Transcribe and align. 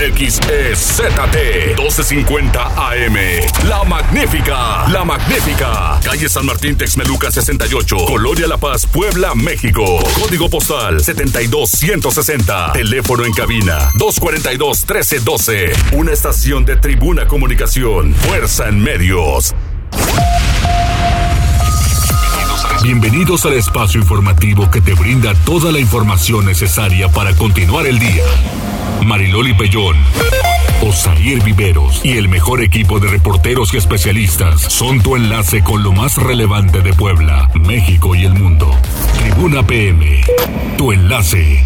XEZT 0.00 1.76
1250 1.76 2.64
AM. 2.74 3.16
La 3.68 3.84
Magnífica, 3.84 4.88
La 4.88 5.04
Magnífica. 5.04 6.00
Calle 6.02 6.26
San 6.26 6.46
Martín 6.46 6.74
Texmeluca 6.74 7.30
68, 7.30 7.96
Colonia 8.06 8.46
La 8.46 8.56
Paz, 8.56 8.86
Puebla, 8.86 9.34
México. 9.34 10.02
Código 10.18 10.48
postal 10.48 11.04
72160. 11.04 12.72
Teléfono 12.72 13.26
en 13.26 13.32
cabina 13.34 13.90
242 13.98 14.86
1312. 14.88 15.72
Una 15.92 16.12
estación 16.12 16.64
de 16.64 16.76
Tribuna 16.76 17.26
Comunicación. 17.26 18.14
Fuerza 18.14 18.68
en 18.68 18.80
medios. 18.80 19.54
Bienvenidos 22.82 23.44
al 23.44 23.52
espacio 23.52 24.00
informativo 24.00 24.70
que 24.70 24.80
te 24.80 24.94
brinda 24.94 25.34
toda 25.44 25.70
la 25.70 25.78
información 25.78 26.46
necesaria 26.46 27.10
para 27.10 27.34
continuar 27.34 27.86
el 27.86 27.98
día. 27.98 28.24
Mariloli 29.04 29.54
Pellón, 29.54 29.96
Osair 30.82 31.42
Viveros 31.42 32.00
y 32.04 32.16
el 32.16 32.28
mejor 32.28 32.62
equipo 32.62 33.00
de 33.00 33.08
reporteros 33.08 33.74
y 33.74 33.76
especialistas 33.76 34.60
son 34.60 35.02
tu 35.02 35.16
enlace 35.16 35.62
con 35.62 35.82
lo 35.82 35.92
más 35.92 36.16
relevante 36.16 36.80
de 36.80 36.92
Puebla, 36.92 37.50
México 37.54 38.14
y 38.14 38.24
el 38.24 38.34
mundo. 38.34 38.70
Tribuna 39.18 39.66
PM, 39.66 40.20
tu 40.76 40.92
enlace. 40.92 41.62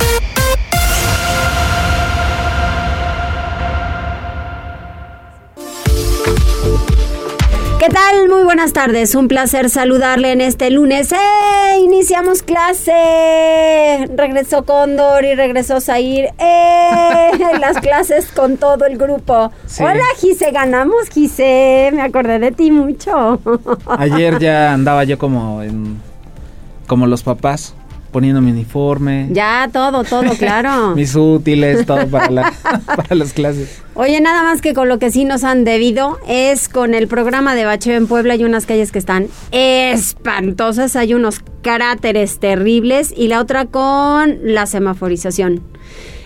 ¿Qué 7.84 7.90
tal? 7.90 8.30
Muy 8.30 8.44
buenas 8.44 8.72
tardes. 8.72 9.14
Un 9.14 9.28
placer 9.28 9.68
saludarle 9.68 10.32
en 10.32 10.40
este 10.40 10.70
lunes. 10.70 11.12
¡Eh! 11.12 11.80
Iniciamos 11.82 12.42
clase. 12.42 14.08
Regresó 14.16 14.64
Cóndor 14.64 15.22
y 15.26 15.34
regresó 15.34 15.82
Zair. 15.82 16.30
¡Eh! 16.38 17.30
Las 17.60 17.76
clases 17.80 18.28
con 18.28 18.56
todo 18.56 18.86
el 18.86 18.96
grupo. 18.96 19.52
Hola, 19.80 20.04
Gise. 20.18 20.50
Ganamos, 20.50 21.10
Gise. 21.10 21.90
Me 21.92 22.00
acordé 22.00 22.38
de 22.38 22.52
ti 22.52 22.70
mucho. 22.70 23.38
Ayer 23.98 24.38
ya 24.38 24.72
andaba 24.72 25.04
yo 25.04 25.18
como 25.18 25.60
en. 25.60 26.00
Como 26.86 27.06
los 27.06 27.22
papás 27.22 27.74
poniendo 28.14 28.40
mi 28.40 28.52
uniforme. 28.52 29.26
Ya, 29.32 29.68
todo, 29.72 30.04
todo, 30.04 30.30
claro. 30.38 30.94
Mis 30.94 31.16
útiles, 31.16 31.84
todo 31.84 32.06
para, 32.06 32.30
la, 32.30 32.54
para 32.86 33.16
las 33.16 33.32
clases. 33.32 33.82
Oye, 33.94 34.20
nada 34.20 34.44
más 34.44 34.60
que 34.60 34.72
con 34.72 34.88
lo 34.88 35.00
que 35.00 35.10
sí 35.10 35.24
nos 35.24 35.42
han 35.42 35.64
debido 35.64 36.20
es 36.28 36.68
con 36.68 36.94
el 36.94 37.08
programa 37.08 37.56
de 37.56 37.64
bacheo 37.64 37.96
en 37.96 38.06
Puebla. 38.06 38.34
Hay 38.34 38.44
unas 38.44 38.66
calles 38.66 38.92
que 38.92 39.00
están 39.00 39.26
espantosas, 39.50 40.94
hay 40.94 41.14
unos 41.14 41.40
cráteres 41.62 42.38
terribles 42.38 43.12
y 43.16 43.26
la 43.26 43.40
otra 43.40 43.66
con 43.66 44.38
la 44.44 44.66
semaforización. 44.66 45.62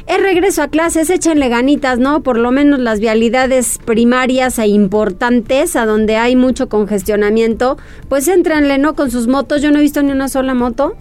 Es 0.07 0.21
regreso 0.21 0.63
a 0.63 0.69
clases, 0.69 1.09
échenle 1.09 1.49
ganitas, 1.49 1.99
¿no? 1.99 2.23
Por 2.23 2.37
lo 2.37 2.51
menos 2.51 2.81
las 2.81 3.01
vialidades 3.01 3.79
primarias 3.83 4.59
e 4.59 4.67
importantes, 4.67 5.75
a 5.75 5.87
donde 5.87 6.17
hay 6.17 6.37
mucho 6.37 6.69
congestionamiento, 6.69 7.79
pues 8.11 8.29
entrenle, 8.29 8.77
¿no? 8.77 8.95
Con 8.95 9.11
sus 9.11 9.27
motos. 9.27 9.63
Yo 9.63 9.71
no 9.71 9.79
he 9.79 9.83
visto 9.83 10.03
ni 10.03 10.13
una 10.13 10.29
sola 10.29 10.53
moto 10.53 10.97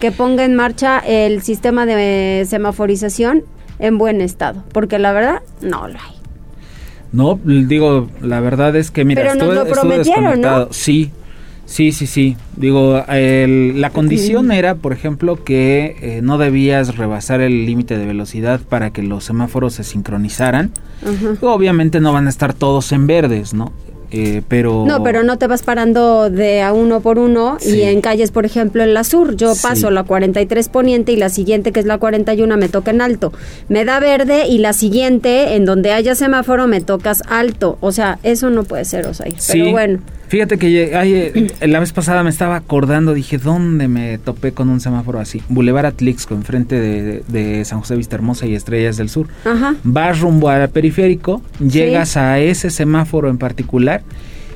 que 0.00 0.12
ponga 0.12 0.44
en 0.44 0.54
marcha 0.54 0.98
el 0.98 1.42
sistema 1.42 1.86
de 1.86 2.46
semaforización 2.48 3.44
en 3.78 3.98
buen 3.98 4.20
estado, 4.20 4.64
porque 4.72 4.98
la 4.98 5.12
verdad 5.12 5.42
no 5.60 5.88
lo 5.88 5.98
hay. 5.98 6.16
No, 7.12 7.38
digo, 7.44 8.08
la 8.20 8.40
verdad 8.40 8.76
es 8.76 8.90
que 8.90 9.04
mira, 9.04 9.22
Pero 9.22 9.34
nos 9.34 9.54
lo 9.54 9.66
prometieron, 9.66 10.40
¿no? 10.40 10.68
Sí, 10.70 11.12
sí, 11.64 11.92
sí, 11.92 12.06
sí. 12.06 12.36
Digo, 12.56 13.02
el, 13.08 13.80
la 13.80 13.90
condición 13.90 14.52
era, 14.52 14.74
por 14.74 14.92
ejemplo, 14.92 15.42
que 15.42 15.96
eh, 16.00 16.20
no 16.22 16.36
debías 16.36 16.96
rebasar 16.96 17.40
el 17.40 17.64
límite 17.64 17.96
de 17.96 18.06
velocidad 18.06 18.60
para 18.60 18.90
que 18.90 19.02
los 19.02 19.24
semáforos 19.24 19.74
se 19.74 19.84
sincronizaran. 19.84 20.72
Obviamente 21.40 22.00
no 22.00 22.12
van 22.12 22.26
a 22.26 22.30
estar 22.30 22.52
todos 22.52 22.92
en 22.92 23.06
verdes, 23.06 23.54
¿no? 23.54 23.72
Eh, 24.10 24.42
pero... 24.46 24.84
No, 24.86 25.02
pero 25.02 25.22
no 25.22 25.38
te 25.38 25.46
vas 25.46 25.62
parando 25.62 26.30
de 26.30 26.62
a 26.62 26.72
uno 26.72 27.00
por 27.00 27.18
uno 27.18 27.58
y 27.64 27.82
en 27.82 28.00
calles, 28.00 28.30
por 28.30 28.44
ejemplo, 28.44 28.82
en 28.82 28.94
la 28.94 29.04
sur, 29.04 29.36
yo 29.36 29.52
paso 29.60 29.90
la 29.90 30.04
43 30.04 30.68
poniente 30.68 31.12
y 31.12 31.16
la 31.16 31.28
siguiente, 31.28 31.72
que 31.72 31.80
es 31.80 31.86
la 31.86 31.98
41, 31.98 32.56
me 32.56 32.68
toca 32.68 32.90
en 32.90 33.00
alto. 33.00 33.32
Me 33.68 33.84
da 33.84 34.00
verde 34.00 34.46
y 34.46 34.58
la 34.58 34.72
siguiente, 34.72 35.56
en 35.56 35.64
donde 35.64 35.92
haya 35.92 36.14
semáforo, 36.14 36.66
me 36.66 36.80
tocas 36.80 37.22
alto. 37.28 37.78
O 37.80 37.92
sea, 37.92 38.18
eso 38.22 38.50
no 38.50 38.64
puede 38.64 38.84
ser, 38.84 39.06
o 39.06 39.14
sea, 39.14 39.26
pero 39.48 39.70
bueno. 39.70 40.00
Fíjate 40.28 40.58
que 40.58 40.90
eh, 40.92 41.66
la 41.66 41.80
vez 41.80 41.92
pasada 41.92 42.22
me 42.22 42.30
estaba 42.30 42.56
acordando, 42.56 43.14
dije, 43.14 43.38
¿dónde 43.38 43.88
me 43.88 44.18
topé 44.18 44.52
con 44.52 44.68
un 44.68 44.80
semáforo 44.80 45.20
así? 45.20 45.42
Boulevard 45.48 45.86
Atlixco, 45.86 46.34
enfrente 46.34 46.80
de, 46.80 47.22
de, 47.28 47.64
San 47.64 47.80
José 47.80 47.96
Vista 47.96 48.16
Hermosa 48.16 48.46
y 48.46 48.54
Estrellas 48.54 48.96
del 48.96 49.08
Sur. 49.08 49.28
Ajá. 49.44 49.76
Vas 49.84 50.20
rumbo 50.20 50.48
al 50.48 50.68
periférico, 50.68 51.42
llegas 51.60 52.16
a 52.16 52.40
ese 52.40 52.70
semáforo 52.70 53.28
en 53.28 53.38
particular 53.38 54.02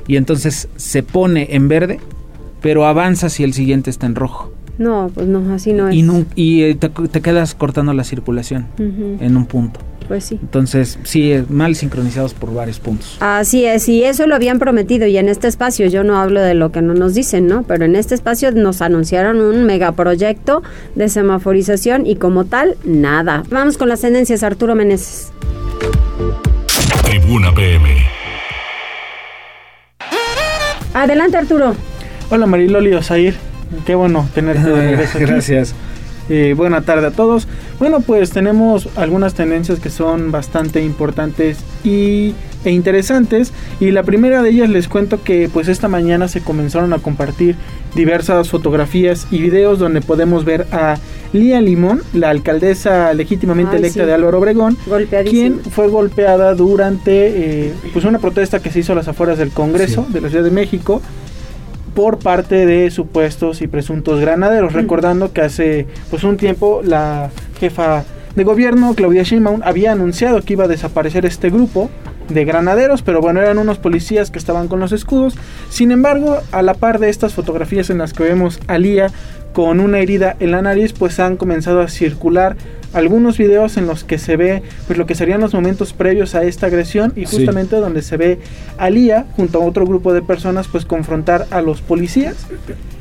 y 0.07 0.17
entonces 0.17 0.69
se 0.77 1.03
pone 1.03 1.49
en 1.51 1.69
verde, 1.69 2.01
pero 2.61 2.87
avanza 2.87 3.29
si 3.29 3.45
el 3.45 3.53
siguiente 3.53 3.91
está 3.91 4.07
en 4.07 4.17
rojo. 4.17 4.53
No, 4.79 5.11
pues 5.15 5.29
no, 5.29 5.55
así 5.55 5.73
no 5.73 5.89
es. 5.89 5.95
Y, 5.95 6.27
y 6.35 6.63
eh, 6.63 6.75
te, 6.75 7.21
quedas 7.21 7.55
cortando 7.55 7.93
la 7.93 8.03
circulación 8.03 8.67
en 8.79 9.37
un 9.37 9.47
punto. 9.47 9.79
Pues 10.11 10.25
sí. 10.25 10.41
Entonces, 10.43 10.99
sí, 11.05 11.41
mal 11.49 11.77
sincronizados 11.77 12.35
por 12.35 12.53
varios 12.53 12.81
puntos. 12.81 13.17
Así 13.21 13.65
es, 13.65 13.89
y 13.89 14.03
eso 14.03 14.27
lo 14.27 14.35
habían 14.35 14.59
prometido 14.59 15.07
y 15.07 15.17
en 15.17 15.29
este 15.29 15.47
espacio, 15.47 15.87
yo 15.87 16.03
no 16.03 16.19
hablo 16.19 16.41
de 16.41 16.55
lo 16.55 16.73
que 16.73 16.83
no 16.83 16.95
nos 16.95 17.15
dicen, 17.15 17.47
¿no? 17.47 17.63
Pero 17.63 17.85
en 17.85 17.95
este 17.95 18.17
espacio 18.17 18.51
nos 18.51 18.83
anunciaron 18.83 19.41
un 19.41 19.67
megaproyecto 19.67 20.65
de 20.97 21.09
semaforización 21.09 22.09
y 22.09 22.17
como 22.17 22.45
tal, 22.45 22.77
nada. 22.83 23.45
Vamos 23.51 23.79
con 23.79 23.89
las 23.89 24.01
tendencias, 24.01 24.43
Arturo 24.43 24.75
Meneses. 24.75 25.31
Tribuna 27.05 27.55
PM. 27.55 28.05
Adelante, 30.93 31.37
Arturo. 31.37 31.77
Hola, 32.31 32.47
Mariloli 32.47 32.95
Osair. 32.95 33.37
Qué 33.87 33.95
bueno 33.95 34.29
tenerte 34.35 34.69
de 34.71 34.75
regreso 35.15 35.19
aquí. 35.19 35.71
Eh, 36.31 36.55
buena 36.57 36.83
tarde 36.83 37.09
a 37.09 37.11
todos. 37.11 37.49
Bueno, 37.81 38.01
pues 38.01 38.31
tenemos 38.31 38.89
algunas 38.97 39.35
tendencias 39.35 39.81
que 39.81 39.91
son 39.91 40.31
bastante 40.31 40.83
importantes 40.83 41.59
y, 41.83 42.35
e 42.65 42.71
interesantes. 42.71 43.53
Y 43.81 43.91
la 43.91 44.05
primera 44.05 44.41
de 44.41 44.51
ellas 44.51 44.71
les 44.71 44.87
cuento 44.87 45.23
que 45.25 45.51
pues 45.53 45.67
esta 45.67 45.89
mañana 45.89 46.29
se 46.29 46.41
comenzaron 46.41 46.93
a 46.93 46.99
compartir 46.99 47.57
diversas 47.97 48.49
fotografías 48.49 49.27
y 49.33 49.43
videos 49.43 49.81
donde 49.81 50.01
podemos 50.01 50.45
ver 50.45 50.69
a 50.71 50.99
Lía 51.33 51.61
Limón, 51.61 52.03
la 52.13 52.31
alcaldesa 52.31 53.13
legítimamente 53.13 53.77
electa 53.77 54.07
de 54.07 54.13
Álvaro 54.13 54.39
Obregón, 54.39 54.77
quien 55.29 55.61
fue 55.61 55.89
golpeada 55.89 56.55
durante 56.55 57.69
eh, 57.69 57.75
pues 57.93 58.05
una 58.05 58.21
protesta 58.21 58.61
que 58.61 58.71
se 58.71 58.81
hizo 58.81 58.93
a 58.93 58.97
las 58.97 59.09
afueras 59.09 59.39
del 59.39 59.51
Congreso 59.51 60.07
de 60.09 60.21
la 60.21 60.29
Ciudad 60.29 60.45
de 60.45 60.51
México 60.53 61.03
por 61.95 62.19
parte 62.19 62.67
de 62.67 62.91
supuestos 62.91 63.63
y 63.63 63.67
presuntos 63.67 64.21
granaderos. 64.21 64.73
Recordando 64.73 65.33
que 65.33 65.43
hace 65.43 65.87
pues 66.11 66.25
un 66.25 66.37
tiempo 66.37 66.81
la 66.85 67.31
jefa 67.59 68.05
de 68.35 68.45
gobierno, 68.45 68.95
Claudia 68.95 69.23
Sheinbaum, 69.23 69.61
había 69.65 69.93
anunciado 69.93 70.43
que 70.43 70.53
iba 70.55 70.65
a 70.65 70.69
desaparecer 70.69 71.27
este 71.27 71.51
grupo 71.51 71.91
de 72.29 72.45
granaderos, 72.45 73.03
pero 73.03 73.21
bueno, 73.21 73.41
eran 73.41 73.59
unos 73.59 73.79
policías 73.79 74.31
que 74.31 74.39
estaban 74.39 74.69
con 74.69 74.81
los 74.81 74.93
escudos. 74.93 75.37
Sin 75.69 75.91
embargo, 75.91 76.39
a 76.53 76.63
la 76.63 76.75
par 76.75 77.01
de 77.01 77.09
estas 77.09 77.35
fotografías 77.35 77.91
en 77.91 77.99
las 77.99 78.13
que 78.13 78.23
vemos 78.23 78.61
a 78.69 78.79
Lía 78.79 79.09
con 79.53 79.81
una 79.81 79.99
herida 79.99 80.37
en 80.39 80.53
la 80.53 80.63
nariz, 80.63 80.93
pues 80.93 81.19
han 81.19 81.37
comenzado 81.37 81.81
a 81.81 81.89
circular 81.89 82.57
algunos 82.93 83.39
videos 83.39 83.77
en 83.77 83.87
los 83.87 84.05
que 84.05 84.19
se 84.19 84.37
ve 84.37 84.63
pues 84.87 84.99
lo 84.99 85.07
que 85.07 85.15
serían 85.15 85.41
los 85.41 85.55
momentos 85.55 85.93
previos 85.93 86.35
a 86.35 86.45
esta 86.45 86.67
agresión 86.67 87.13
y 87.17 87.25
justamente 87.25 87.77
donde 87.77 88.03
se 88.03 88.17
ve 88.17 88.39
a 88.79 88.91
Lía 88.91 89.27
junto 89.37 89.63
a 89.63 89.65
otro 89.65 89.87
grupo 89.87 90.13
de 90.13 90.23
personas 90.23 90.69
pues 90.69 90.85
confrontar 90.85 91.47
a 91.51 91.63
los 91.63 91.83
policías. 91.83 92.47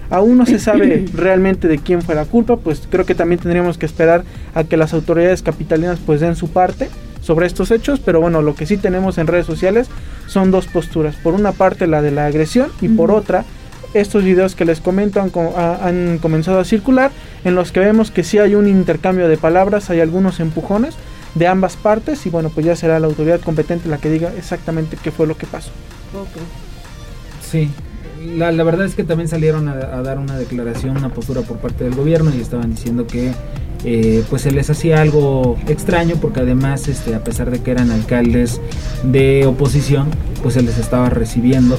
Aún 0.10 0.38
no 0.38 0.46
se 0.46 0.60
sabe 0.60 1.06
realmente 1.14 1.68
de 1.68 1.80
quién 1.80 2.02
fue 2.02 2.16
la 2.16 2.26
culpa, 2.26 2.58
pues 2.58 2.84
creo 2.90 3.06
que 3.06 3.16
también 3.16 3.40
tendríamos 3.40 3.78
que 3.78 3.86
esperar 3.86 4.24
a 4.54 4.64
que 4.64 4.78
las 4.78 4.94
autoridades 4.94 5.42
capitalinas 5.42 6.00
pues 6.06 6.20
den 6.20 6.36
su 6.36 6.50
parte 6.50 6.90
sobre 7.22 7.48
estos 7.48 7.70
hechos, 7.72 8.00
pero 8.00 8.22
bueno, 8.22 8.42
lo 8.42 8.56
que 8.56 8.66
sí 8.66 8.78
tenemos 8.78 9.18
en 9.18 9.28
redes 9.28 9.46
sociales 9.46 9.88
son 10.28 10.52
dos 10.52 10.68
posturas. 10.68 11.16
Por 11.16 11.34
una 11.34 11.52
parte 11.52 11.86
la 11.88 12.02
de 12.02 12.12
la 12.12 12.26
agresión 12.26 12.70
y 12.82 12.88
por 12.90 13.12
otra 13.12 13.46
estos 13.94 14.24
videos 14.24 14.56
que 14.56 14.66
les 14.66 14.82
comento 14.82 15.22
han, 15.22 16.18
comenzado 16.20 16.60
a 16.60 16.66
circular 16.66 17.12
en 17.44 17.56
los 17.56 17.72
que 17.72 17.80
vemos 17.80 18.12
que 18.12 18.24
sí 18.24 18.38
hay 18.38 18.56
un 18.56 18.68
intercambio 18.68 19.28
de 19.28 19.38
palabras, 19.38 19.90
hay 19.90 20.00
algunos 20.00 20.40
empujones 20.40 20.96
de 21.36 21.48
ambas 21.48 21.76
partes 21.76 22.26
y 22.26 22.30
bueno, 22.30 22.50
pues 22.50 22.66
ya 22.66 22.76
será 22.76 23.00
la 23.00 23.08
autoridad 23.08 23.40
competente 23.40 23.88
la 23.90 23.98
que 23.98 24.10
diga 24.10 24.32
exactamente 24.38 24.98
qué 25.02 25.12
fue 25.12 25.28
lo 25.28 25.38
que 25.38 25.46
pasó. 25.46 25.72
Sí, 27.42 27.70
la, 28.38 28.52
verdad 28.64 28.86
es 28.86 28.96
que 28.96 29.04
también 29.04 29.28
salieron 29.28 29.68
a, 29.68 29.76
dar 30.02 30.20
una 30.20 30.38
declaración, 30.38 30.98
una 30.98 31.10
postura 31.10 31.42
por 31.42 31.58
parte 31.58 31.84
del 31.84 31.96
gobierno 31.96 32.32
y 32.36 32.42
estaban 32.42 32.72
diciendo 32.72 33.08
que 33.08 33.32
eh, 33.86 34.24
pues 34.30 34.42
se 34.42 34.52
les 34.52 34.70
hacía 34.70 35.02
algo 35.02 35.58
extraño 35.68 36.16
porque 36.20 36.42
además 36.42 36.88
este, 36.90 37.16
a 37.16 37.24
pesar 37.24 37.50
de 37.50 37.62
que 37.62 37.72
eran 37.72 37.92
alcaldes 37.92 38.60
de 39.04 39.46
oposición, 39.46 40.10
pues 40.42 40.56
se 40.56 40.62
les 40.62 40.78
estaba 40.78 41.10
recibiendo 41.10 41.78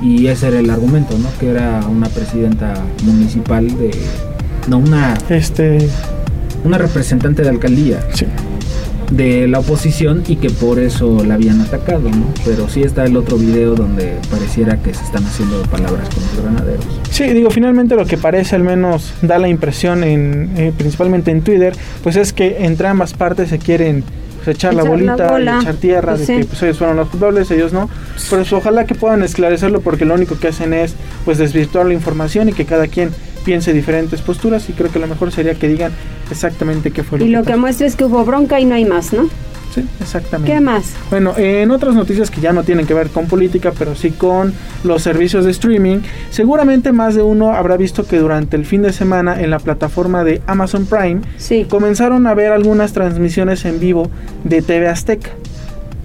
y 0.00 0.26
ese 0.28 0.48
era 0.48 0.60
el 0.60 0.70
argumento, 0.70 1.18
¿no? 1.18 1.28
Que 1.38 1.50
era 1.50 1.80
una 1.86 2.08
presidenta 2.08 2.74
municipal 3.04 3.66
de... 3.78 3.90
No, 4.68 4.78
una... 4.78 5.16
Este... 5.28 5.88
Una 6.64 6.78
representante 6.78 7.42
de 7.42 7.48
alcaldía. 7.48 8.00
Sí. 8.14 8.26
de 9.10 9.48
la 9.48 9.58
oposición 9.58 10.22
y 10.28 10.36
que 10.36 10.50
por 10.50 10.78
eso 10.78 11.24
la 11.24 11.34
habían 11.34 11.60
atacado, 11.60 12.08
¿no? 12.10 12.26
Pero 12.44 12.68
sí 12.68 12.82
está 12.82 13.04
el 13.04 13.16
otro 13.16 13.36
video 13.36 13.74
donde 13.74 14.16
pareciera 14.30 14.76
que 14.76 14.94
se 14.94 15.02
están 15.02 15.24
haciendo 15.24 15.62
palabras 15.64 16.08
con 16.10 16.22
los 16.22 16.42
granaderos. 16.42 16.84
Sí, 17.10 17.24
digo, 17.24 17.50
finalmente 17.50 17.96
lo 17.96 18.06
que 18.06 18.16
parece 18.16 18.56
al 18.56 18.62
menos 18.62 19.12
da 19.22 19.38
la 19.38 19.48
impresión, 19.48 20.04
en, 20.04 20.52
eh, 20.56 20.72
principalmente 20.76 21.30
en 21.30 21.42
Twitter, 21.42 21.74
pues 22.02 22.16
es 22.16 22.32
que 22.32 22.64
entre 22.64 22.86
ambas 22.86 23.14
partes 23.14 23.48
se 23.48 23.58
quieren 23.58 24.04
pues, 24.44 24.56
echar, 24.56 24.74
la 24.74 24.84
bolita, 24.84 25.38
echar 25.40 25.74
tierra, 25.76 26.14
pues 26.14 26.26
de 26.26 26.38
que 26.38 26.44
pues, 26.44 26.62
ellos 26.62 26.78
fueron 26.78 26.96
los 26.96 27.08
culpables, 27.08 27.50
ellos 27.50 27.72
no. 27.72 27.88
Pero 28.28 28.44
ojalá 28.52 28.86
que 28.86 28.94
puedan 28.94 29.22
esclarecerlo 29.22 29.80
porque 29.80 30.04
lo 30.04 30.14
único 30.14 30.38
que 30.38 30.48
hacen 30.48 30.72
es 30.72 30.94
pues 31.24 31.38
desvirtuar 31.38 31.86
la 31.86 31.94
información 31.94 32.48
y 32.48 32.52
que 32.52 32.64
cada 32.64 32.86
quien 32.86 33.10
piense 33.44 33.72
diferentes 33.72 34.20
posturas 34.20 34.68
y 34.68 34.72
creo 34.72 34.90
que 34.90 34.98
lo 34.98 35.06
mejor 35.06 35.32
sería 35.32 35.54
que 35.54 35.68
digan 35.68 35.92
exactamente 36.30 36.90
qué 36.90 37.02
fue 37.02 37.18
lo 37.18 37.24
y 37.24 37.28
lo 37.28 37.42
que 37.42 37.56
muestra 37.56 37.86
es 37.86 37.96
que 37.96 38.04
hubo 38.04 38.24
bronca 38.24 38.60
y 38.60 38.64
no 38.64 38.74
hay 38.74 38.84
más, 38.84 39.12
¿no? 39.12 39.28
Sí, 39.74 39.86
exactamente. 40.00 40.52
¿Qué 40.52 40.60
más? 40.60 40.94
Bueno, 41.10 41.34
en 41.36 41.70
otras 41.70 41.94
noticias 41.94 42.30
que 42.30 42.40
ya 42.40 42.52
no 42.52 42.64
tienen 42.64 42.86
que 42.86 42.94
ver 42.94 43.08
con 43.08 43.26
política, 43.26 43.72
pero 43.78 43.94
sí 43.94 44.10
con 44.10 44.52
los 44.82 45.02
servicios 45.02 45.44
de 45.44 45.52
streaming, 45.52 45.98
seguramente 46.30 46.92
más 46.92 47.14
de 47.14 47.22
uno 47.22 47.52
habrá 47.52 47.76
visto 47.76 48.06
que 48.06 48.18
durante 48.18 48.56
el 48.56 48.66
fin 48.66 48.82
de 48.82 48.92
semana 48.92 49.40
en 49.40 49.50
la 49.50 49.58
plataforma 49.58 50.24
de 50.24 50.42
Amazon 50.46 50.86
Prime 50.86 51.20
comenzaron 51.68 52.26
a 52.26 52.34
ver 52.34 52.52
algunas 52.52 52.92
transmisiones 52.92 53.64
en 53.64 53.78
vivo 53.78 54.10
de 54.44 54.62
TV 54.62 54.88
Azteca 54.88 55.30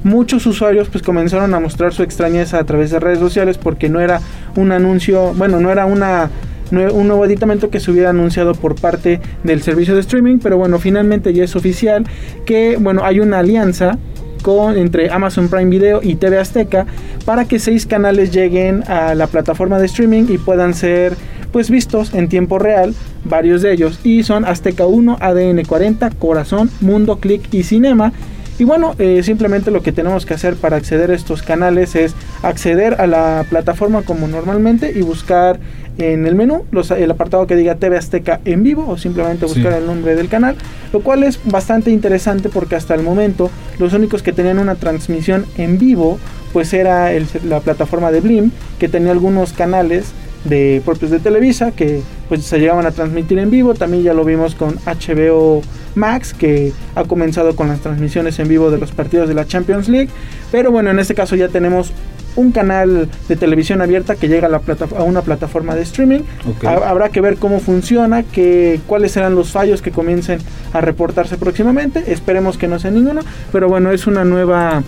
muchos 0.05 0.45
usuarios 0.45 0.87
pues 0.87 1.03
comenzaron 1.03 1.53
a 1.55 1.59
mostrar 1.59 1.91
su 1.91 2.03
extrañeza 2.03 2.59
a 2.59 2.63
través 2.63 2.91
de 2.91 2.99
redes 2.99 3.17
sociales 3.17 3.57
porque 3.57 3.89
no 3.89 3.99
era 3.99 4.21
un 4.55 4.71
anuncio, 4.71 5.33
bueno, 5.33 5.59
no 5.59 5.71
era 5.71 5.87
una 5.87 6.29
un 6.71 7.07
nuevo 7.07 7.23
aditamento 7.23 7.69
que 7.69 7.79
se 7.79 7.91
hubiera 7.91 8.09
anunciado 8.09 8.53
por 8.53 8.75
parte 8.75 9.19
del 9.43 9.61
servicio 9.61 9.93
de 9.93 10.01
streaming, 10.01 10.39
pero 10.39 10.57
bueno, 10.57 10.79
finalmente 10.79 11.33
ya 11.33 11.43
es 11.43 11.55
oficial 11.55 12.05
que 12.45 12.77
bueno, 12.77 13.03
hay 13.03 13.19
una 13.19 13.39
alianza 13.39 13.97
con, 14.41 14.77
entre 14.77 15.09
Amazon 15.09 15.47
Prime 15.47 15.69
Video 15.69 16.01
y 16.03 16.15
TV 16.15 16.37
Azteca 16.37 16.85
para 17.25 17.45
que 17.45 17.59
seis 17.59 17.85
canales 17.85 18.31
lleguen 18.31 18.83
a 18.87 19.15
la 19.15 19.27
plataforma 19.27 19.79
de 19.79 19.87
streaming 19.87 20.25
y 20.29 20.37
puedan 20.37 20.73
ser 20.73 21.15
pues 21.51 21.69
vistos 21.69 22.13
en 22.13 22.27
tiempo 22.27 22.59
real, 22.59 22.93
varios 23.23 23.61
de 23.61 23.71
ellos, 23.71 24.01
y 24.03 24.23
son 24.23 24.43
Azteca 24.43 24.87
1, 24.87 25.19
ADN 25.21 25.63
40, 25.63 26.09
Corazón, 26.11 26.69
Mundo, 26.81 27.19
Click 27.21 27.47
y 27.53 27.63
Cinema. 27.63 28.11
Y 28.57 28.63
bueno, 28.63 28.95
eh, 28.99 29.21
simplemente 29.23 29.69
lo 29.69 29.83
que 29.83 29.91
tenemos 29.91 30.25
que 30.25 30.33
hacer 30.33 30.55
para 30.55 30.77
acceder 30.77 31.11
a 31.11 31.15
estos 31.15 31.41
canales 31.41 31.95
es 31.95 32.15
acceder 32.41 33.01
a 33.01 33.07
la 33.07 33.45
plataforma 33.49 34.03
como 34.03 34.27
normalmente 34.27 34.93
y 34.95 35.01
buscar 35.01 35.59
en 35.97 36.25
el 36.25 36.35
menú 36.35 36.65
el 36.97 37.11
apartado 37.11 37.47
que 37.47 37.55
diga 37.55 37.75
TV 37.75 37.97
Azteca 37.97 38.41
en 38.45 38.63
vivo 38.63 38.85
o 38.87 38.97
simplemente 38.97 39.45
buscar 39.45 39.73
el 39.73 39.85
nombre 39.85 40.15
del 40.15 40.27
canal, 40.27 40.55
lo 40.91 41.01
cual 41.01 41.23
es 41.23 41.39
bastante 41.45 41.91
interesante 41.91 42.49
porque 42.49 42.75
hasta 42.75 42.95
el 42.95 43.01
momento 43.01 43.49
los 43.79 43.93
únicos 43.93 44.21
que 44.21 44.33
tenían 44.33 44.59
una 44.59 44.75
transmisión 44.75 45.45
en 45.57 45.77
vivo 45.77 46.19
pues 46.53 46.73
era 46.73 47.11
la 47.45 47.59
plataforma 47.59 48.11
de 48.11 48.21
Blim 48.21 48.51
que 48.79 48.87
tenía 48.87 49.11
algunos 49.11 49.53
canales 49.53 50.13
de 50.45 50.81
propios 50.85 51.11
de 51.11 51.19
Televisa 51.19 51.71
que 51.71 52.01
pues 52.29 52.43
se 52.43 52.59
llegaban 52.59 52.85
a 52.85 52.91
transmitir 52.91 53.39
en 53.39 53.51
vivo, 53.51 53.73
también 53.73 54.03
ya 54.03 54.13
lo 54.13 54.23
vimos 54.23 54.55
con 54.55 54.75
HBO 54.85 55.61
Max 55.95 56.33
que 56.33 56.71
ha 56.95 57.03
comenzado 57.03 57.55
con 57.55 57.67
las 57.67 57.81
transmisiones 57.81 58.39
en 58.39 58.47
vivo 58.47 58.71
de 58.71 58.77
los 58.77 58.91
partidos 58.91 59.27
de 59.27 59.35
la 59.35 59.45
Champions 59.45 59.89
League, 59.89 60.09
pero 60.51 60.71
bueno, 60.71 60.91
en 60.91 60.99
este 60.99 61.15
caso 61.15 61.35
ya 61.35 61.49
tenemos 61.49 61.91
un 62.35 62.51
canal 62.51 63.09
de 63.27 63.35
televisión 63.35 63.81
abierta 63.81 64.15
que 64.15 64.27
llega 64.27 64.47
a, 64.47 64.49
la 64.49 64.61
a 64.97 65.03
una 65.03 65.21
plataforma 65.21 65.75
de 65.75 65.83
streaming. 65.83 66.21
Habrá 66.65 67.09
que 67.09 67.21
ver 67.21 67.37
cómo 67.37 67.59
funciona, 67.59 68.23
que, 68.23 68.79
cuáles 68.87 69.13
serán 69.13 69.35
los 69.35 69.51
fallos 69.51 69.81
que 69.81 69.91
comiencen 69.91 70.39
a 70.73 70.81
reportarse 70.81 71.37
próximamente. 71.37 72.11
Esperemos 72.11 72.57
que 72.57 72.67
no 72.67 72.79
sea 72.79 72.91
ninguno, 72.91 73.21
pero 73.51 73.69
bueno, 73.69 73.91
es 73.91 74.07
una 74.07 74.25
nueva 74.25 74.83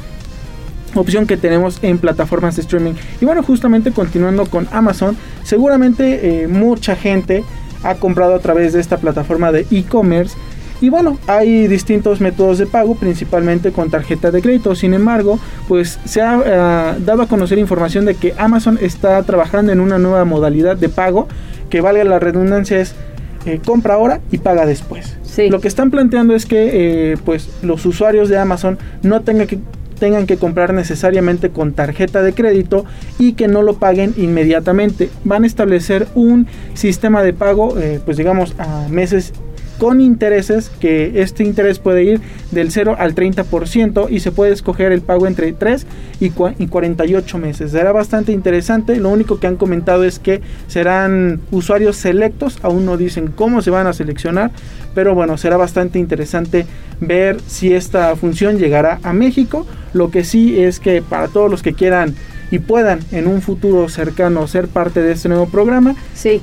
opción 1.01 1.27
que 1.27 1.37
tenemos 1.37 1.79
en 1.81 1.97
plataformas 1.97 2.55
de 2.55 2.61
streaming. 2.63 2.93
Y 3.21 3.25
bueno, 3.25 3.43
justamente 3.43 3.91
continuando 3.91 4.45
con 4.45 4.67
Amazon, 4.71 5.17
seguramente 5.43 6.43
eh, 6.43 6.47
mucha 6.47 6.95
gente 6.95 7.43
ha 7.83 7.95
comprado 7.95 8.35
a 8.35 8.39
través 8.39 8.73
de 8.73 8.81
esta 8.81 8.97
plataforma 8.97 9.51
de 9.51 9.65
e-commerce 9.71 10.35
y 10.79 10.89
bueno, 10.89 11.17
hay 11.25 11.67
distintos 11.67 12.21
métodos 12.21 12.59
de 12.59 12.67
pago, 12.67 12.95
principalmente 12.95 13.71
con 13.71 13.89
tarjeta 13.89 14.29
de 14.29 14.41
crédito. 14.41 14.75
Sin 14.75 14.93
embargo, 14.93 15.39
pues 15.67 15.99
se 16.05 16.21
ha 16.21 16.39
eh, 16.45 16.99
dado 17.03 17.23
a 17.23 17.27
conocer 17.27 17.57
información 17.57 18.05
de 18.05 18.13
que 18.13 18.35
Amazon 18.37 18.77
está 18.79 19.21
trabajando 19.23 19.71
en 19.71 19.79
una 19.79 19.97
nueva 19.97 20.23
modalidad 20.25 20.77
de 20.77 20.89
pago 20.89 21.27
que 21.69 21.81
valga 21.81 22.03
la 22.03 22.19
redundancia 22.19 22.79
es 22.79 22.95
eh, 23.45 23.59
compra 23.65 23.95
ahora 23.95 24.21
y 24.31 24.37
paga 24.37 24.65
después. 24.65 25.17
Lo 25.49 25.61
que 25.61 25.67
están 25.67 25.91
planteando 25.91 26.35
es 26.35 26.45
que 26.45 27.11
eh, 27.11 27.17
pues 27.23 27.49
los 27.61 27.85
usuarios 27.85 28.27
de 28.27 28.37
Amazon 28.37 28.77
no 29.03 29.21
tengan 29.21 29.47
que 29.47 29.59
tengan 29.99 30.27
que 30.27 30.37
comprar 30.37 30.73
necesariamente 30.73 31.49
con 31.49 31.73
tarjeta 31.73 32.21
de 32.21 32.33
crédito 32.33 32.85
y 33.19 33.33
que 33.33 33.47
no 33.47 33.61
lo 33.61 33.75
paguen 33.75 34.13
inmediatamente. 34.17 35.09
Van 35.23 35.43
a 35.43 35.47
establecer 35.47 36.07
un 36.15 36.47
sistema 36.73 37.23
de 37.23 37.33
pago, 37.33 37.75
pues 38.05 38.17
digamos, 38.17 38.55
a 38.59 38.87
meses 38.89 39.33
con 39.77 40.01
intereses, 40.01 40.69
que 40.79 41.21
este 41.21 41.43
interés 41.43 41.79
puede 41.79 42.03
ir 42.03 42.21
del 42.51 42.71
0 42.71 42.95
al 42.97 43.15
30% 43.15 44.07
y 44.09 44.19
se 44.19 44.31
puede 44.31 44.53
escoger 44.53 44.91
el 44.91 45.01
pago 45.01 45.27
entre 45.27 45.53
3 45.53 45.85
y, 46.19 46.29
48 46.29 47.37
meses. 47.37 47.71
Será 47.71 47.91
bastante 47.91 48.31
interesante, 48.31 48.97
lo 48.97 49.09
único 49.09 49.39
que 49.39 49.47
han 49.47 49.55
comentado 49.55 50.03
es 50.03 50.19
que 50.19 50.41
serán 50.67 51.41
usuarios 51.51 51.97
selectos, 51.97 52.57
aún 52.61 52.85
no 52.85 52.97
dicen 52.97 53.27
cómo 53.27 53.61
se 53.61 53.69
van 53.69 53.87
a 53.87 53.93
seleccionar, 53.93 54.51
pero 54.95 55.13
bueno, 55.13 55.37
será 55.37 55.57
bastante 55.57 55.99
interesante 55.99 56.65
ver 56.99 57.37
si 57.47 57.73
esta 57.73 58.15
función 58.15 58.57
llegará 58.57 58.99
a 59.03 59.13
México. 59.13 59.65
Lo 59.93 60.09
que 60.09 60.23
sí 60.23 60.59
es 60.59 60.79
que 60.79 61.01
para 61.01 61.27
todos 61.27 61.49
los 61.51 61.61
que 61.61 61.73
quieran 61.73 62.15
y 62.49 62.59
puedan 62.59 62.99
en 63.11 63.27
un 63.27 63.41
futuro 63.41 63.89
cercano 63.89 64.47
ser 64.47 64.67
parte 64.67 65.01
de 65.01 65.11
este 65.11 65.29
nuevo 65.29 65.47
programa, 65.47 65.95
sí 66.13 66.41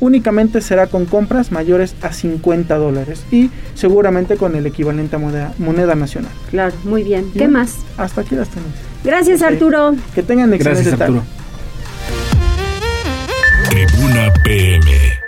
únicamente 0.00 0.60
será 0.60 0.86
con 0.86 1.06
compras 1.06 1.52
mayores 1.52 1.94
a 2.02 2.12
50 2.12 2.76
dólares 2.76 3.24
y 3.30 3.50
seguramente 3.74 4.36
con 4.36 4.54
el 4.56 4.66
equivalente 4.66 5.16
a 5.16 5.52
moneda, 5.58 5.94
nacional. 5.94 6.32
Claro, 6.50 6.74
muy 6.84 7.02
bien. 7.02 7.30
¿Qué 7.32 7.48
más? 7.48 7.78
Hasta 7.96 8.22
aquí 8.22 8.34
las 8.34 8.48
tenemos. 8.48 8.74
Gracias 9.04 9.42
Arturo. 9.42 9.94
Que 10.14 10.22
tengan 10.22 10.52
excelente 10.52 10.82
Gracias, 10.82 11.00
Arturo. 11.00 11.22
Tribuna 13.68 14.32
PM. 14.44 15.18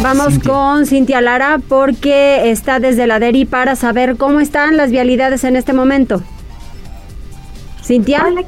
Vamos 0.00 0.38
con 0.38 0.86
Cintia 0.86 1.20
Lara 1.20 1.58
porque 1.68 2.50
está 2.50 2.78
desde 2.78 3.08
la 3.08 3.18
DERI 3.18 3.46
para 3.46 3.74
saber 3.74 4.16
cómo 4.16 4.38
están 4.38 4.76
las 4.76 4.92
vialidades 4.92 5.42
en 5.42 5.56
este 5.56 5.72
momento. 5.72 6.22
Cintia. 7.82 8.24
Hola, 8.26 8.42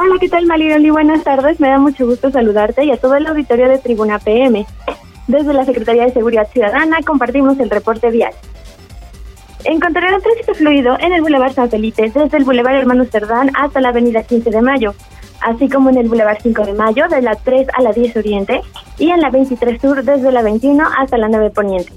Hola, 0.00 0.14
¿qué 0.20 0.28
tal 0.28 0.46
Mariloli? 0.46 0.90
Buenas 0.90 1.24
tardes, 1.24 1.58
me 1.58 1.66
da 1.66 1.76
mucho 1.76 2.06
gusto 2.06 2.30
saludarte 2.30 2.84
y 2.84 2.92
a 2.92 2.98
todo 2.98 3.16
el 3.16 3.26
auditorio 3.26 3.68
de 3.68 3.78
Tribuna 3.78 4.20
PM. 4.20 4.64
Desde 5.26 5.52
la 5.52 5.64
Secretaría 5.64 6.04
de 6.04 6.12
Seguridad 6.12 6.48
Ciudadana 6.52 6.98
compartimos 7.04 7.58
el 7.58 7.68
reporte 7.68 8.08
vial. 8.12 8.30
Encontrarán 9.64 10.20
tránsito 10.20 10.54
fluido 10.54 10.96
en 11.00 11.14
el 11.14 11.20
Boulevard 11.20 11.52
San 11.52 11.68
Felipe, 11.68 12.12
desde 12.14 12.36
el 12.36 12.44
Boulevard 12.44 12.76
Hermano 12.76 13.06
Cerdán 13.06 13.50
hasta 13.58 13.80
la 13.80 13.88
Avenida 13.88 14.22
15 14.22 14.48
de 14.50 14.62
Mayo, 14.62 14.94
así 15.40 15.68
como 15.68 15.90
en 15.90 15.96
el 15.96 16.08
Boulevard 16.08 16.38
5 16.40 16.64
de 16.64 16.74
Mayo, 16.74 17.08
de 17.08 17.20
la 17.20 17.34
3 17.34 17.66
a 17.76 17.82
la 17.82 17.90
10 17.90 18.18
Oriente, 18.18 18.60
y 18.98 19.10
en 19.10 19.20
la 19.20 19.30
23 19.30 19.80
Sur, 19.80 20.04
desde 20.04 20.30
la 20.30 20.42
21 20.42 20.84
hasta 20.96 21.18
la 21.18 21.26
9 21.28 21.50
Poniente. 21.50 21.92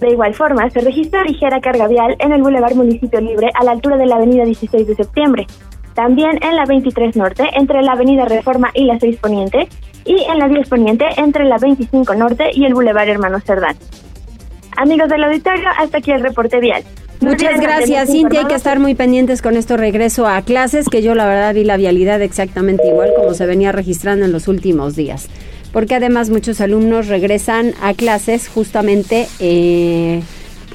De 0.00 0.08
igual 0.12 0.32
forma, 0.32 0.70
se 0.70 0.80
registra 0.80 1.24
ligera 1.24 1.60
carga 1.60 1.88
vial 1.88 2.16
en 2.20 2.32
el 2.32 2.42
Boulevard 2.42 2.74
Municipio 2.74 3.20
Libre 3.20 3.50
a 3.54 3.64
la 3.64 3.72
altura 3.72 3.98
de 3.98 4.06
la 4.06 4.16
Avenida 4.16 4.46
16 4.46 4.86
de 4.86 4.94
Septiembre, 4.94 5.46
también 5.94 6.38
en 6.42 6.56
la 6.56 6.64
23 6.66 7.16
Norte, 7.16 7.48
entre 7.54 7.82
la 7.82 7.92
Avenida 7.92 8.24
Reforma 8.24 8.70
y 8.74 8.84
la 8.84 8.98
6 8.98 9.16
Poniente, 9.16 9.68
y 10.04 10.22
en 10.30 10.38
la 10.38 10.48
10 10.48 10.68
Poniente, 10.68 11.06
entre 11.16 11.44
la 11.44 11.58
25 11.58 12.14
Norte 12.14 12.50
y 12.52 12.64
el 12.64 12.74
Boulevard 12.74 13.08
Hermano 13.08 13.40
Cerdán. 13.40 13.76
Amigos 14.76 15.08
del 15.08 15.24
auditorio, 15.24 15.68
hasta 15.78 15.98
aquí 15.98 16.10
el 16.10 16.22
reporte 16.22 16.58
vial. 16.60 16.82
Muchas 17.20 17.60
gracias, 17.60 18.10
Cintia. 18.10 18.40
Hay 18.40 18.46
que 18.46 18.54
estar 18.54 18.80
muy 18.80 18.94
pendientes 18.94 19.42
con 19.42 19.56
esto 19.56 19.76
regreso 19.76 20.26
a 20.26 20.42
clases, 20.42 20.88
que 20.88 21.02
yo 21.02 21.14
la 21.14 21.26
verdad 21.26 21.54
vi 21.54 21.64
la 21.64 21.76
vialidad 21.76 22.20
exactamente 22.20 22.88
igual 22.88 23.10
como 23.16 23.34
se 23.34 23.46
venía 23.46 23.70
registrando 23.70 24.24
en 24.24 24.32
los 24.32 24.48
últimos 24.48 24.96
días. 24.96 25.28
Porque 25.72 25.94
además 25.94 26.30
muchos 26.30 26.60
alumnos 26.60 27.08
regresan 27.08 27.74
a 27.80 27.94
clases 27.94 28.48
justamente 28.48 29.28
eh, 29.38 30.22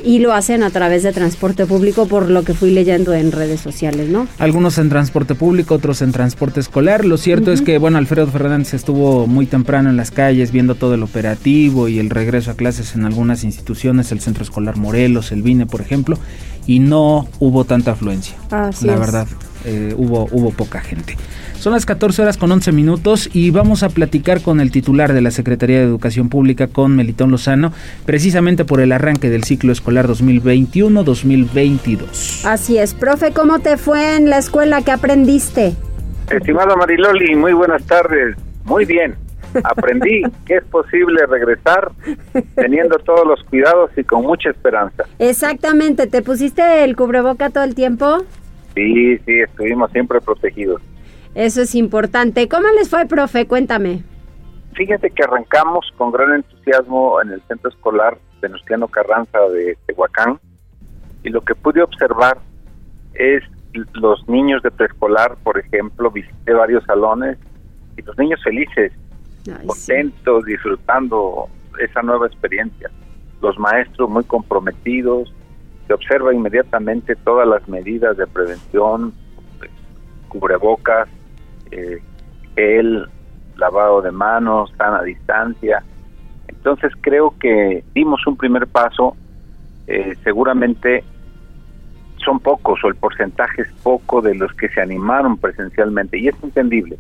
y 0.04 0.20
lo 0.20 0.34
hacen 0.34 0.63
a 0.63 0.70
través 0.70 1.04
de 1.04 1.12
transporte 1.12 1.66
público 1.66 2.08
por 2.08 2.30
lo 2.30 2.44
que 2.44 2.54
fui 2.54 2.72
leyendo 2.72 3.13
en 3.13 3.32
redes 3.32 3.62
sociales, 3.62 4.10
¿no? 4.10 4.27
Algunos 4.39 4.77
en 4.77 4.89
transporte 4.89 5.36
público, 5.36 5.75
otros 5.75 6.01
en 6.01 6.12
transporte 6.12 6.60
escolar. 6.60 7.06
Lo 7.06 7.18
cierto 7.18 7.51
es 7.51 7.62
que, 7.62 7.77
bueno, 7.77 7.98
Alfredo 7.98 8.27
Fernández 8.27 8.74
estuvo 8.74 9.27
muy 9.27 9.46
temprano 9.46 9.89
en 9.89 9.98
las 9.98 10.12
calles 10.12 10.51
viendo 10.51 10.75
todo 10.75 10.94
el 10.94 11.04
operativo 11.04 11.88
y 11.88 12.00
el 12.00 12.10
regreso 12.10 12.51
a 12.51 12.54
clases 12.56 12.96
en 12.96 13.06
algunas 13.06 13.44
instituciones, 13.44 14.12
el 14.12 14.20
Centro 14.20 14.44
Escolar 14.44 14.77
Morelos, 14.77 15.32
el 15.32 15.42
VINE, 15.42 15.66
por 15.66 15.82
ejemplo, 15.82 16.18
y 16.66 16.80
no 16.80 17.27
hubo 17.39 17.63
tanta 17.66 17.92
afluencia, 17.92 18.36
la 18.50 18.96
verdad. 18.96 19.27
eh, 19.66 19.94
hubo, 19.98 20.27
hubo 20.32 20.51
poca 20.51 20.82
gente. 20.82 21.16
Son 21.59 21.73
las 21.73 21.85
14 21.87 22.21
horas 22.21 22.37
con 22.37 22.51
11 22.51 22.71
minutos 22.71 23.31
y 23.33 23.49
vamos 23.49 23.81
a 23.81 23.89
platicar 23.89 24.41
con 24.41 24.61
el 24.61 24.69
titular 24.71 25.13
de 25.13 25.21
la 25.21 25.31
Secretaría 25.31 25.79
de 25.79 25.85
Educación 25.85 26.29
Pública, 26.29 26.67
con 26.67 26.95
Melitón 26.95 27.31
Lozano, 27.31 27.73
precisamente 28.05 28.63
por 28.63 28.79
el 28.79 28.91
arranque 28.91 29.31
del 29.31 29.43
ciclo 29.43 29.71
escolar 29.71 30.07
2021-2022. 30.07 32.45
Así 32.45 32.77
es, 32.77 32.93
profe, 32.93 33.33
¿cómo 33.33 33.57
te 33.59 33.77
fue 33.77 34.17
en 34.17 34.29
la 34.29 34.37
escuela? 34.37 34.83
¿Qué 34.83 34.91
aprendiste? 34.91 35.73
Estimada 36.29 36.75
Mariloli, 36.75 37.35
muy 37.35 37.53
buenas 37.53 37.83
tardes. 37.85 38.37
Muy 38.63 38.85
bien. 38.85 39.15
Aprendí 39.63 40.21
que 40.45 40.57
es 40.57 40.65
posible 40.65 41.25
regresar 41.25 41.91
teniendo 42.53 42.99
todos 42.99 43.25
los 43.25 43.43
cuidados 43.45 43.89
y 43.97 44.03
con 44.03 44.21
mucha 44.21 44.51
esperanza. 44.51 45.05
Exactamente, 45.17 46.05
¿te 46.05 46.21
pusiste 46.21 46.83
el 46.83 46.95
cubreboca 46.95 47.49
todo 47.49 47.63
el 47.63 47.73
tiempo? 47.73 48.19
Sí, 48.75 49.17
sí, 49.25 49.39
estuvimos 49.39 49.91
siempre 49.91 50.21
protegidos. 50.21 50.83
Eso 51.38 51.62
es 51.62 51.75
importante. 51.75 52.50
¿Cómo 52.50 52.67
les 52.75 52.89
fue, 52.89 53.06
profe? 53.06 53.46
Cuéntame. 53.46 54.01
Fíjate 54.74 55.12
que 55.12 55.22
arrancamos 55.22 55.86
con 55.96 56.12
gran 56.12 56.34
entusiasmo 56.34 57.22
en 57.22 57.32
el 57.32 57.44
centro 57.44 57.70
escolar 57.70 58.17
Venustiano 58.41 58.88
Carranza 58.88 59.38
de 59.53 59.77
Tehuacán 59.86 60.39
y 61.22 61.29
lo 61.29 61.41
que 61.41 61.53
pude 61.53 61.84
observar 61.84 62.39
es 63.13 63.44
los 63.94 64.27
niños 64.27 64.63
de 64.63 64.72
preescolar, 64.72 65.38
por 65.44 65.60
ejemplo, 65.60 66.10
visité 66.10 66.53
varios 66.53 66.84
salones 66.86 67.38
y 67.98 68.01
los 68.01 68.17
niños 68.17 68.41
felices, 68.44 68.91
contentos, 69.67 70.44
disfrutando 70.44 71.50
esa 71.79 72.01
nueva 72.01 72.25
experiencia. 72.25 72.89
Los 73.44 73.60
maestros 73.60 74.10
muy 74.10 74.24
comprometidos, 74.24 75.32
se 75.86 75.94
observa 75.94 76.34
inmediatamente 76.34 77.15
todas 77.15 77.48
las 77.48 77.67
medidas 77.70 78.17
de 78.17 78.25
prevención, 78.25 79.13
cubrebocas, 80.29 81.08
eh, 81.71 82.01
el 82.55 83.07
lavado 83.57 84.01
de 84.01 84.12
manos, 84.12 84.71
sana 84.77 85.01
distancia. 85.03 85.83
Entonces 86.47 86.91
creo 87.01 87.33
que 87.39 87.83
dimos 87.93 88.25
un 88.27 88.38
primer 88.38 88.67
paso, 88.67 89.15
eh, 89.88 90.15
seguramente 90.24 91.03
son 92.24 92.39
pocos 92.39 92.83
o 92.83 92.88
el 92.88 92.95
porcentaje 92.95 93.62
es 93.62 93.71
poco 93.83 94.21
de 94.21 94.36
los 94.36 94.51
que 94.53 94.69
se 94.69 94.81
animaron 94.81 95.38
presencialmente 95.38 96.17
y 96.17 96.27
es 96.27 96.36
entendible. 96.43 96.97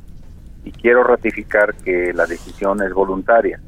Y 0.63 0.71
quiero 0.71 1.03
ratificar 1.03 1.73
que 1.75 2.13
la 2.13 2.25
decisión 2.25 2.81
es 2.81 2.93
voluntaria, 2.93 3.59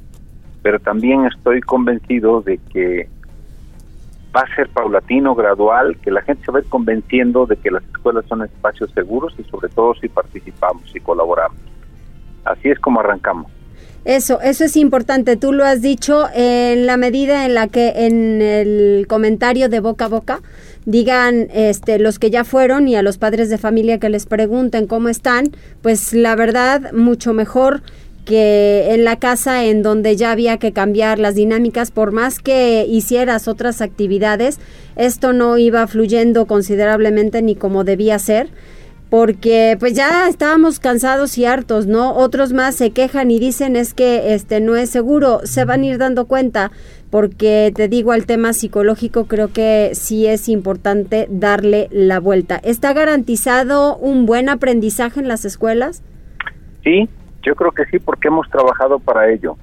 pero 0.61 0.79
también 0.79 1.25
estoy 1.25 1.61
convencido 1.61 2.41
de 2.41 2.59
que 2.71 3.09
va 4.35 4.41
a 4.41 4.55
ser 4.55 4.69
paulatino, 4.69 5.35
gradual, 5.35 5.97
que 5.97 6.11
la 6.11 6.21
gente 6.21 6.45
se 6.45 6.51
va 6.51 6.59
a 6.59 6.61
ir 6.61 6.69
convenciendo 6.69 7.45
de 7.45 7.57
que 7.57 7.71
las 7.71 7.83
escuelas 7.83 8.25
son 8.27 8.43
espacios 8.43 8.91
seguros 8.93 9.33
y 9.37 9.43
sobre 9.43 9.69
todo 9.69 9.93
si 9.95 10.07
participamos 10.07 10.83
y 10.95 10.99
colaboramos. 10.99 11.57
Así 12.45 12.69
es 12.69 12.79
como 12.79 12.99
arrancamos. 12.99 13.51
Eso, 14.05 14.39
eso 14.41 14.63
es 14.63 14.77
importante. 14.77 15.35
Tú 15.35 15.51
lo 15.51 15.65
has 15.65 15.81
dicho 15.81 16.25
en 16.33 16.85
la 16.85 16.95
medida 16.95 17.45
en 17.45 17.53
la 17.53 17.67
que 17.67 18.05
en 18.07 18.41
el 18.41 19.05
comentario 19.07 19.67
de 19.67 19.81
boca 19.81 20.05
a 20.05 20.07
boca 20.07 20.39
digan 20.85 21.47
este 21.53 21.99
los 21.99 22.17
que 22.17 22.29
ya 22.29 22.45
fueron 22.45 22.87
y 22.87 22.95
a 22.95 23.01
los 23.01 23.17
padres 23.17 23.49
de 23.49 23.57
familia 23.57 23.99
que 23.99 24.09
les 24.09 24.25
pregunten 24.25 24.87
cómo 24.87 25.09
están, 25.09 25.51
pues 25.81 26.13
la 26.13 26.35
verdad 26.35 26.93
mucho 26.93 27.33
mejor 27.33 27.81
que 28.25 28.93
en 28.93 29.03
la 29.03 29.17
casa 29.17 29.65
en 29.65 29.81
donde 29.81 30.15
ya 30.15 30.31
había 30.31 30.57
que 30.57 30.71
cambiar 30.71 31.19
las 31.19 31.35
dinámicas, 31.35 31.91
por 31.91 32.11
más 32.11 32.39
que 32.39 32.85
hicieras 32.87 33.47
otras 33.47 33.81
actividades, 33.81 34.59
esto 34.95 35.33
no 35.33 35.57
iba 35.57 35.85
fluyendo 35.87 36.45
considerablemente 36.45 37.41
ni 37.41 37.55
como 37.55 37.83
debía 37.83 38.19
ser 38.19 38.49
porque 39.09 39.75
pues 39.79 39.93
ya 39.93 40.27
estábamos 40.29 40.79
cansados 40.79 41.37
y 41.37 41.45
hartos, 41.45 41.87
¿no? 41.87 42.15
Otros 42.15 42.53
más 42.53 42.75
se 42.75 42.91
quejan 42.91 43.31
y 43.31 43.39
dicen 43.39 43.75
es 43.75 43.93
que 43.93 44.33
este 44.33 44.59
no 44.59 44.75
es 44.75 44.89
seguro, 44.89 45.41
se 45.43 45.65
van 45.65 45.81
a 45.81 45.85
ir 45.87 45.97
dando 45.97 46.25
cuenta 46.25 46.71
porque 47.09 47.71
te 47.75 47.87
digo 47.87 48.11
al 48.11 48.27
tema 48.27 48.53
psicológico 48.53 49.25
creo 49.25 49.51
que 49.51 49.91
sí 49.93 50.27
es 50.27 50.47
importante 50.47 51.27
darle 51.29 51.87
la 51.91 52.19
vuelta. 52.19 52.59
¿Está 52.63 52.93
garantizado 52.93 53.97
un 53.97 54.27
buen 54.27 54.47
aprendizaje 54.47 55.19
en 55.19 55.27
las 55.27 55.43
escuelas? 55.43 56.03
Sí, 56.83 57.09
yo 57.43 57.55
creo 57.55 57.71
que 57.71 57.85
sí, 57.85 57.99
porque 57.99 58.27
hemos 58.27 58.49
trabajado 58.49 58.99
para 58.99 59.29
ello. 59.29 59.57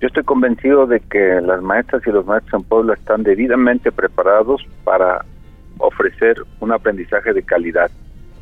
Yo 0.00 0.06
estoy 0.06 0.22
convencido 0.22 0.86
de 0.86 1.00
que 1.00 1.40
las 1.40 1.60
maestras 1.62 2.02
y 2.06 2.10
los 2.10 2.24
maestros 2.24 2.62
en 2.62 2.68
Puebla 2.68 2.94
están 2.94 3.24
debidamente 3.24 3.90
preparados 3.90 4.64
para 4.84 5.24
ofrecer 5.78 6.36
un 6.60 6.72
aprendizaje 6.72 7.32
de 7.32 7.42
calidad. 7.42 7.90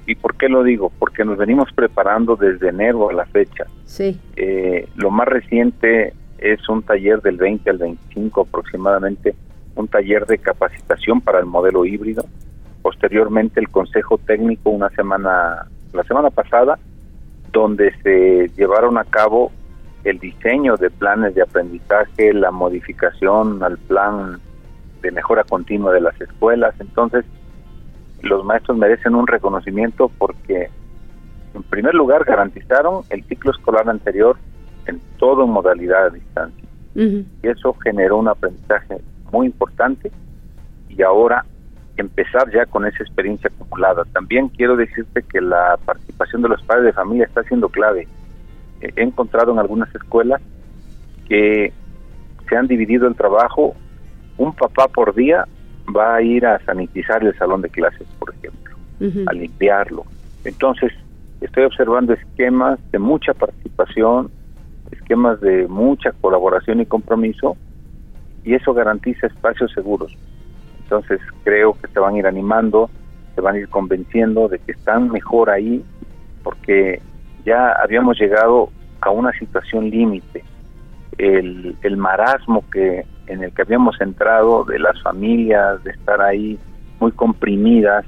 ¿Y 0.06 0.14
por 0.14 0.36
qué 0.36 0.48
lo 0.48 0.62
digo? 0.62 0.92
Porque 0.98 1.24
nos 1.24 1.38
venimos 1.38 1.72
preparando 1.72 2.36
desde 2.36 2.68
enero 2.68 3.10
a 3.10 3.12
la 3.12 3.26
fecha. 3.26 3.64
Sí. 3.86 4.20
Eh, 4.36 4.88
lo 4.96 5.10
más 5.10 5.26
reciente 5.26 6.12
es 6.38 6.68
un 6.68 6.82
taller 6.82 7.20
del 7.22 7.38
20 7.38 7.70
al 7.70 7.78
25 7.78 8.42
aproximadamente, 8.42 9.34
un 9.74 9.88
taller 9.88 10.26
de 10.26 10.38
capacitación 10.38 11.20
para 11.20 11.40
el 11.40 11.46
modelo 11.46 11.84
híbrido. 11.84 12.24
Posteriormente 12.82 13.58
el 13.58 13.68
Consejo 13.68 14.18
Técnico 14.18 14.70
una 14.70 14.90
semana, 14.90 15.66
la 15.92 16.02
semana 16.04 16.30
pasada, 16.30 16.78
donde 17.56 17.90
se 18.02 18.50
llevaron 18.54 18.98
a 18.98 19.04
cabo 19.04 19.50
el 20.04 20.18
diseño 20.18 20.76
de 20.76 20.90
planes 20.90 21.34
de 21.34 21.40
aprendizaje, 21.40 22.34
la 22.34 22.50
modificación 22.50 23.62
al 23.62 23.78
plan 23.78 24.38
de 25.00 25.10
mejora 25.10 25.42
continua 25.42 25.90
de 25.94 26.02
las 26.02 26.20
escuelas. 26.20 26.74
Entonces, 26.80 27.24
los 28.20 28.44
maestros 28.44 28.76
merecen 28.76 29.14
un 29.14 29.26
reconocimiento 29.26 30.10
porque, 30.18 30.68
en 31.54 31.62
primer 31.62 31.94
lugar, 31.94 32.24
garantizaron 32.24 33.04
el 33.08 33.24
ciclo 33.24 33.52
escolar 33.52 33.88
anterior 33.88 34.36
en 34.84 35.00
todo 35.16 35.46
modalidad 35.46 36.10
de 36.10 36.18
distancia. 36.18 36.68
Y 36.94 37.26
eso 37.42 37.74
generó 37.82 38.18
un 38.18 38.28
aprendizaje 38.28 38.98
muy 39.32 39.46
importante 39.46 40.12
y 40.90 41.02
ahora 41.02 41.46
empezar 41.96 42.50
ya 42.52 42.66
con 42.66 42.86
esa 42.86 43.02
experiencia 43.02 43.50
acumulada. 43.54 44.04
También 44.12 44.48
quiero 44.48 44.76
decirte 44.76 45.22
que 45.22 45.40
la 45.40 45.78
participación 45.84 46.42
de 46.42 46.48
los 46.48 46.62
padres 46.62 46.86
de 46.86 46.92
familia 46.92 47.26
está 47.26 47.42
siendo 47.44 47.68
clave. 47.68 48.06
Eh, 48.80 48.92
he 48.96 49.02
encontrado 49.02 49.52
en 49.52 49.58
algunas 49.58 49.92
escuelas 49.94 50.40
que 51.28 51.72
se 52.48 52.56
han 52.56 52.66
dividido 52.66 53.08
el 53.08 53.16
trabajo, 53.16 53.74
un 54.38 54.52
papá 54.52 54.88
por 54.88 55.14
día 55.14 55.46
va 55.94 56.16
a 56.16 56.22
ir 56.22 56.46
a 56.46 56.58
sanitizar 56.64 57.24
el 57.24 57.36
salón 57.38 57.62
de 57.62 57.70
clases, 57.70 58.06
por 58.18 58.34
ejemplo, 58.34 58.76
a 59.26 59.32
limpiarlo. 59.32 60.04
Entonces, 60.44 60.92
estoy 61.40 61.64
observando 61.64 62.12
esquemas 62.12 62.78
de 62.92 62.98
mucha 62.98 63.34
participación, 63.34 64.30
esquemas 64.90 65.40
de 65.40 65.66
mucha 65.68 66.12
colaboración 66.12 66.80
y 66.80 66.86
compromiso, 66.86 67.56
y 68.44 68.54
eso 68.54 68.72
garantiza 68.74 69.26
espacios 69.26 69.72
seguros. 69.72 70.16
Entonces 70.86 71.20
creo 71.42 71.72
que 71.74 71.88
se 71.88 71.98
van 71.98 72.14
a 72.14 72.18
ir 72.18 72.26
animando, 72.28 72.88
se 73.34 73.40
van 73.40 73.56
a 73.56 73.58
ir 73.58 73.68
convenciendo 73.68 74.46
de 74.46 74.60
que 74.60 74.70
están 74.70 75.10
mejor 75.10 75.50
ahí, 75.50 75.84
porque 76.44 77.02
ya 77.44 77.72
habíamos 77.72 78.16
llegado 78.20 78.70
a 79.00 79.10
una 79.10 79.32
situación 79.32 79.90
límite. 79.90 80.44
El, 81.18 81.76
el 81.82 81.96
marasmo 81.96 82.62
que 82.70 83.04
en 83.26 83.42
el 83.42 83.52
que 83.52 83.62
habíamos 83.62 84.00
entrado 84.00 84.62
de 84.64 84.78
las 84.78 85.02
familias, 85.02 85.82
de 85.82 85.90
estar 85.90 86.20
ahí 86.20 86.56
muy 87.00 87.10
comprimidas, 87.10 88.04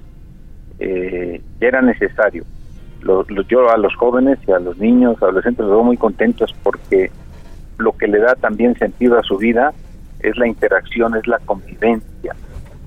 eh, 0.78 1.42
ya 1.61 1.66
era 1.66 1.82
necesario. 1.82 2.44
yo 3.49 3.70
a 3.70 3.76
los 3.76 3.97
jóvenes 3.97 4.38
y 4.47 4.52
a 4.52 4.61
los 4.61 4.78
niños, 4.78 5.20
adolescentes, 5.20 5.64
los 5.64 5.70
veo 5.70 5.82
muy 5.82 5.97
contentos 5.97 6.54
porque 6.62 7.11
lo 7.78 7.97
que 7.97 8.06
le 8.06 8.20
da 8.20 8.37
también 8.37 8.76
sentido 8.76 9.18
a 9.18 9.25
su 9.25 9.37
vida 9.37 9.73
es 10.20 10.37
la 10.37 10.47
interacción, 10.47 11.16
es 11.16 11.26
la 11.26 11.40
convivencia 11.40 12.37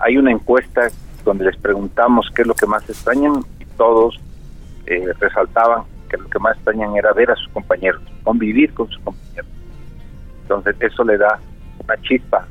hay 0.02 0.18
una 0.18 0.32
encuesta 0.32 0.88
donde 1.24 1.46
les 1.46 1.58
preguntamos 1.58 2.30
qué 2.36 2.42
es 2.42 2.48
lo 2.48 2.56
que 2.56 2.66
más 2.66 2.88
extrañan 2.90 3.44
y 3.60 3.66
todos 3.78 4.20
eh, 4.88 5.14
resaltaban 5.20 5.84
que 6.10 6.18
lo 6.18 6.28
que 6.30 6.40
más 6.40 6.56
extrañan 6.56 6.96
era 6.96 7.14
ver 7.14 7.32
a 7.32 7.36
sus 7.36 7.48
compañeros, 7.50 8.02
convivir 8.24 8.74
con 8.74 8.88
sus 8.90 9.00
compañeros. 9.00 9.50
Entonces 10.42 10.76
eso 10.80 11.04
le 11.04 11.18
da 11.18 11.40
una 11.84 11.96
chispa 12.02 12.48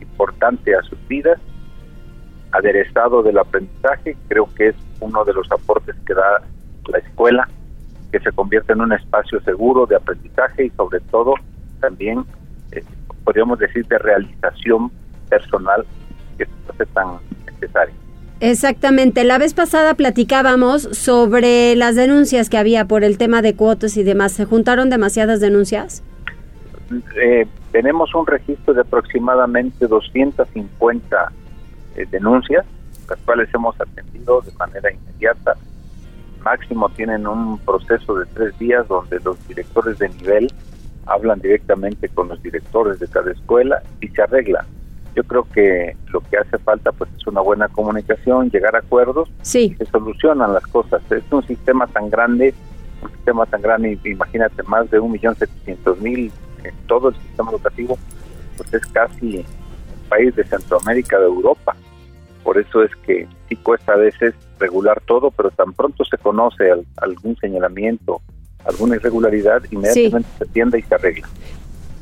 importante 0.00 0.74
a 0.76 0.82
sus 0.82 0.98
vidas, 1.08 1.40
aderezado 2.52 3.22
del 3.22 3.38
aprendizaje, 3.38 4.16
creo 4.28 4.48
que 4.54 4.68
es 4.68 4.76
uno 5.00 5.24
de 5.24 5.32
los 5.32 5.50
aportes 5.50 5.96
que 6.06 6.14
da 6.14 6.42
la 6.88 6.98
escuela, 6.98 7.48
que 8.12 8.20
se 8.20 8.32
convierte 8.32 8.72
en 8.72 8.82
un 8.82 8.92
espacio 8.92 9.40
seguro 9.40 9.86
de 9.86 9.96
aprendizaje 9.96 10.66
y 10.66 10.70
sobre 10.70 11.00
todo 11.00 11.34
también, 11.80 12.24
eh, 12.72 12.84
podríamos 13.24 13.58
decir, 13.58 13.86
de 13.86 13.98
realización 13.98 14.90
personal 15.28 15.86
que 16.46 16.86
tan 16.86 17.18
necesario. 17.46 17.94
Exactamente. 18.40 19.24
La 19.24 19.36
vez 19.36 19.52
pasada 19.52 19.94
platicábamos 19.94 20.82
sobre 20.92 21.76
las 21.76 21.94
denuncias 21.94 22.48
que 22.48 22.56
había 22.56 22.86
por 22.86 23.04
el 23.04 23.18
tema 23.18 23.42
de 23.42 23.54
cuotas 23.54 23.96
y 23.98 24.02
demás. 24.02 24.32
¿Se 24.32 24.46
juntaron 24.46 24.88
demasiadas 24.88 25.40
denuncias? 25.40 26.02
Eh, 27.22 27.46
tenemos 27.70 28.14
un 28.14 28.26
registro 28.26 28.72
de 28.72 28.80
aproximadamente 28.80 29.86
250 29.86 31.32
eh, 31.96 32.06
denuncias, 32.10 32.64
las 33.08 33.18
cuales 33.20 33.48
hemos 33.54 33.78
atendido 33.80 34.40
de 34.40 34.52
manera 34.52 34.90
inmediata. 34.90 35.54
máximo 36.42 36.88
tienen 36.88 37.26
un 37.26 37.58
proceso 37.58 38.16
de 38.16 38.24
tres 38.26 38.58
días 38.58 38.88
donde 38.88 39.20
los 39.20 39.36
directores 39.46 39.98
de 39.98 40.08
nivel 40.08 40.50
hablan 41.06 41.40
directamente 41.40 42.08
con 42.08 42.28
los 42.28 42.42
directores 42.42 42.98
de 42.98 43.06
cada 43.08 43.30
escuela 43.32 43.82
y 44.00 44.08
se 44.08 44.22
arregla. 44.22 44.64
Yo 45.14 45.24
creo 45.24 45.44
que 45.44 45.96
lo 46.08 46.20
que 46.20 46.36
hace 46.36 46.58
falta 46.58 46.92
pues 46.92 47.10
es 47.16 47.26
una 47.26 47.40
buena 47.40 47.68
comunicación, 47.68 48.50
llegar 48.50 48.76
a 48.76 48.78
acuerdos 48.78 49.28
sí. 49.42 49.74
se 49.78 49.86
solucionan 49.86 50.52
las 50.52 50.66
cosas. 50.66 51.02
Es 51.10 51.24
un 51.30 51.46
sistema 51.46 51.86
tan 51.86 52.10
grande, 52.10 52.54
un 53.02 53.10
sistema 53.10 53.46
tan 53.46 53.62
grande, 53.62 53.98
imagínate, 54.04 54.62
más 54.64 54.90
de 54.90 55.00
un 55.00 55.12
millón 55.12 55.34
setecientos 55.36 56.00
mil 56.00 56.32
en 56.64 56.74
todo 56.86 57.08
el 57.08 57.14
sistema 57.16 57.50
educativo, 57.50 57.98
pues 58.56 58.74
es 58.74 58.86
casi 58.86 59.38
un 59.38 60.08
país 60.08 60.34
de 60.36 60.44
Centroamérica, 60.44 61.18
de 61.18 61.26
Europa. 61.26 61.74
Por 62.42 62.58
eso 62.58 62.82
es 62.82 62.94
que 63.06 63.26
sí 63.48 63.56
cuesta 63.56 63.92
a 63.92 63.96
veces 63.96 64.34
regular 64.58 65.00
todo, 65.06 65.30
pero 65.30 65.50
tan 65.50 65.72
pronto 65.72 66.04
se 66.04 66.16
conoce 66.18 66.70
algún 66.96 67.36
señalamiento, 67.36 68.20
alguna 68.64 68.96
irregularidad, 68.96 69.62
inmediatamente 69.70 70.28
se 70.38 70.44
atiende 70.44 70.78
y 70.78 70.82
se 70.82 70.94
arregla. 70.94 71.28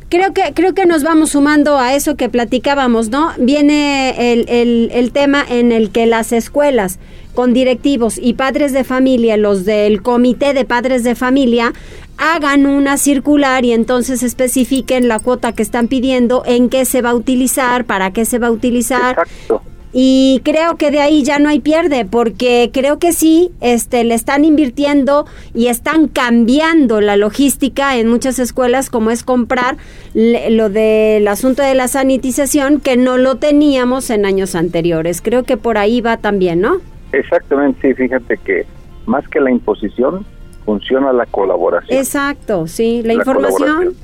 Creo 0.09 0.33
que, 0.33 0.55
creo 0.55 0.75
que 0.75 0.87
nos 0.87 1.03
vamos 1.03 1.31
sumando 1.31 1.79
a 1.79 1.95
eso 1.95 2.17
que 2.17 2.31
platicábamos, 2.31 3.11
¿no? 3.11 3.33
Viene 3.39 4.33
el, 4.33 4.49
el, 4.49 4.91
el 4.93 5.13
tema 5.13 5.45
en 5.47 5.71
el 5.71 5.91
que 5.91 6.07
las 6.07 6.33
escuelas 6.33 6.99
con 7.35 7.53
directivos 7.53 8.19
y 8.19 8.33
padres 8.33 8.73
de 8.73 8.85
familia, 8.85 9.37
los 9.37 9.65
del 9.65 10.03
comité 10.03 10.55
de 10.55 10.65
padres 10.65 11.05
de 11.05 11.15
familia, 11.15 11.73
hagan 12.17 12.67
una 12.67 12.97
circular 12.97 13.65
y 13.65 13.73
entonces 13.73 14.23
especifiquen 14.23 15.09
la 15.09 15.21
cuota 15.21 15.53
que 15.53 15.63
están 15.63 15.89
pidiendo, 15.89 16.43
en 16.47 16.69
qué 16.69 16.85
se 16.85 17.01
va 17.01 17.11
a 17.11 17.15
utilizar, 17.15 17.85
para 17.85 18.13
qué 18.13 18.25
se 18.25 18.39
va 18.39 18.49
a 18.49 18.51
utilizar. 18.51 19.11
Exacto. 19.11 19.63
Y 20.01 20.43
creo 20.45 20.77
que 20.77 20.93
de 20.93 21.01
ahí 21.01 21.25
ya 21.25 21.41
no 21.41 21.49
hay 21.49 21.59
pierde, 21.59 22.05
porque 22.05 22.71
creo 22.73 23.01
que 23.01 23.13
sí, 23.13 23.51
este, 23.61 24.05
le 24.05 24.15
están 24.15 24.45
invirtiendo 24.45 25.27
y 25.55 25.67
están 25.67 26.07
cambiando 26.07 27.01
la 27.01 27.17
logística 27.17 27.97
en 27.97 28.07
muchas 28.07 28.39
escuelas, 28.39 28.91
como 28.91 29.11
es 29.11 29.25
comprar 29.25 29.77
lo 30.15 30.71
del 30.71 31.27
asunto 31.27 31.63
de 31.63 31.75
la 31.75 31.89
sanitización, 31.89 32.79
que 32.79 32.97
no 32.97 33.17
lo 33.17 33.39
teníamos 33.39 34.11
en 34.11 34.25
años 34.25 34.55
anteriores. 34.55 35.21
Creo 35.21 35.43
que 35.43 35.57
por 35.57 35.79
ahí 35.79 36.01
va 36.01 36.17
también, 36.17 36.61
¿no? 36.61 36.77
Exactamente, 37.11 37.89
sí, 37.89 37.95
fíjate 37.95 38.37
que 38.37 38.67
más 39.07 39.27
que 39.27 39.41
la 39.41 39.51
imposición, 39.51 40.25
funciona 40.65 41.13
la 41.13 41.27
colaboración. 41.27 41.99
Exacto, 41.99 42.69
sí, 42.69 43.03
la, 43.03 43.15
información. 43.15 43.95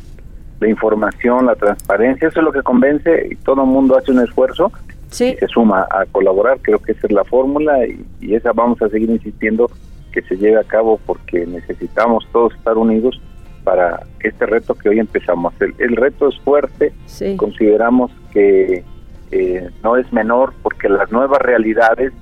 La 0.58 0.68
información, 0.68 1.46
la 1.46 1.54
transparencia, 1.54 2.26
eso 2.26 2.40
es 2.40 2.44
lo 2.44 2.50
que 2.50 2.62
convence 2.62 3.28
y 3.30 3.36
todo 3.36 3.62
el 3.62 3.68
mundo 3.68 3.96
hace 3.96 4.10
un 4.10 4.18
esfuerzo 4.18 4.72
se 5.14 5.46
suma 5.48 5.86
a 5.90 6.04
colaborar. 6.06 6.58
Creo 6.60 6.78
que 6.78 6.92
esa 6.92 7.06
es 7.06 7.12
la 7.12 7.24
fórmula 7.24 7.86
y, 7.86 8.34
esa 8.34 8.52
vamos 8.52 8.80
a 8.82 8.88
seguir 8.88 9.10
insistiendo 9.10 9.70
que 10.12 10.22
se 10.22 10.36
lleve 10.36 10.58
a 10.58 10.64
cabo 10.64 11.00
porque 11.06 11.46
necesitamos 11.46 12.26
todos 12.32 12.54
estar 12.54 12.76
unidos 12.76 13.20
para 13.64 14.06
este 14.20 14.46
reto 14.46 14.74
que 14.74 14.88
hoy 14.88 14.98
empezamos. 14.98 15.54
El, 15.60 15.74
el 15.78 15.96
reto 15.96 16.28
es 16.28 16.38
fuerte, 16.40 16.92
consideramos 17.36 18.10
que 18.32 18.84
eh, 19.30 19.70
no 19.82 19.96
es 19.96 20.12
menor 20.12 20.52
porque 20.62 20.88
las 20.88 21.10
nuevas 21.10 21.40
realidades 21.40 22.12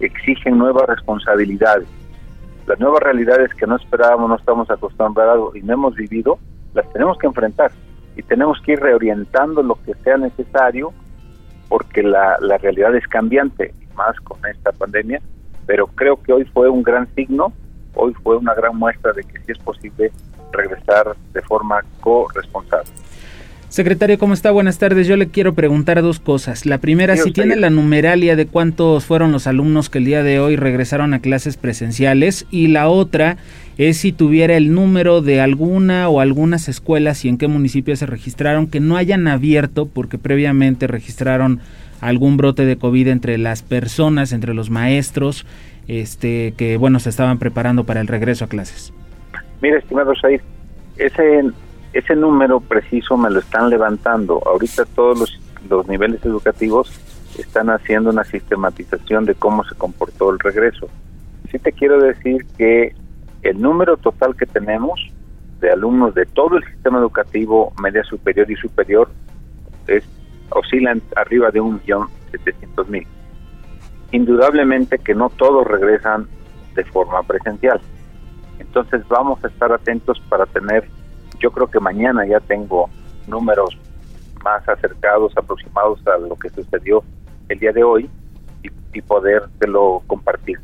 exigen 0.00 0.56
nuevas 0.56 0.86
responsabilidades. 0.88 1.88
Las 2.66 2.78
nuevas 2.78 3.02
realidades 3.02 3.52
que 3.54 3.66
no 3.66 3.76
esperábamos, 3.76 4.28
no 4.28 4.36
estamos 4.36 4.70
acostumbrados 4.70 5.56
y 5.56 5.62
no 5.62 5.74
hemos 5.74 5.94
vivido, 5.94 6.38
las 6.74 6.90
tenemos 6.92 7.18
que 7.18 7.26
enfrentar 7.26 7.72
y 8.16 8.22
tenemos 8.22 8.60
que 8.62 8.72
ir 8.72 8.80
reorientando 8.80 9.62
lo 9.62 9.76
que 9.84 9.94
sea 10.04 10.16
necesario 10.16 10.92
porque 11.68 12.02
la, 12.02 12.36
la 12.40 12.58
realidad 12.58 12.94
es 12.96 13.06
cambiante, 13.06 13.72
más 13.94 14.18
con 14.20 14.38
esta 14.46 14.72
pandemia, 14.72 15.20
pero 15.66 15.86
creo 15.86 16.20
que 16.22 16.32
hoy 16.32 16.44
fue 16.46 16.68
un 16.68 16.82
gran 16.82 17.12
signo, 17.14 17.52
hoy 17.94 18.14
fue 18.22 18.36
una 18.36 18.54
gran 18.54 18.76
muestra 18.76 19.12
de 19.12 19.22
que 19.22 19.38
sí 19.40 19.52
es 19.52 19.58
posible 19.58 20.10
regresar 20.52 21.14
de 21.32 21.42
forma 21.42 21.82
corresponsable. 22.00 22.90
Secretario, 23.68 24.18
¿cómo 24.18 24.32
está? 24.32 24.50
Buenas 24.50 24.78
tardes. 24.78 25.06
Yo 25.06 25.16
le 25.18 25.28
quiero 25.28 25.52
preguntar 25.52 26.00
dos 26.00 26.20
cosas. 26.20 26.64
La 26.64 26.78
primera, 26.78 27.18
si 27.18 27.32
tiene 27.32 27.54
la 27.54 27.68
numeralia 27.68 28.34
de 28.34 28.46
cuántos 28.46 29.04
fueron 29.04 29.30
los 29.30 29.46
alumnos 29.46 29.90
que 29.90 29.98
el 29.98 30.06
día 30.06 30.22
de 30.22 30.40
hoy 30.40 30.56
regresaron 30.56 31.12
a 31.12 31.20
clases 31.20 31.58
presenciales. 31.58 32.46
Y 32.50 32.68
la 32.68 32.88
otra 32.88 33.36
es 33.78 33.98
si 33.98 34.12
tuviera 34.12 34.56
el 34.56 34.74
número 34.74 35.22
de 35.22 35.40
alguna 35.40 36.08
o 36.08 36.20
algunas 36.20 36.68
escuelas 36.68 37.24
y 37.24 37.28
en 37.28 37.38
qué 37.38 37.46
municipios 37.46 38.00
se 38.00 38.06
registraron 38.06 38.66
que 38.66 38.80
no 38.80 38.96
hayan 38.96 39.28
abierto 39.28 39.86
porque 39.86 40.18
previamente 40.18 40.88
registraron 40.88 41.60
algún 42.00 42.36
brote 42.36 42.64
de 42.64 42.76
COVID 42.76 43.08
entre 43.08 43.38
las 43.38 43.62
personas, 43.62 44.32
entre 44.32 44.52
los 44.52 44.68
maestros, 44.68 45.46
este, 45.86 46.54
que 46.56 46.76
bueno, 46.76 46.98
se 46.98 47.08
estaban 47.08 47.38
preparando 47.38 47.84
para 47.84 48.00
el 48.00 48.08
regreso 48.08 48.44
a 48.44 48.48
clases. 48.48 48.92
Mira, 49.62 49.78
estimado 49.78 50.12
Said, 50.16 50.40
ese 50.96 51.44
ese 51.92 52.14
número 52.14 52.60
preciso 52.60 53.16
me 53.16 53.30
lo 53.30 53.40
están 53.40 53.70
levantando. 53.70 54.42
Ahorita 54.46 54.84
todos 54.84 55.18
los, 55.18 55.40
los 55.68 55.88
niveles 55.88 56.24
educativos 56.24 57.00
están 57.38 57.70
haciendo 57.70 58.10
una 58.10 58.24
sistematización 58.24 59.24
de 59.24 59.34
cómo 59.34 59.64
se 59.64 59.74
comportó 59.74 60.30
el 60.30 60.38
regreso. 60.38 60.88
Sí 61.50 61.58
te 61.58 61.72
quiero 61.72 62.00
decir 62.00 62.44
que 62.58 62.94
el 63.48 63.60
número 63.60 63.96
total 63.96 64.36
que 64.36 64.46
tenemos 64.46 65.00
de 65.60 65.70
alumnos 65.70 66.14
de 66.14 66.26
todo 66.26 66.56
el 66.56 66.64
sistema 66.64 66.98
educativo, 66.98 67.72
media 67.82 68.04
superior 68.04 68.50
y 68.50 68.56
superior, 68.56 69.08
es 69.86 70.04
oscilan 70.50 71.02
arriba 71.16 71.50
de 71.50 71.60
un 71.60 71.74
millón 71.74 72.08
setecientos 72.30 72.88
mil. 72.88 73.06
Indudablemente 74.12 74.98
que 74.98 75.14
no 75.14 75.30
todos 75.30 75.66
regresan 75.66 76.26
de 76.74 76.84
forma 76.84 77.22
presencial. 77.22 77.80
Entonces 78.58 79.02
vamos 79.08 79.42
a 79.44 79.48
estar 79.48 79.72
atentos 79.72 80.20
para 80.28 80.46
tener 80.46 80.84
yo 81.40 81.50
creo 81.52 81.68
que 81.68 81.80
mañana 81.80 82.26
ya 82.26 82.40
tengo 82.40 82.90
números 83.28 83.78
más 84.42 84.68
acercados, 84.68 85.32
aproximados 85.36 86.04
a 86.06 86.18
lo 86.18 86.36
que 86.36 86.50
sucedió 86.50 87.02
el 87.48 87.58
día 87.58 87.72
de 87.72 87.84
hoy 87.84 88.10
y, 88.62 88.68
y 88.92 89.02
podértelo 89.02 90.02
compartir. 90.06 90.58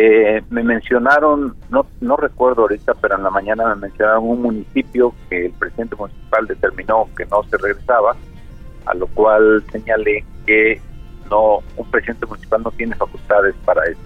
Eh, 0.00 0.42
me 0.50 0.62
mencionaron, 0.62 1.56
no, 1.70 1.84
no 2.00 2.16
recuerdo 2.16 2.62
ahorita, 2.62 2.94
pero 2.94 3.16
en 3.16 3.24
la 3.24 3.30
mañana 3.30 3.74
me 3.74 3.88
mencionaron 3.88 4.28
un 4.28 4.42
municipio 4.42 5.12
que 5.28 5.46
el 5.46 5.52
presidente 5.52 5.96
municipal 5.96 6.46
determinó 6.46 7.08
que 7.16 7.26
no 7.26 7.42
se 7.50 7.56
regresaba, 7.56 8.14
a 8.86 8.94
lo 8.94 9.08
cual 9.08 9.64
señalé 9.72 10.24
que 10.46 10.80
no, 11.28 11.58
un 11.76 11.90
presidente 11.90 12.26
municipal 12.26 12.62
no 12.62 12.70
tiene 12.70 12.94
facultades 12.94 13.56
para 13.64 13.84
eso. 13.86 14.00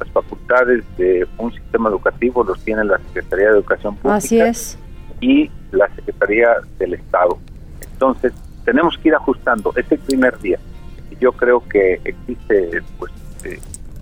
Las 0.00 0.08
facultades 0.10 0.84
de 0.96 1.26
un 1.36 1.52
sistema 1.52 1.90
educativo 1.90 2.42
los 2.42 2.58
tiene 2.64 2.84
la 2.84 2.98
Secretaría 2.98 3.46
de 3.48 3.52
Educación 3.56 3.94
Pública. 3.96 4.16
Así 4.16 4.40
es 4.40 4.78
y 5.20 5.50
la 5.72 5.88
Secretaría 5.94 6.48
del 6.78 6.94
Estado. 6.94 7.38
Entonces, 7.92 8.32
tenemos 8.64 8.96
que 8.98 9.08
ir 9.08 9.14
ajustando. 9.14 9.72
Es 9.76 9.90
el 9.90 9.98
primer 10.00 10.38
día. 10.38 10.58
Yo 11.20 11.32
creo 11.32 11.62
que 11.68 12.00
existe, 12.04 12.82
pues, 12.98 13.12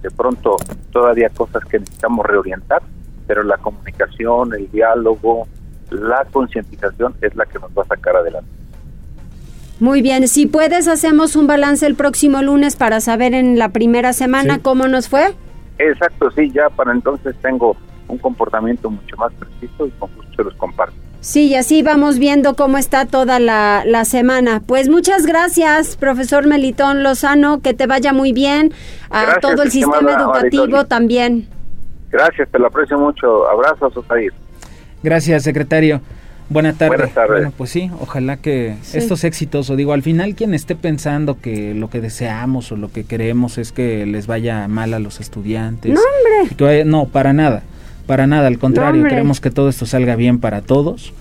de, 0.05 0.11
pronto 0.11 0.57
todavía 0.93 1.29
cosas 1.31 1.65
que 1.65 1.79
necesitamos 1.79 2.27
reorientar, 2.27 2.83
pero 3.27 3.43
la 3.43 3.57
comunicación, 3.57 4.55
el 4.55 4.71
diálogo, 4.71 5.49
la 5.91 6.25
concientización 6.31 7.15
es 7.21 7.35
la 7.35 7.47
que 7.47 7.59
nos 7.59 7.71
va 7.71 7.83
a 7.83 7.87
sacar 7.87 8.17
adelante. 8.17 8.51
Muy 9.81 10.03
bien, 10.03 10.29
si 10.29 10.47
puedes 10.47 10.87
hacemos 10.87 11.35
un 11.35 11.47
balance 11.47 11.85
el 11.87 11.97
próximo 11.97 12.43
lunes 12.43 12.77
para 12.77 13.01
saber 13.01 13.35
en 13.35 13.59
la 13.59 13.71
primera 13.71 14.13
semana 14.13 14.61
cómo 14.61 14.87
nos 14.87 15.09
fue. 15.09 15.35
Exacto, 15.79 16.31
sí, 16.31 16.51
ya 16.53 16.71
para 16.71 16.93
entonces 16.93 17.35
tengo 17.43 17.77
un 18.07 18.19
comportamiento 18.19 18.89
mucho 18.89 19.17
más 19.17 19.33
preciso 19.33 19.87
y 19.87 19.91
con 19.93 20.11
gusto 20.15 20.33
se 20.37 20.45
los 20.45 20.55
comparto. 20.55 20.95
Sí, 21.25 21.47
y 21.47 21.55
así 21.55 21.83
vamos 21.83 22.19
viendo 22.19 22.55
cómo 22.55 22.77
está 22.77 23.07
toda 23.07 23.39
la, 23.39 23.83
la, 23.87 24.05
semana. 24.05 24.61
Pues 24.61 24.91
muchas 24.91 25.25
gracias, 25.25 25.97
profesor 25.97 26.47
Melitón 26.47 27.03
Lozano, 27.03 27.63
que 27.63 27.73
te 27.73 27.87
vaya 27.87 28.13
muy 28.13 28.35
bien 28.35 28.75
a 29.09 29.41
todo 29.41 29.63
el 29.63 29.71
sistema 29.71 30.13
educativo 30.13 30.85
también. 30.85 31.49
Gracias, 32.11 32.47
te 32.51 32.59
lo 32.59 32.67
aprecio 32.67 32.99
mucho. 32.99 33.49
Abrazos, 33.49 33.97
Osair. 33.97 34.35
Gracias, 35.03 35.45
secretario. 35.45 36.03
Buenas 36.51 36.77
tardes. 36.77 36.99
Buenas 36.99 37.15
tardes. 37.15 37.37
Bueno, 37.39 37.53
pues 37.57 37.71
sí, 37.71 37.91
ojalá 38.01 38.37
que 38.37 38.77
estos 38.93 39.25
éxitos, 39.25 39.71
o 39.71 39.77
digo, 39.77 39.95
al 39.95 40.03
final 40.03 40.35
quien 40.35 40.53
esté 40.53 40.77
pensando 40.77 41.41
que 41.41 41.73
lo 41.73 41.89
que 41.89 42.03
deseamos 42.03 42.71
o 42.71 42.77
lo 42.77 42.93
que 42.93 43.05
queremos 43.05 43.57
es 43.57 43.73
que 43.73 44.05
les 44.05 44.27
vaya 44.27 44.69
mal 44.69 44.93
a 44.93 44.99
los 44.99 45.21
estudiantes. 45.21 45.91
No, 45.91 46.01
hombre. 46.51 46.85
no, 46.85 47.07
para 47.07 47.33
nada 47.33 47.63
para 48.07 48.27
nada, 48.27 48.47
al 48.49 48.59
contrario, 48.59 49.05
queremos 49.05 49.41
que 49.41 49.51
todo 49.51 49.69
esto 49.69 49.87
salga 49.87 50.17
bien 50.17 50.39
para 50.39 50.61
todos, 50.61 51.13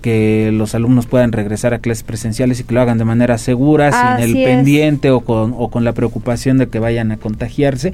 que 0.00 0.50
los 0.52 0.74
alumnos 0.74 1.06
puedan 1.06 1.32
regresar 1.32 1.74
a 1.74 1.78
clases 1.78 2.02
presenciales 2.02 2.60
y 2.60 2.64
que 2.64 2.74
lo 2.74 2.80
hagan 2.80 2.98
de 2.98 3.04
manera 3.04 3.36
segura, 3.38 3.92
sin 3.92 4.24
el 4.24 4.32
pendiente 4.44 5.10
o 5.10 5.20
con, 5.20 5.54
o 5.56 5.68
con 5.68 5.84
la 5.84 5.92
preocupación 5.92 6.58
de 6.58 6.68
que 6.68 6.78
vayan 6.78 7.12
a 7.12 7.18
contagiarse, 7.18 7.92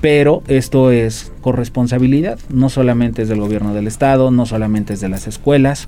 pero 0.00 0.42
esto 0.46 0.92
es 0.92 1.32
corresponsabilidad, 1.40 2.38
no 2.48 2.68
solamente 2.68 3.22
es 3.22 3.28
del 3.28 3.40
gobierno 3.40 3.74
del 3.74 3.88
estado, 3.88 4.30
no 4.30 4.46
solamente 4.46 4.94
es 4.94 5.00
de 5.00 5.08
las 5.08 5.26
escuelas, 5.26 5.86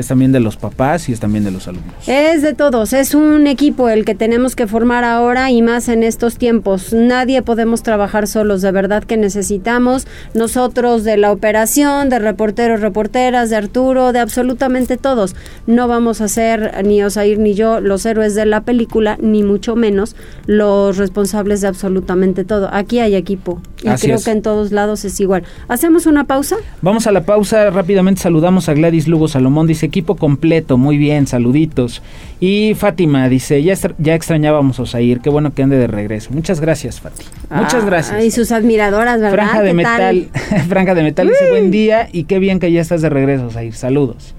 es 0.00 0.08
también 0.08 0.32
de 0.32 0.40
los 0.40 0.56
papás 0.56 1.08
y 1.08 1.12
es 1.12 1.20
también 1.20 1.44
de 1.44 1.50
los 1.50 1.66
alumnos. 1.66 1.92
Es 2.06 2.42
de 2.42 2.54
todos, 2.54 2.92
es 2.92 3.14
un 3.14 3.46
equipo 3.46 3.88
el 3.88 4.04
que 4.04 4.14
tenemos 4.14 4.54
que 4.54 4.66
formar 4.66 5.04
ahora 5.04 5.50
y 5.50 5.60
más 5.60 5.88
en 5.88 6.02
estos 6.02 6.36
tiempos. 6.36 6.92
Nadie 6.92 7.42
podemos 7.42 7.82
trabajar 7.82 8.26
solos, 8.26 8.62
de 8.62 8.70
verdad 8.70 9.04
que 9.04 9.16
necesitamos 9.16 10.06
nosotros 10.34 11.04
de 11.04 11.16
la 11.16 11.32
operación, 11.32 12.08
de 12.10 12.18
reporteros, 12.18 12.80
reporteras, 12.80 13.50
de 13.50 13.56
Arturo, 13.56 14.12
de 14.12 14.20
absolutamente 14.20 14.96
todos. 14.96 15.34
No 15.66 15.88
vamos 15.88 16.20
a 16.20 16.28
ser 16.28 16.84
ni 16.84 17.02
Osair 17.02 17.38
ni 17.38 17.54
yo 17.54 17.80
los 17.80 18.06
héroes 18.06 18.34
de 18.34 18.46
la 18.46 18.62
película, 18.62 19.16
ni 19.20 19.42
mucho 19.42 19.74
menos 19.74 20.14
los 20.46 20.96
responsables 20.96 21.60
de 21.60 21.68
absolutamente 21.68 22.44
todo. 22.44 22.68
Aquí 22.72 23.00
hay 23.00 23.14
equipo 23.14 23.60
y 23.82 23.90
creo 23.90 24.20
que 24.22 24.30
en 24.30 24.42
todos 24.42 24.72
lados 24.72 25.04
es 25.04 25.18
igual. 25.20 25.42
¿Hacemos 25.68 26.06
una 26.06 26.24
pausa? 26.24 26.56
Vamos 26.82 27.06
a 27.06 27.12
la 27.12 27.24
pausa, 27.24 27.70
rápidamente 27.70 28.22
saludamos 28.22 28.68
a 28.68 28.74
Gladys 28.74 29.08
Lugo 29.08 29.28
Salomón, 29.28 29.66
dice 29.66 29.87
equipo 29.88 30.16
completo, 30.16 30.78
muy 30.78 30.96
bien, 30.96 31.26
saluditos. 31.26 32.02
Y 32.40 32.74
Fátima 32.74 33.28
dice, 33.28 33.62
ya, 33.62 33.74
ya 33.98 34.14
extrañábamos 34.14 34.78
a 34.78 34.82
Osair, 34.82 35.20
qué 35.20 35.30
bueno 35.30 35.52
que 35.52 35.62
ande 35.62 35.76
de 35.76 35.88
regreso. 35.88 36.30
Muchas 36.32 36.60
gracias, 36.60 37.00
Fati. 37.00 37.24
Muchas 37.50 37.84
gracias. 37.84 38.24
Y 38.24 38.30
sus 38.30 38.52
admiradoras, 38.52 39.20
¿verdad? 39.20 39.36
Franja 39.36 39.62
de 39.62 39.74
metal, 39.74 40.28
Franja 40.68 40.94
de 40.94 41.02
metal 41.02 41.28
dice, 41.28 41.50
buen 41.50 41.70
día 41.70 42.08
y 42.12 42.24
qué 42.24 42.38
bien 42.38 42.60
que 42.60 42.70
ya 42.70 42.80
estás 42.80 43.02
de 43.02 43.08
regreso, 43.08 43.46
Osair. 43.46 43.74
Saludos. 43.74 44.34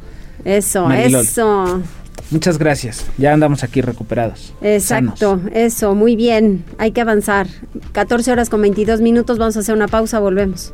Eso, 0.46 0.90
eso. 0.92 1.82
Muchas 2.32 2.60
gracias. 2.60 3.06
Ya 3.18 3.34
andamos 3.34 3.64
aquí 3.64 3.82
recuperados. 3.82 4.54
Exacto, 4.62 5.42
eso, 5.54 5.96
muy 5.96 6.16
bien. 6.16 6.64
Hay 6.78 6.92
que 6.92 7.02
avanzar. 7.02 7.48
14 7.92 8.32
horas 8.32 8.50
con 8.50 8.62
22 8.62 9.02
minutos, 9.02 9.38
vamos 9.38 9.58
a 9.58 9.62
hacer 9.62 9.76
una 9.76 9.88
pausa, 9.88 10.20
volvemos. 10.20 10.74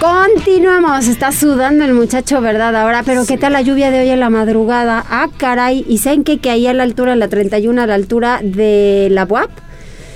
Continuamos, 0.00 1.08
está 1.08 1.30
sudando 1.30 1.84
el 1.84 1.92
muchacho, 1.92 2.40
¿verdad? 2.40 2.74
Ahora, 2.74 3.02
pero 3.04 3.26
¿qué 3.26 3.36
tal 3.36 3.52
la 3.52 3.60
lluvia 3.60 3.90
de 3.90 4.00
hoy 4.00 4.08
en 4.08 4.20
la 4.20 4.30
madrugada? 4.30 5.04
Ah, 5.10 5.28
caray, 5.36 5.84
¿y 5.86 5.98
saben 5.98 6.24
qué? 6.24 6.38
Que 6.38 6.48
ahí 6.48 6.66
a 6.66 6.72
la 6.72 6.84
altura, 6.84 7.16
la 7.16 7.28
31, 7.28 7.82
a 7.82 7.86
la 7.86 7.96
altura 7.96 8.40
de 8.42 9.08
la 9.10 9.24
UAP, 9.24 9.50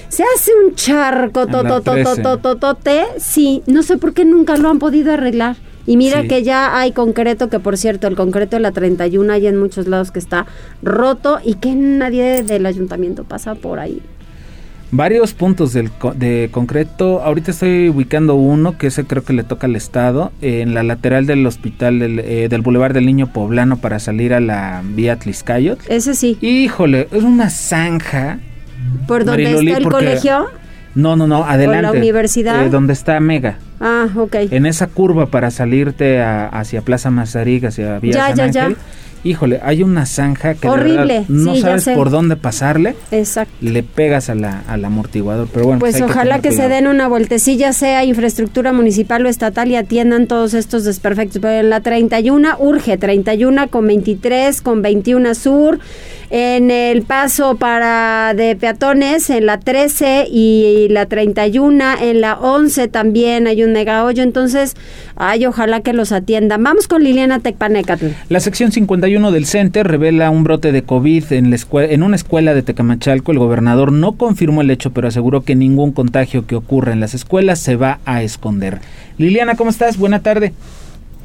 se 0.09 0.23
hace 0.23 0.53
un 0.55 0.75
charco 0.75 1.47
totototototote. 1.47 3.05
Sí, 3.19 3.63
no 3.67 3.83
sé 3.83 3.99
por 3.99 4.15
qué 4.15 4.25
nunca 4.25 4.57
lo 4.57 4.71
han 4.71 4.79
podido 4.79 5.13
arreglar. 5.13 5.57
Y 5.87 5.99
mira 5.99 6.23
que 6.23 6.43
ya 6.43 6.79
hay 6.79 6.93
concreto, 6.93 7.51
que 7.51 7.61
por 7.61 7.77
cierto, 7.77 8.07
el 8.07 8.17
concreto 8.17 8.57
de 8.57 8.61
la 8.61 8.73
31 8.73 9.35
hay 9.35 9.49
en 9.49 9.59
muchos 9.59 9.87
lados 9.87 10.11
que 10.11 10.19
está 10.19 10.47
roto 10.83 11.41
y 11.45 11.57
que 11.57 11.75
nadie 11.75 12.43
del 12.43 12.65
ayuntamiento 12.65 13.25
pasa 13.25 13.55
por 13.55 13.79
ahí 13.79 14.01
varios 14.95 15.35
puntos 15.35 15.73
del, 15.73 15.91
de 16.15 16.49
concreto. 16.53 17.21
Ahorita 17.23 17.51
estoy 17.51 17.89
ubicando 17.89 18.37
uno 18.37 18.79
que 18.79 18.87
ese 18.87 19.05
creo 19.05 19.25
que 19.25 19.33
le 19.33 19.43
toca 19.43 19.67
al 19.67 19.77
Estado, 19.77 20.33
en 20.41 20.75
la 20.75 20.83
lateral 20.83 21.27
del 21.27 21.47
hospital 21.47 21.99
del, 21.99 22.21
eh, 22.21 22.49
del 22.49 22.63
Boulevard 22.63 22.95
del 22.95 23.07
Niño 23.07 23.33
Poblano 23.33 23.77
para 23.79 23.99
salir 23.99 24.33
a 24.33 24.41
la 24.41 24.83
vía 24.85 25.19
Tliscayot. 25.19 25.81
Ese 25.89 26.15
sí. 26.15 26.39
Híjole, 26.41 27.09
es 27.11 27.23
una 27.23 27.51
zanja. 27.51 28.39
¿Por 29.09 29.25
donde 29.25 29.53
está 29.53 29.79
el 29.79 29.89
colegio? 29.89 30.47
No, 30.95 31.17
no, 31.17 31.27
no, 31.27 31.45
adelante. 31.45 31.89
¿O 31.89 31.93
la 31.93 31.99
universidad? 31.99 32.65
Eh, 32.65 32.71
donde 32.71 32.93
está 32.93 33.19
Mega. 33.19 33.59
Ah, 33.81 34.09
ok. 34.17 34.37
En 34.51 34.67
esa 34.67 34.87
curva 34.87 35.27
para 35.27 35.51
salirte 35.51 36.23
hacia 36.23 36.83
Plaza 36.83 37.11
Mazarik, 37.11 37.65
hacia 37.65 37.99
Vía 37.99 38.13
ya, 38.13 38.35
ya, 38.35 38.51
Ya 38.51 38.77
híjole, 39.25 39.59
hay 39.63 39.83
una 39.83 40.07
zanja 40.07 40.55
que 40.55 40.69
Horrible. 40.69 41.25
no 41.29 41.57
sabes 41.57 41.89
por 41.89 42.11
dónde 42.11 42.37
pasarle. 42.37 42.95
Exacto. 43.11 43.53
Le 43.61 43.83
pegas 43.83 44.29
a 44.31 44.35
la, 44.35 44.63
al 44.69 44.85
amortiguador, 44.85 45.49
pero 45.53 45.67
bueno. 45.67 45.81
Pues, 45.81 45.99
pues 45.99 46.11
ojalá 46.11 46.41
que, 46.41 46.53
se 46.53 46.69
den 46.69 46.87
una 46.87 47.09
vueltecilla, 47.09 47.73
sea 47.73 48.05
infraestructura 48.05 48.73
municipal 48.73 49.25
o 49.27 49.29
estatal 49.29 49.71
y 49.71 49.77
atiendan 49.77 50.27
todos 50.27 50.55
estos 50.55 50.85
desperfectos. 50.85 51.41
Pero 51.41 51.61
en 51.61 51.71
la 51.71 51.81
31 51.81 52.57
urge, 52.59 52.99
31 52.99 53.69
con 53.69 53.87
23, 53.87 54.61
con 54.61 54.83
21 54.83 55.35
sur, 55.35 55.79
en 56.31 56.71
el 56.71 57.03
paso 57.03 57.57
para 57.57 58.35
de 58.35 58.57
peatones, 58.57 59.31
en 59.31 59.47
la 59.47 59.59
13 59.59 60.27
y 60.31 60.89
la 60.91 61.07
31, 61.07 61.85
en 62.01 62.21
la 62.21 62.35
11 62.35 62.89
también 62.89 63.47
hay 63.47 63.64
un 63.65 63.73
mega 63.73 64.05
hoyo, 64.05 64.23
entonces, 64.23 64.75
ay, 65.17 65.47
ojalá 65.47 65.81
que 65.81 65.93
los 65.93 66.13
atiendan. 66.13 66.63
Vamos 66.63 66.89
con 66.89 67.03
Liliana 67.03 67.39
Tecpanecatl. 67.39 68.07
La 68.29 68.41
sección 68.41 68.71
51 68.71 69.15
uno 69.17 69.33
del 69.33 69.47
CENTE 69.47 69.83
revela 69.85 70.31
un 70.31 70.45
brote 70.45 70.73
de 70.73 70.83
COVID 70.83 71.33
en, 71.33 71.51
la 71.51 71.57
en 71.85 72.03
una 72.03 72.17
escuela 72.17 72.55
de 72.55 72.63
Tecamachalco. 72.63 73.33
El 73.33 73.39
gobernador 73.39 73.93
no 73.93 74.13
confirmó 74.13 74.61
el 74.61 74.71
hecho, 74.71 74.93
pero 74.93 75.09
aseguró 75.09 75.43
que 75.43 75.55
ningún 75.55 75.93
contagio 75.93 76.47
que 76.47 76.57
ocurra 76.57 76.93
en 76.93 77.01
las 77.01 77.15
escuelas 77.15 77.59
se 77.61 77.77
va 77.77 77.99
a 78.05 78.23
esconder. 78.23 78.81
Liliana, 79.19 79.55
¿cómo 79.55 79.71
estás? 79.71 79.99
Buena 79.99 80.21
tarde. 80.21 80.53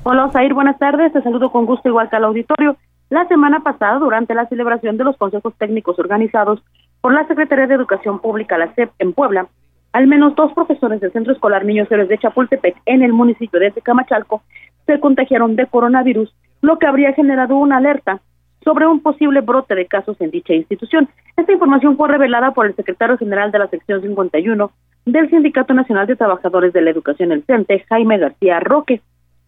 Hola, 0.04 0.30
Zair, 0.32 0.54
buenas 0.54 0.78
tardes. 0.80 1.12
Te 1.13 1.21
saludo 1.21 1.52
con 1.52 1.65
gusto 1.65 1.89
igual 1.89 2.10
que 2.10 2.15
al 2.15 2.23
auditorio. 2.25 2.78
La 3.10 3.28
semana 3.28 3.62
pasada, 3.62 3.97
durante 3.97 4.36
la 4.36 4.47
celebración 4.47 4.97
de 4.97 5.04
los 5.04 5.17
consejos 5.17 5.54
técnicos 5.58 5.97
organizados 5.97 6.62
por 7.02 7.13
la 7.13 7.28
Secretaría 7.28 7.67
de 7.67 7.75
Educación 7.75 8.19
Pública, 8.19 8.58
la 8.58 8.73
SEP, 8.75 8.91
en 8.99 9.13
Puebla, 9.13 9.47
al 9.93 10.08
menos 10.08 10.36
dos 10.36 10.54
profesores 10.54 11.02
del 11.02 11.12
Centro 11.12 11.34
Escolar 11.34 11.65
Niños 11.65 11.91
Héroes 11.91 12.10
de 12.10 12.17
Chapultepec, 12.17 12.75
en 12.86 13.02
el 13.02 13.13
municipio 13.13 13.60
de 13.60 13.71
Tecamachalco, 13.71 14.43
se 14.86 14.99
contagiaron 14.99 15.56
de 15.56 15.65
coronavirus 15.67 16.34
lo 16.62 16.78
que 16.78 16.88
habría 16.88 17.13
generado 17.13 17.58
una 17.58 17.78
alerta 17.78 18.21
sobre 18.63 18.86
un 18.86 19.02
posible 19.02 19.41
brote 19.41 19.75
de 19.75 19.86
casos 19.86 20.19
en 20.19 20.32
dicha 20.32 20.54
institución. 20.54 21.08
Esta 21.38 21.52
información 21.52 21.95
fue 21.95 22.10
revelada 22.10 22.52
por 22.52 22.65
el 22.65 22.75
secretario 22.75 23.17
general 23.17 23.52
de 23.52 23.60
la 23.60 23.67
sección 23.67 24.02
51 24.02 24.71
del 25.06 25.30
Sindicato 25.30 25.73
Nacional 25.73 26.08
de 26.08 26.15
Trabajadores 26.15 26.73
de 26.73 26.82
la 26.82 26.89
Educación, 26.89 27.32
el 27.32 27.43
CENTE, 27.43 27.86
Jaime 27.88 28.17
García 28.17 28.60
Roque. 28.60 29.02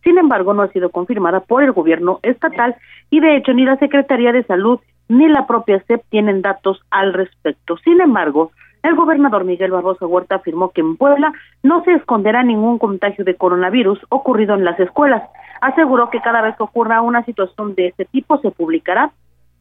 Sin 0.04 0.18
embargo, 0.18 0.54
no 0.54 0.64
ha 0.64 0.70
sido 0.70 0.90
confirmada 0.90 1.42
por 1.42 1.64
el 1.64 1.74
gobierno 1.74 2.20
estatal 2.24 2.76
y 3.10 3.20
de 3.20 3.38
hecho 3.38 3.54
ni 3.54 3.66
la 3.66 3.78
Secretaría 3.78 4.32
de 4.32 4.44
Salud 4.44 4.80
ni 5.10 5.28
la 5.28 5.46
propia 5.46 5.84
CEP 5.88 6.02
tienen 6.10 6.42
datos 6.42 6.80
al 6.90 7.14
respecto. 7.14 7.78
Sin 7.84 8.00
embargo, 8.00 8.52
el 8.84 8.96
gobernador 8.96 9.44
Miguel 9.46 9.72
Barroso 9.72 10.08
Huerta 10.08 10.36
afirmó 10.36 10.70
que 10.70 10.82
en 10.82 10.98
Puebla 10.98 11.32
no 11.62 11.84
se 11.84 11.94
esconderá 11.94 12.44
ningún 12.44 12.80
contagio 12.80 13.24
de 13.24 13.36
coronavirus 13.36 14.00
ocurrido 14.10 14.56
en 14.56 14.66
las 14.66 14.80
escuelas. 14.80 15.24
Aseguró 15.62 16.10
que 16.10 16.22
cada 16.22 16.42
vez 16.42 16.56
que 16.56 16.64
ocurra 16.64 17.02
una 17.02 17.24
situación 17.24 17.76
de 17.76 17.88
este 17.88 18.06
tipo 18.06 18.40
se 18.40 18.50
publicará 18.50 19.12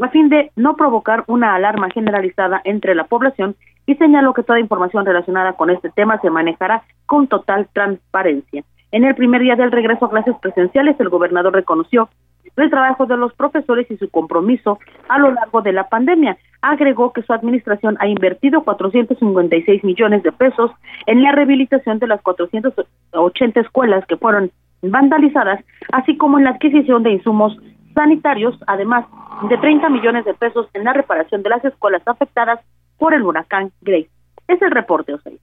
a 0.01 0.09
fin 0.09 0.31
de 0.31 0.51
no 0.57 0.77
provocar 0.77 1.25
una 1.27 1.55
alarma 1.55 1.91
generalizada 1.91 2.63
entre 2.65 2.95
la 2.95 3.05
población 3.05 3.55
y 3.85 3.97
señaló 3.97 4.33
que 4.33 4.43
toda 4.43 4.61
información 4.61 5.05
relacionada 5.05 5.53
con 5.55 5.69
este 5.69 5.91
tema 5.91 6.19
se 6.21 6.31
manejará 6.31 6.83
con 7.05 7.27
total 7.27 7.69
transparencia. 7.73 8.65
En 8.93 9.05
el 9.05 9.15
primer 9.15 9.43
día 9.43 9.57
del 9.57 9.71
regreso 9.71 10.07
a 10.07 10.11
clases 10.11 10.35
presenciales, 10.41 10.99
el 10.99 11.11
gobernador 11.11 11.53
reconoció 11.53 12.09
el 12.57 12.71
trabajo 12.71 13.07
de 13.07 13.17
los 13.17 13.33
profesores 13.35 13.91
y 13.91 13.97
su 13.97 14.11
compromiso 14.11 14.79
a 15.09 15.19
lo 15.19 15.31
largo 15.31 15.63
de 15.63 15.73
la 15.73 15.89
pandemia. 15.89 16.37
Agregó 16.63 17.13
que 17.13 17.23
su 17.23 17.33
administración 17.33 17.97
ha 18.01 18.07
invertido 18.07 18.63
456 18.63 19.85
millones 19.85 20.23
de 20.23 20.33
pesos 20.33 20.71
en 21.07 21.23
la 21.23 21.33
rehabilitación 21.33 21.99
de 21.99 22.07
las 22.07 22.21
480 22.23 23.61
escuelas 23.61 24.05
que 24.07 24.17
fueron 24.17 24.51
vandalizadas, 24.83 25.65
así 25.93 26.17
como 26.17 26.39
en 26.39 26.45
la 26.45 26.51
adquisición 26.51 27.03
de 27.03 27.13
insumos 27.13 27.57
sanitarios, 27.95 28.59
además 28.67 29.05
de 29.49 29.57
30 29.59 29.89
millones 29.89 30.25
de 30.25 30.35
pesos 30.35 30.69
en 30.75 30.85
la 30.85 30.93
reparación 30.93 31.43
de 31.43 31.51
las 31.51 31.65
escuelas 31.65 32.03
afectadas 32.07 32.61
por 32.99 33.15
el 33.15 33.23
huracán 33.23 33.73
Grace. 33.81 34.11
Es 34.49 34.61
el 34.63 34.71
reporte, 34.71 35.15
Osei. 35.15 35.39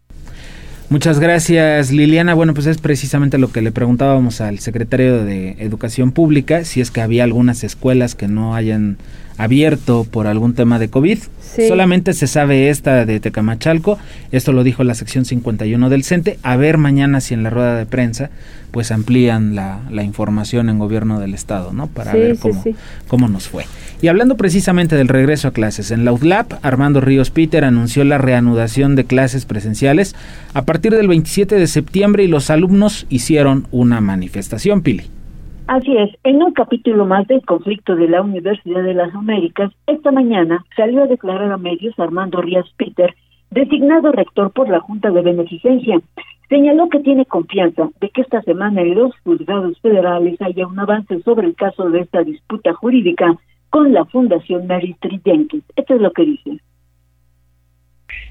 Muchas 0.89 1.19
gracias, 1.19 1.91
Liliana. 1.91 2.34
Bueno, 2.34 2.54
pues 2.54 2.65
es 2.65 2.78
precisamente 2.78 3.38
lo 3.38 3.52
que 3.52 3.62
le 3.62 3.73
preguntábamos 3.73 4.39
al 4.39 4.60
secretario 4.60 5.26
de 5.26 5.58
Educación 5.60 6.13
Pública, 6.13 6.63
si 6.63 6.80
es 6.80 6.91
que 6.91 7.02
había 7.02 7.26
algunas 7.26 7.65
escuelas 7.65 8.15
que 8.15 8.30
no 8.30 8.56
hayan 8.56 8.97
abierto 9.38 10.06
por 10.10 10.28
algún 10.28 10.54
tema 10.54 10.80
de 10.80 10.89
COVID. 10.89 11.19
Solamente 11.67 12.13
se 12.13 12.28
sabe 12.28 12.69
esta 12.69 13.06
de 13.06 13.19
Tecamachalco, 13.19 13.97
esto 14.32 14.52
lo 14.52 14.63
dijo 14.63 14.84
la 14.84 14.95
sección 14.95 15.26
51 15.26 15.89
del 15.89 16.04
CENTE. 16.04 16.39
A 16.43 16.56
ver 16.58 16.78
mañana 16.78 17.21
si 17.21 17.34
en 17.34 17.43
la 17.43 17.50
rueda 17.50 17.76
de 17.76 17.86
prensa 17.86 18.30
pues 18.71 18.91
amplían 18.91 19.56
la, 19.56 19.80
la 19.89 20.04
información 20.04 20.69
en 20.69 20.78
gobierno 20.78 21.19
del 21.19 21.34
estado, 21.34 21.71
¿no? 21.71 21.88
Para 21.88 22.13
ver 22.13 22.38
cómo, 22.38 22.63
cómo 23.08 23.28
nos 23.28 23.47
fue. 23.47 23.65
Y 24.02 24.08
hablando 24.08 24.38
precisamente 24.38 24.95
del 24.95 25.08
regreso 25.08 25.47
a 25.47 25.52
clases, 25.52 25.89
en 25.89 26.06
la 26.06 26.12
UDLAP, 26.12 26.54
Armando 26.63 27.02
Ríos 27.02 27.32
Peter 27.32 27.63
anunció 27.63 28.04
la 28.04 28.17
reanudación 28.17 28.95
de 28.95 29.06
clases 29.06 29.45
presenciales 29.45 30.15
a 30.54 30.63
partir 30.63 30.93
del 30.93 31.08
27 31.08 31.56
de 31.56 31.67
septiembre 31.67 32.23
y 32.23 32.28
los 32.28 32.50
alumnos 32.50 33.08
hicieron 33.10 33.67
una 33.71 34.02
manifestación, 34.02 34.82
Pili. 34.82 35.10
Así 35.67 35.97
es, 35.97 36.10
en 36.23 36.41
un 36.41 36.53
capítulo 36.53 37.06
más 37.06 37.27
del 37.27 37.43
conflicto 37.45 37.97
de 37.97 38.08
la 38.08 38.21
Universidad 38.21 38.84
de 38.84 38.93
las 38.93 39.13
Américas, 39.13 39.69
esta 39.86 40.12
mañana 40.12 40.65
salió 40.77 41.03
a 41.03 41.08
declarar 41.08 41.51
a 41.51 41.58
medios 41.58 41.93
Armando 41.99 42.41
Rías 42.41 42.65
Peter, 42.77 43.13
designado 43.51 44.13
rector 44.13 44.51
por 44.53 44.69
la 44.69 44.80
Junta 44.80 45.12
de 45.12 45.21
Beneficencia. 45.21 45.99
Señaló 46.47 46.88
que 46.88 47.01
tiene 47.01 47.25
confianza 47.25 47.89
de 47.99 48.10
que 48.12 48.21
esta 48.21 48.41
semana 48.43 48.82
en 48.82 48.95
los 48.95 49.13
juzgados 49.25 49.77
federales 49.82 50.41
haya 50.41 50.65
un 50.65 50.80
avance 50.80 51.21
sobre 51.23 51.47
el 51.47 51.56
caso 51.56 51.89
de 51.89 51.99
esta 51.99 52.23
disputa 52.23 52.73
jurídica 52.73 53.38
con 53.69 53.91
la 53.91 54.06
Fundación 54.06 54.67
Mary 54.67 54.91
Street 54.91 55.21
Jenkins. 55.25 55.65
Esto 55.75 55.95
es 55.95 56.01
lo 56.01 56.12
que 56.13 56.23
dice. 56.23 56.60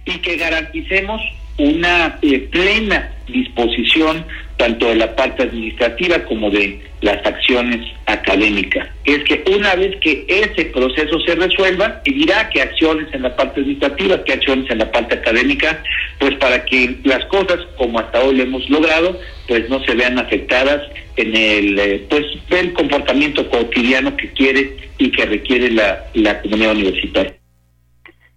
Y 0.07 0.19
que 0.23 0.37
garanticemos 0.39 1.21
una 1.59 2.19
eh, 2.23 2.49
plena 2.51 3.11
disposición 3.27 4.25
tanto 4.57 4.89
de 4.89 4.97
la 4.97 5.15
parte 5.15 5.43
administrativa 5.43 6.19
como 6.25 6.51
de 6.51 6.81
las 7.03 7.25
acciones 7.27 7.81
académicas. 8.07 8.89
Es 9.05 9.23
que 9.25 9.45
una 9.55 9.75
vez 9.75 9.97
que 10.01 10.25
ese 10.29 10.67
proceso 10.67 11.21
se 11.21 11.35
resuelva, 11.35 12.01
dirá 12.05 12.49
qué 12.51 12.63
acciones 12.63 13.13
en 13.13 13.23
la 13.23 13.37
parte 13.37 13.61
administrativa, 13.61 14.25
qué 14.25 14.33
acciones 14.33 14.71
en 14.71 14.79
la 14.79 14.91
parte 14.91 15.17
académica, 15.17 15.83
pues 16.19 16.35
para 16.37 16.65
que 16.65 16.97
las 17.05 17.25
cosas, 17.27 17.59
como 17.77 17.99
hasta 17.99 18.23
hoy 18.23 18.37
lo 18.37 18.43
hemos 18.45 18.69
logrado, 18.71 19.19
pues 19.47 19.69
no 19.69 19.81
se 19.85 19.95
vean 19.95 20.19
afectadas 20.19 20.83
en 21.17 21.37
el, 21.37 21.79
eh, 21.79 22.07
pues, 22.09 22.25
el 22.51 22.73
comportamiento 22.73 23.49
cotidiano 23.51 24.17
que 24.17 24.31
quiere 24.33 24.77
y 24.99 25.11
que 25.11 25.27
requiere 25.27 25.71
la, 25.71 26.05
la 26.15 26.41
comunidad 26.41 26.73
universitaria. 26.73 27.35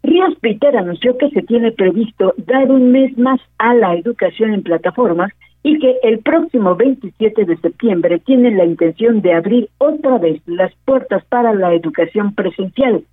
Ríos 0.04 0.34
Peter 0.42 0.76
anunció 0.78 1.18
que 1.18 1.30
se 1.30 1.42
tiene 1.44 1.72
previsto 1.72 2.34
dar 2.38 2.72
un 2.72 2.92
mes 2.92 3.18
más 3.18 3.40
a 3.58 3.74
la 3.74 3.96
educación 3.96 4.54
en 4.54 4.64
plataformas 4.64 5.32
y 5.64 5.80
que 5.80 5.98
el 6.04 6.20
próximo 6.20 6.76
27 6.76 7.46
de 7.46 7.58
septiembre 7.58 8.20
tienen 8.20 8.58
la 8.58 8.66
intención 8.66 9.22
de 9.22 9.34
abrir 9.34 9.70
otra 9.78 10.18
vez 10.18 10.42
las 10.46 10.74
puertas 10.86 11.24
para 11.26 11.54
la 11.54 11.74
educación 11.74 12.34
presencial. 12.34 13.04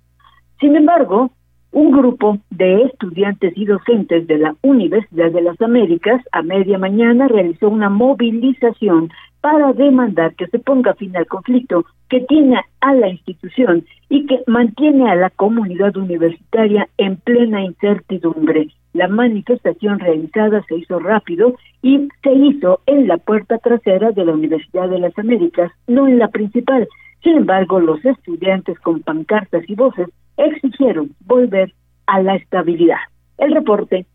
Sin 0.59 0.75
embargo, 0.75 1.31
un 1.71 1.91
grupo 1.91 2.37
de 2.49 2.83
estudiantes 2.83 3.53
y 3.55 3.65
docentes 3.65 4.25
de 4.27 4.37
la 4.37 4.55
Universidad 4.61 5.31
de 5.31 5.41
las 5.41 5.61
Américas 5.61 6.21
a 6.31 6.41
media 6.41 6.77
mañana 6.77 7.27
realizó 7.27 7.69
una 7.69 7.89
movilización 7.89 9.11
para 9.41 9.73
demandar 9.73 10.33
que 10.35 10.47
se 10.47 10.59
ponga 10.59 10.95
fin 10.95 11.15
al 11.15 11.27
conflicto 11.27 11.85
que 12.09 12.21
tiene 12.21 12.61
a 12.81 12.93
la 12.93 13.09
institución 13.09 13.85
y 14.09 14.25
que 14.25 14.41
mantiene 14.47 15.11
a 15.11 15.15
la 15.15 15.29
comunidad 15.29 15.95
universitaria 15.97 16.87
en 16.97 17.17
plena 17.17 17.63
incertidumbre. 17.63 18.69
La 18.97 19.07
manifestación 19.07 19.99
realizada 19.99 20.65
se 20.67 20.75
hizo 20.75 20.97
rápido 20.97 21.53
y 21.83 22.09
se 22.23 22.33
hizo 22.33 22.81
en 22.87 23.07
la 23.07 23.17
puerta 23.17 23.59
trasera 23.59 24.11
de 24.11 24.25
la 24.25 24.33
Universidad 24.33 24.89
de 24.89 24.97
las 24.97 25.15
Américas, 25.19 25.71
no 25.85 26.07
en 26.07 26.17
la 26.17 26.29
principal. 26.29 26.87
Sin 27.21 27.37
embargo, 27.37 27.79
los 27.79 28.03
estudiantes 28.03 28.79
con 28.79 29.01
pancartas 29.01 29.63
y 29.69 29.75
voces 29.75 30.07
exigieron 30.37 31.11
volver 31.27 31.75
a 32.07 32.23
la 32.23 32.37
estabilidad. 32.37 32.97
El 33.37 33.53
reporte 33.53 34.07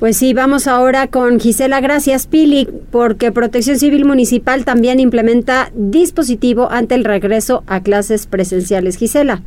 pues 0.00 0.16
sí, 0.16 0.34
vamos 0.34 0.66
ahora 0.66 1.06
con 1.06 1.38
Gisela. 1.38 1.80
Gracias, 1.80 2.26
Pili, 2.26 2.68
porque 2.90 3.30
Protección 3.30 3.78
Civil 3.78 4.04
Municipal 4.04 4.64
también 4.64 4.98
implementa 4.98 5.70
dispositivo 5.72 6.68
ante 6.72 6.96
el 6.96 7.04
regreso 7.04 7.62
a 7.68 7.80
clases 7.80 8.26
presenciales. 8.26 8.96
Gisela. 8.96 9.42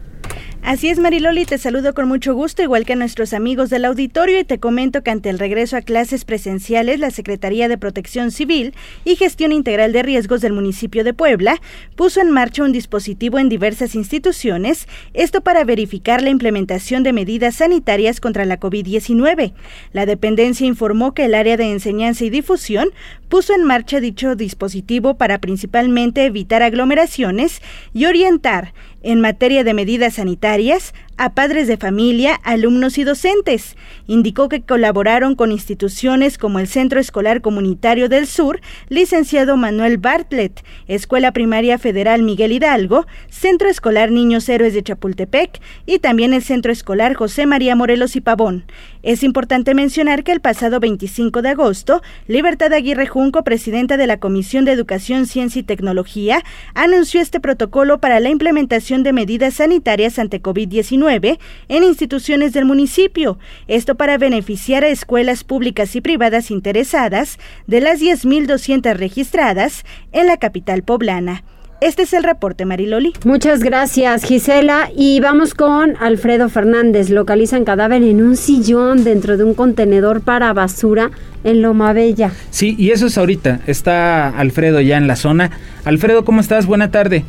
Así 0.68 0.90
es, 0.90 1.00
Mariloli, 1.00 1.46
te 1.46 1.58
saludo 1.58 1.94
con 1.94 2.10
mucho 2.10 2.36
gusto, 2.36 2.62
igual 2.62 2.86
que 2.86 2.92
a 2.92 2.98
nuestros 2.98 3.32
amigos 3.32 3.70
del 3.70 3.86
auditorio, 3.86 4.38
y 4.38 4.44
te 4.44 4.60
comento 4.60 5.02
que 5.02 5.12
ante 5.12 5.30
el 5.30 5.40
regreso 5.40 5.78
a 5.78 5.82
clases 5.82 6.26
presenciales, 6.26 7.00
la 7.00 7.10
Secretaría 7.10 7.70
de 7.70 7.78
Protección 7.78 8.32
Civil 8.32 8.74
y 9.06 9.16
Gestión 9.16 9.54
Integral 9.54 9.94
de 9.94 10.04
Riesgos 10.04 10.42
del 10.42 10.52
municipio 10.52 11.06
de 11.06 11.14
Puebla 11.14 11.62
puso 11.96 12.20
en 12.20 12.32
marcha 12.32 12.66
un 12.66 12.74
dispositivo 12.74 13.40
en 13.40 13.48
diversas 13.48 13.96
instituciones, 13.96 14.90
esto 15.14 15.40
para 15.40 15.64
verificar 15.64 16.22
la 16.22 16.32
implementación 16.32 17.02
de 17.02 17.14
medidas 17.14 17.56
sanitarias 17.56 18.20
contra 18.20 18.44
la 18.44 18.60
COVID-19. 18.60 19.54
La 19.94 20.06
dependencia 20.06 20.68
informó 20.68 21.14
que 21.14 21.24
el 21.24 21.36
área 21.36 21.56
de 21.56 21.72
enseñanza 21.72 22.26
y 22.26 22.30
difusión 22.30 22.90
puso 23.30 23.54
en 23.54 23.64
marcha 23.64 24.02
dicho 24.02 24.36
dispositivo 24.36 25.16
para 25.16 25.40
principalmente 25.40 26.26
evitar 26.26 26.62
aglomeraciones 26.62 27.62
y 27.94 28.04
orientar 28.04 28.74
en 29.04 29.22
materia 29.22 29.64
de 29.64 29.74
medidas 29.74 30.16
sanitarias 30.16 30.94
a 31.18 31.34
padres 31.34 31.68
de 31.68 31.78
familia, 31.78 32.40
alumnos 32.44 32.98
y 32.98 33.04
docentes. 33.04 33.76
Indicó 34.06 34.50
que 34.50 34.62
colaboraron 34.62 35.36
con 35.36 35.52
instituciones 35.52 36.38
como 36.38 36.60
el 36.60 36.68
Centro 36.68 37.00
Escolar 37.00 37.42
Comunitario 37.42 38.08
del 38.08 38.28
Sur, 38.28 38.62
licenciado 38.90 39.58
Manuel 39.58 39.98
Bartlett, 39.98 40.64
Escuela 40.88 41.32
Primaria 41.32 41.80
Federal 41.80 42.22
Miguel 42.22 42.52
Hidalgo, 42.52 43.08
Centro 43.30 43.68
Escolar 43.68 44.12
Niños 44.12 44.48
Héroes 44.48 44.76
de 44.76 44.84
Chapultepec 44.84 45.60
y 45.86 46.00
también 46.00 46.34
el 46.34 46.44
Centro 46.44 46.72
Escolar 46.72 47.16
José 47.16 47.48
María 47.48 47.76
Morelos 47.76 48.16
y 48.16 48.22
Pavón. 48.22 48.66
Es 49.02 49.24
importante 49.24 49.74
mencionar 49.74 50.24
que 50.24 50.34
el 50.34 50.42
pasado 50.42 50.80
25 50.80 51.42
de 51.42 51.50
agosto, 51.50 52.02
Libertad 52.28 52.74
Aguirre 52.74 53.08
Junco, 53.08 53.44
presidenta 53.44 53.98
de 53.98 54.06
la 54.06 54.20
Comisión 54.20 54.66
de 54.66 54.74
Educación, 54.74 55.26
Ciencia 55.26 55.62
y 55.62 55.64
Tecnología, 55.64 56.44
anunció 56.76 57.22
este 57.22 57.40
protocolo 57.40 58.00
para 58.00 58.20
la 58.20 58.30
implementación 58.30 58.87
de 58.88 59.12
medidas 59.12 59.56
sanitarias 59.56 60.18
ante 60.18 60.42
COVID-19 60.42 61.40
en 61.68 61.84
instituciones 61.84 62.54
del 62.54 62.64
municipio, 62.64 63.38
esto 63.68 63.96
para 63.96 64.18
beneficiar 64.18 64.86
a 64.86 64.88
escuelas 64.88 65.44
públicas 65.44 65.94
y 65.98 66.02
privadas 66.02 66.52
interesadas 66.52 67.38
de 67.68 67.82
las 67.82 68.00
10.200 68.00 68.96
registradas 68.96 69.84
en 70.14 70.28
la 70.28 70.38
capital 70.38 70.84
poblana. 70.84 71.44
Este 71.80 72.04
es 72.04 72.14
el 72.14 72.24
reporte, 72.24 72.66
Mariloli. 72.66 73.14
Muchas 73.24 73.60
gracias, 73.60 74.24
Gisela. 74.24 74.90
Y 74.96 75.20
vamos 75.20 75.54
con 75.54 75.96
Alfredo 76.00 76.50
Fernández. 76.50 77.12
Localizan 77.12 77.66
cadáver 77.66 78.02
en 78.02 78.24
un 78.24 78.36
sillón 78.36 79.04
dentro 79.04 79.38
de 79.38 79.44
un 79.44 79.54
contenedor 79.54 80.22
para 80.22 80.52
basura 80.54 81.12
en 81.44 81.62
Loma 81.62 81.94
Bella. 81.94 82.32
Sí, 82.50 82.74
y 82.80 82.90
eso 82.90 83.06
es 83.06 83.18
ahorita. 83.20 83.60
Está 83.68 84.30
Alfredo 84.30 84.82
ya 84.82 84.98
en 84.98 85.06
la 85.06 85.16
zona. 85.16 85.52
Alfredo, 85.88 86.26
¿cómo 86.26 86.42
estás? 86.42 86.68
Buena 86.68 86.92
tarde. 86.92 87.24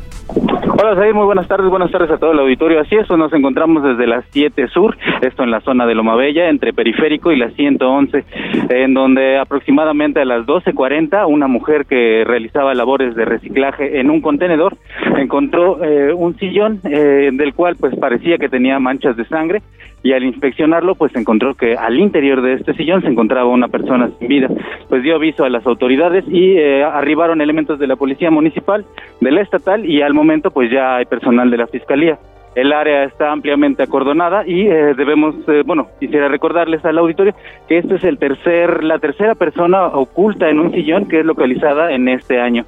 Hola, 0.81 0.93
Said, 0.95 1.13
muy 1.13 1.23
buenas 1.23 1.47
tardes, 1.47 1.69
buenas 1.69 1.91
tardes 1.91 2.11
a 2.11 2.17
todo 2.17 2.33
el 2.33 2.39
auditorio. 2.39 2.81
Así 2.81 2.93
es, 2.93 3.09
nos 3.09 3.31
encontramos 3.31 3.81
desde 3.83 4.05
las 4.05 4.25
7 4.31 4.67
Sur, 4.67 4.97
esto 5.21 5.43
en 5.43 5.51
la 5.51 5.61
zona 5.61 5.85
de 5.85 5.95
Loma 5.95 6.15
Bella, 6.17 6.49
entre 6.49 6.73
Periférico 6.73 7.31
y 7.31 7.37
la 7.37 7.51
111, 7.51 8.25
en 8.69 8.93
donde 8.93 9.37
aproximadamente 9.37 10.19
a 10.19 10.25
las 10.25 10.45
12.40 10.45 11.25
una 11.25 11.47
mujer 11.47 11.85
que 11.85 12.25
realizaba 12.25 12.73
labores 12.73 13.15
de 13.15 13.23
reciclaje 13.23 14.01
en 14.01 14.09
un 14.09 14.19
contenedor 14.19 14.75
encontró 15.17 15.81
eh, 15.81 16.13
un 16.13 16.37
sillón 16.37 16.81
eh, 16.83 17.29
del 17.31 17.53
cual 17.53 17.77
pues 17.79 17.95
parecía 17.97 18.37
que 18.37 18.49
tenía 18.49 18.77
manchas 18.79 19.15
de 19.15 19.25
sangre 19.25 19.61
y 20.03 20.13
al 20.13 20.23
inspeccionarlo 20.23 20.95
pues 20.95 21.15
encontró 21.15 21.55
que 21.55 21.75
al 21.75 21.99
interior 21.99 22.41
de 22.41 22.53
este 22.53 22.73
sillón 22.73 23.01
se 23.01 23.07
encontraba 23.07 23.49
una 23.49 23.67
persona 23.67 24.09
sin 24.19 24.27
vida. 24.27 24.49
Pues 24.87 25.03
dio 25.03 25.15
aviso 25.15 25.43
a 25.43 25.49
las 25.49 25.65
autoridades 25.65 26.25
y 26.27 26.57
eh, 26.57 26.83
arribaron 26.83 27.41
elementos 27.41 27.79
de 27.79 27.87
la 27.87 27.95
policía 27.95 28.31
municipal, 28.31 28.85
de 29.19 29.31
la 29.31 29.41
estatal 29.41 29.85
y 29.85 30.01
al 30.01 30.13
momento 30.13 30.51
pues 30.51 30.71
ya 30.71 30.95
hay 30.95 31.05
personal 31.05 31.49
de 31.49 31.57
la 31.57 31.67
fiscalía. 31.67 32.17
El 32.55 32.73
área 32.73 33.03
está 33.03 33.31
ampliamente 33.31 33.83
acordonada 33.83 34.43
y 34.45 34.67
eh, 34.67 34.95
debemos, 34.97 35.35
eh, 35.47 35.61
bueno, 35.65 35.87
quisiera 35.99 36.27
recordarles 36.27 36.83
al 36.83 36.97
auditorio 36.97 37.33
que 37.67 37.77
este 37.77 37.95
es 37.95 38.03
el 38.03 38.17
tercer, 38.17 38.83
la 38.83 38.97
tercera 38.97 39.35
persona 39.35 39.85
oculta 39.85 40.49
en 40.49 40.59
un 40.59 40.71
sillón 40.71 41.07
que 41.07 41.19
es 41.19 41.25
localizada 41.25 41.91
en 41.91 42.07
este 42.07 42.39
año. 42.39 42.65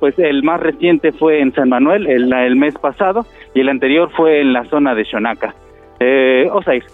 pues 0.00 0.18
el 0.18 0.42
más 0.42 0.60
reciente 0.60 1.12
fue 1.12 1.40
en 1.40 1.52
San 1.52 1.68
Manuel 1.68 2.06
el, 2.08 2.32
el 2.32 2.56
mes 2.56 2.74
pasado 2.76 3.24
y 3.54 3.60
el 3.60 3.68
anterior 3.68 4.10
fue 4.10 4.40
en 4.40 4.52
la 4.52 4.64
zona 4.64 4.94
de 4.94 5.04
Xonaca 5.04 5.54
eh, 6.00 6.48
Osair. 6.52 6.84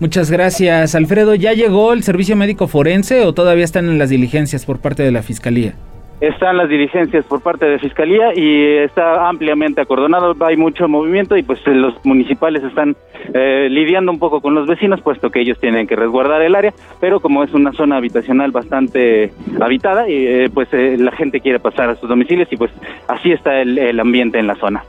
Muchas 0.00 0.30
gracias, 0.30 0.94
Alfredo. 0.94 1.34
¿Ya 1.34 1.52
llegó 1.52 1.92
el 1.92 2.02
servicio 2.02 2.36
médico 2.36 2.66
forense 2.66 3.22
o 3.22 3.32
todavía 3.32 3.64
están 3.64 3.88
en 3.88 3.98
las 3.98 4.10
diligencias 4.10 4.66
por 4.66 4.80
parte 4.80 5.02
de 5.02 5.12
la 5.12 5.22
Fiscalía? 5.22 5.74
Están 6.20 6.56
las 6.56 6.68
diligencias 6.68 7.24
por 7.26 7.42
parte 7.42 7.66
de 7.66 7.78
Fiscalía 7.78 8.32
y 8.34 8.78
está 8.84 9.28
ampliamente 9.28 9.80
acordonado, 9.80 10.34
hay 10.44 10.56
mucho 10.56 10.88
movimiento 10.88 11.36
y 11.36 11.42
pues 11.42 11.60
los 11.66 11.94
municipales 12.04 12.62
están 12.64 12.96
eh, 13.34 13.68
lidiando 13.70 14.10
un 14.10 14.18
poco 14.18 14.40
con 14.40 14.54
los 14.54 14.66
vecinos, 14.66 15.00
puesto 15.00 15.30
que 15.30 15.40
ellos 15.40 15.58
tienen 15.58 15.86
que 15.86 15.96
resguardar 15.96 16.40
el 16.42 16.54
área, 16.54 16.72
pero 17.00 17.20
como 17.20 17.44
es 17.44 17.52
una 17.52 17.72
zona 17.72 17.96
habitacional 17.96 18.52
bastante 18.52 19.32
habitada, 19.60 20.08
y, 20.08 20.26
eh, 20.26 20.50
pues 20.52 20.68
eh, 20.72 20.96
la 20.98 21.12
gente 21.12 21.40
quiere 21.40 21.58
pasar 21.58 21.90
a 21.90 21.96
sus 21.96 22.08
domicilios 22.08 22.48
y 22.50 22.56
pues 22.56 22.70
así 23.08 23.32
está 23.32 23.60
el 23.60 24.00
ambiente 24.00 24.38
en 24.38 24.46
la 24.46 24.54
zona. 24.54 24.84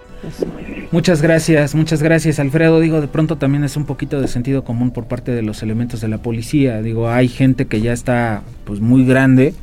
Muchas 0.91 1.21
gracias, 1.21 1.75
muchas 1.75 2.01
gracias 2.01 2.39
Alfredo. 2.39 2.79
Digo, 2.79 3.01
de 3.01 3.07
pronto 3.07 3.37
también 3.37 3.63
es 3.63 3.75
un 3.75 3.85
poquito 3.85 4.21
de 4.21 4.27
sentido 4.27 4.63
común 4.63 4.91
por 4.91 5.05
parte 5.05 5.31
de 5.31 5.41
los 5.41 5.61
elementos 5.63 6.01
de 6.01 6.07
la 6.07 6.19
policía. 6.19 6.81
Digo, 6.81 7.09
hay 7.09 7.27
gente 7.27 7.65
que 7.65 7.81
ya 7.81 7.93
está 7.93 8.43
pues 8.65 8.79
muy 8.79 9.05
grande 9.05 9.53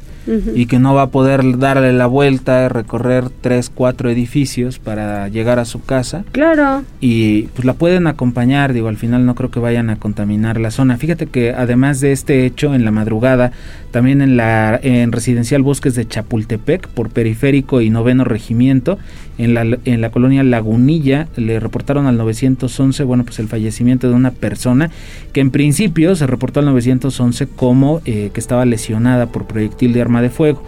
y 0.54 0.66
que 0.66 0.78
no 0.78 0.94
va 0.94 1.02
a 1.02 1.06
poder 1.08 1.58
darle 1.58 1.92
la 1.92 2.06
vuelta, 2.06 2.68
recorrer 2.68 3.24
tres, 3.40 3.70
cuatro 3.74 4.08
edificios 4.08 4.78
para 4.78 5.28
llegar 5.28 5.58
a 5.58 5.64
su 5.64 5.82
casa. 5.82 6.24
Claro. 6.32 6.84
Y 7.00 7.44
pues 7.54 7.64
la 7.64 7.74
pueden 7.74 8.06
acompañar, 8.06 8.72
digo, 8.72 8.88
al 8.88 8.96
final 8.96 9.26
no 9.26 9.34
creo 9.34 9.50
que 9.50 9.58
vayan 9.58 9.90
a 9.90 9.96
contaminar 9.96 10.60
la 10.60 10.70
zona. 10.70 10.96
Fíjate 10.96 11.26
que 11.26 11.50
además 11.50 12.00
de 12.00 12.12
este 12.12 12.46
hecho, 12.46 12.74
en 12.74 12.84
la 12.84 12.92
madrugada, 12.92 13.52
también 13.90 14.22
en 14.22 14.36
la 14.36 14.78
en 14.82 15.12
Residencial 15.12 15.62
Bosques 15.62 15.94
de 15.94 16.06
Chapultepec, 16.06 16.88
por 16.88 17.10
Periférico 17.10 17.80
y 17.80 17.90
Noveno 17.90 18.24
Regimiento, 18.24 18.98
en 19.38 19.54
la, 19.54 19.78
en 19.84 20.00
la 20.00 20.10
colonia 20.10 20.42
Lagunilla, 20.42 21.28
le 21.36 21.58
reportaron 21.58 22.06
al 22.06 22.16
911, 22.16 23.04
bueno, 23.04 23.24
pues 23.24 23.38
el 23.38 23.48
fallecimiento 23.48 24.08
de 24.08 24.14
una 24.14 24.30
persona 24.30 24.90
que 25.32 25.40
en 25.40 25.50
principio 25.50 26.14
se 26.14 26.26
reportó 26.26 26.60
al 26.60 26.66
911 26.66 27.48
como 27.56 28.00
eh, 28.04 28.30
que 28.32 28.40
estaba 28.40 28.64
lesionada 28.64 29.26
por 29.26 29.46
proyectil 29.46 29.92
de 29.92 30.00
arma 30.00 30.22
de 30.22 30.30
fuego. 30.30 30.62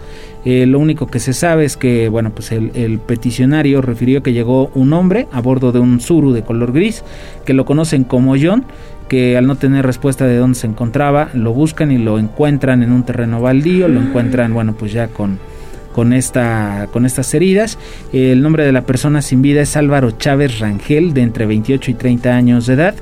Eh, 0.45 0.65
lo 0.67 0.79
único 0.79 1.07
que 1.07 1.19
se 1.19 1.33
sabe 1.33 1.65
es 1.65 1.75
que, 1.75 2.07
bueno, 2.09 2.31
pues 2.31 2.51
el, 2.51 2.71
el, 2.75 2.99
peticionario 2.99 3.81
refirió 3.81 4.21
que 4.21 4.31
llegó 4.33 4.67
un 4.75 4.93
hombre 4.93 5.27
a 5.31 5.41
bordo 5.41 5.71
de 5.71 5.79
un 5.79 5.99
Suru 5.99 6.33
de 6.33 6.43
color 6.43 6.71
gris, 6.71 7.03
que 7.45 7.53
lo 7.53 7.65
conocen 7.65 8.03
como 8.03 8.35
John, 8.39 8.63
que 9.07 9.37
al 9.37 9.47
no 9.47 9.55
tener 9.55 9.85
respuesta 9.85 10.25
de 10.25 10.37
dónde 10.37 10.57
se 10.57 10.67
encontraba, 10.67 11.29
lo 11.33 11.53
buscan 11.53 11.91
y 11.91 11.97
lo 11.97 12.19
encuentran 12.19 12.83
en 12.83 12.91
un 12.91 13.03
terreno 13.03 13.41
baldío, 13.41 13.87
lo 13.87 14.01
encuentran, 14.01 14.53
bueno, 14.53 14.75
pues 14.77 14.91
ya 14.93 15.07
con, 15.07 15.39
con, 15.95 16.11
esta, 16.11 16.89
con 16.91 17.05
estas 17.05 17.33
heridas. 17.33 17.77
El 18.11 18.41
nombre 18.41 18.65
de 18.65 18.73
la 18.73 18.81
persona 18.81 19.21
sin 19.21 19.41
vida 19.41 19.61
es 19.61 19.77
Álvaro 19.77 20.11
Chávez 20.11 20.59
Rangel, 20.59 21.13
de 21.13 21.21
entre 21.21 21.45
28 21.45 21.91
y 21.91 21.93
30 21.93 22.35
años 22.35 22.65
de 22.65 22.73
edad. 22.73 22.95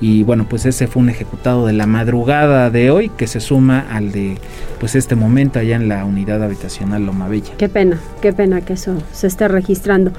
Y 0.00 0.22
bueno, 0.22 0.46
pues 0.48 0.64
ese 0.64 0.86
fue 0.86 1.02
un 1.02 1.10
ejecutado 1.10 1.66
de 1.66 1.74
la 1.74 1.86
madrugada 1.86 2.70
de 2.70 2.90
hoy 2.90 3.10
que 3.10 3.26
se 3.26 3.40
suma 3.40 3.86
al 3.90 4.12
de 4.12 4.38
pues 4.80 4.94
este 4.94 5.14
momento 5.14 5.58
allá 5.58 5.76
en 5.76 5.88
la 5.88 6.06
unidad 6.06 6.42
habitacional 6.42 7.04
Loma 7.04 7.28
Bella. 7.28 7.52
Qué 7.58 7.68
pena, 7.68 7.98
qué 8.22 8.32
pena 8.32 8.62
que 8.62 8.72
eso 8.72 8.96
se 9.12 9.26
esté 9.26 9.46
registrando. 9.48 10.12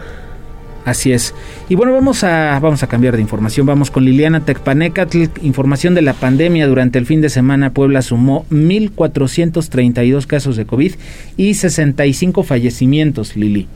Así 0.89 1.13
es. 1.13 1.35
Y 1.69 1.75
bueno, 1.75 1.93
vamos 1.93 2.23
a, 2.23 2.59
vamos 2.59 2.81
a 2.81 2.87
cambiar 2.87 3.15
de 3.15 3.21
información. 3.21 3.67
Vamos 3.67 3.91
con 3.91 4.05
Liliana 4.05 4.43
Tecpanecatl. 4.43 5.25
Información 5.43 5.93
de 5.93 6.01
la 6.01 6.13
pandemia. 6.13 6.67
Durante 6.67 6.97
el 6.97 7.05
fin 7.05 7.21
de 7.21 7.29
semana, 7.29 7.73
Puebla 7.73 8.01
sumó 8.01 8.45
1.432 8.49 10.25
casos 10.25 10.55
de 10.57 10.65
COVID 10.65 10.93
y 11.37 11.53
65 11.53 12.41
fallecimientos, 12.41 13.35
Lili. 13.35 13.67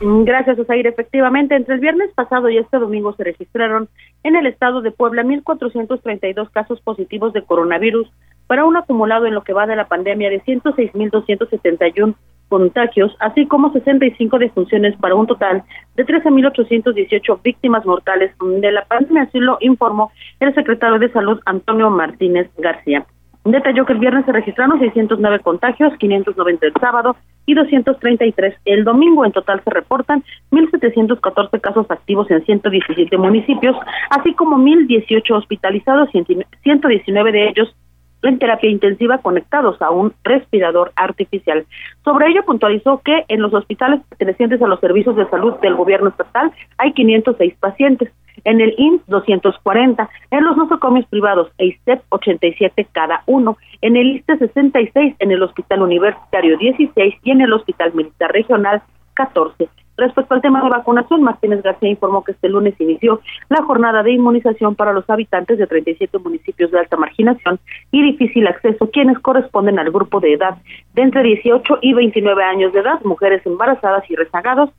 Gracias, 0.00 0.58
Osair. 0.58 0.86
Efectivamente, 0.86 1.56
entre 1.56 1.74
el 1.74 1.80
viernes 1.80 2.10
pasado 2.14 2.48
y 2.48 2.58
este 2.58 2.78
domingo 2.78 3.12
se 3.16 3.24
registraron 3.24 3.88
en 4.22 4.36
el 4.36 4.46
estado 4.46 4.82
de 4.82 4.92
Puebla 4.92 5.24
1.432 5.24 6.50
casos 6.50 6.80
positivos 6.80 7.32
de 7.32 7.42
coronavirus 7.42 8.08
para 8.46 8.64
un 8.64 8.76
acumulado 8.76 9.26
en 9.26 9.34
lo 9.34 9.42
que 9.42 9.52
va 9.52 9.66
de 9.66 9.74
la 9.74 9.88
pandemia 9.88 10.30
de 10.30 10.40
106.271 10.42 12.14
contagios, 12.48 13.14
así 13.20 13.46
como 13.46 13.72
65 13.72 14.38
defunciones 14.38 14.96
para 14.96 15.14
un 15.14 15.26
total 15.26 15.62
de 15.96 16.06
13.818 16.06 17.42
víctimas 17.42 17.84
mortales 17.84 18.32
de 18.40 18.72
la 18.72 18.84
pandemia, 18.84 19.22
así 19.22 19.38
lo 19.38 19.58
informó 19.60 20.10
el 20.40 20.54
secretario 20.54 20.98
de 20.98 21.10
Salud 21.12 21.40
Antonio 21.44 21.90
Martínez 21.90 22.50
García. 22.58 23.06
Detalló 23.44 23.86
que 23.86 23.92
el 23.92 24.00
viernes 24.00 24.24
se 24.24 24.32
registraron 24.32 24.80
609 24.80 25.38
contagios, 25.38 25.96
590 25.98 26.66
el 26.66 26.72
sábado 26.80 27.16
y 27.46 27.54
233 27.54 28.56
el 28.64 28.82
domingo. 28.82 29.24
En 29.24 29.30
total 29.30 29.62
se 29.62 29.70
reportan 29.70 30.24
1.714 30.50 31.60
casos 31.60 31.86
activos 31.88 32.28
en 32.32 32.44
117 32.44 33.16
municipios, 33.16 33.76
así 34.10 34.34
como 34.34 34.58
1.018 34.58 35.30
hospitalizados, 35.30 36.10
119 36.10 37.32
de 37.32 37.48
ellos 37.48 37.76
en 38.22 38.38
terapia 38.38 38.70
intensiva 38.70 39.18
conectados 39.18 39.80
a 39.80 39.90
un 39.90 40.12
respirador 40.24 40.92
artificial. 40.96 41.66
Sobre 42.04 42.28
ello 42.28 42.44
puntualizó 42.44 43.00
que 43.04 43.24
en 43.28 43.42
los 43.42 43.52
hospitales 43.54 44.00
pertenecientes 44.08 44.60
a 44.62 44.66
los 44.66 44.80
servicios 44.80 45.16
de 45.16 45.28
salud 45.28 45.54
del 45.60 45.74
gobierno 45.74 46.08
estatal 46.08 46.52
hay 46.78 46.92
506 46.92 47.54
pacientes, 47.60 48.12
en 48.44 48.60
el 48.60 48.74
INS 48.76 49.02
240, 49.06 50.08
en 50.30 50.44
los 50.44 50.56
nosocomios 50.56 51.06
privados 51.06 51.50
EISTEP 51.58 52.02
87 52.10 52.86
cada 52.92 53.22
uno, 53.26 53.56
en 53.80 53.96
el 53.96 54.16
ISTE 54.16 54.38
66, 54.38 55.16
en 55.18 55.30
el 55.30 55.42
Hospital 55.42 55.82
Universitario 55.82 56.58
16 56.58 57.14
y 57.22 57.30
en 57.30 57.40
el 57.40 57.52
Hospital 57.52 57.94
Militar 57.94 58.32
Regional 58.32 58.82
14. 59.14 59.68
Respecto 59.96 60.34
al 60.34 60.42
tema 60.42 60.62
de 60.62 60.68
vacunación, 60.68 61.22
Martínez 61.22 61.62
García 61.62 61.88
informó 61.88 62.22
que 62.22 62.32
este 62.32 62.48
lunes 62.48 62.74
inició 62.78 63.20
la 63.48 63.62
jornada 63.62 64.02
de 64.02 64.12
inmunización 64.12 64.74
para 64.74 64.92
los 64.92 65.08
habitantes 65.08 65.58
de 65.58 65.66
37 65.66 66.18
municipios 66.18 66.70
de 66.70 66.78
alta 66.78 66.96
marginación 66.96 67.58
y 67.90 68.02
difícil 68.02 68.46
acceso, 68.46 68.90
quienes 68.90 69.18
corresponden 69.20 69.78
al 69.78 69.90
grupo 69.90 70.20
de 70.20 70.34
edad 70.34 70.56
de 70.94 71.02
entre 71.02 71.22
18 71.22 71.78
y 71.80 71.94
29 71.94 72.44
años 72.44 72.72
de 72.72 72.80
edad, 72.80 73.00
mujeres 73.04 73.44
embarazadas 73.46 74.08
y 74.10 74.16
rezagados, 74.16 74.70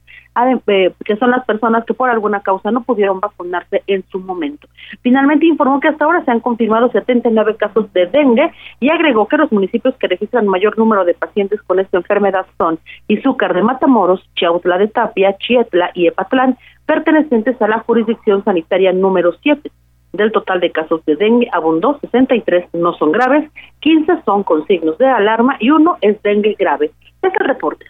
que 1.05 1.15
son 1.17 1.31
las 1.31 1.45
personas 1.45 1.83
que 1.85 1.93
por 1.93 2.09
alguna 2.09 2.41
causa 2.41 2.71
no 2.71 2.83
pudieron 2.83 3.19
vacunarse 3.19 3.83
en 3.87 4.03
su 4.09 4.19
momento. 4.19 4.67
Finalmente 5.01 5.45
informó 5.45 5.79
que 5.79 5.87
hasta 5.87 6.05
ahora 6.05 6.23
se 6.23 6.31
han 6.31 6.41
confirmado 6.41 6.91
79 6.91 7.55
casos 7.57 7.91
de 7.93 8.05
dengue 8.05 8.51
y 8.79 8.89
agregó 8.89 9.27
que 9.27 9.37
los 9.37 9.51
municipios 9.51 9.95
que 9.95 10.07
registran 10.07 10.47
mayor 10.47 10.77
número 10.77 11.05
de 11.05 11.13
pacientes 11.13 11.61
con 11.63 11.79
esta 11.79 11.97
enfermedad 11.97 12.45
son 12.57 12.79
Izúcar 13.07 13.53
de 13.53 13.63
Matamoros, 13.63 14.27
Chiautla 14.35 14.77
de 14.77 14.87
Tapia, 14.87 15.35
Chietla 15.37 15.91
y 15.93 16.07
Epatlán, 16.07 16.57
pertenecientes 16.85 17.59
a 17.61 17.67
la 17.67 17.79
jurisdicción 17.79 18.43
sanitaria 18.43 18.93
número 18.93 19.33
7. 19.41 19.71
Del 20.13 20.31
total 20.31 20.59
de 20.59 20.71
casos 20.71 21.03
de 21.05 21.15
dengue 21.15 21.49
abundó 21.51 21.99
63 21.99 22.73
no 22.73 22.93
son 22.93 23.11
graves, 23.11 23.49
15 23.81 24.21
son 24.23 24.43
con 24.43 24.65
signos 24.65 24.97
de 24.97 25.07
alarma 25.07 25.57
y 25.59 25.69
uno 25.71 25.97
es 26.01 26.21
dengue 26.23 26.55
grave. 26.57 26.91
Es 27.21 27.33
el 27.39 27.47
reporte. 27.47 27.85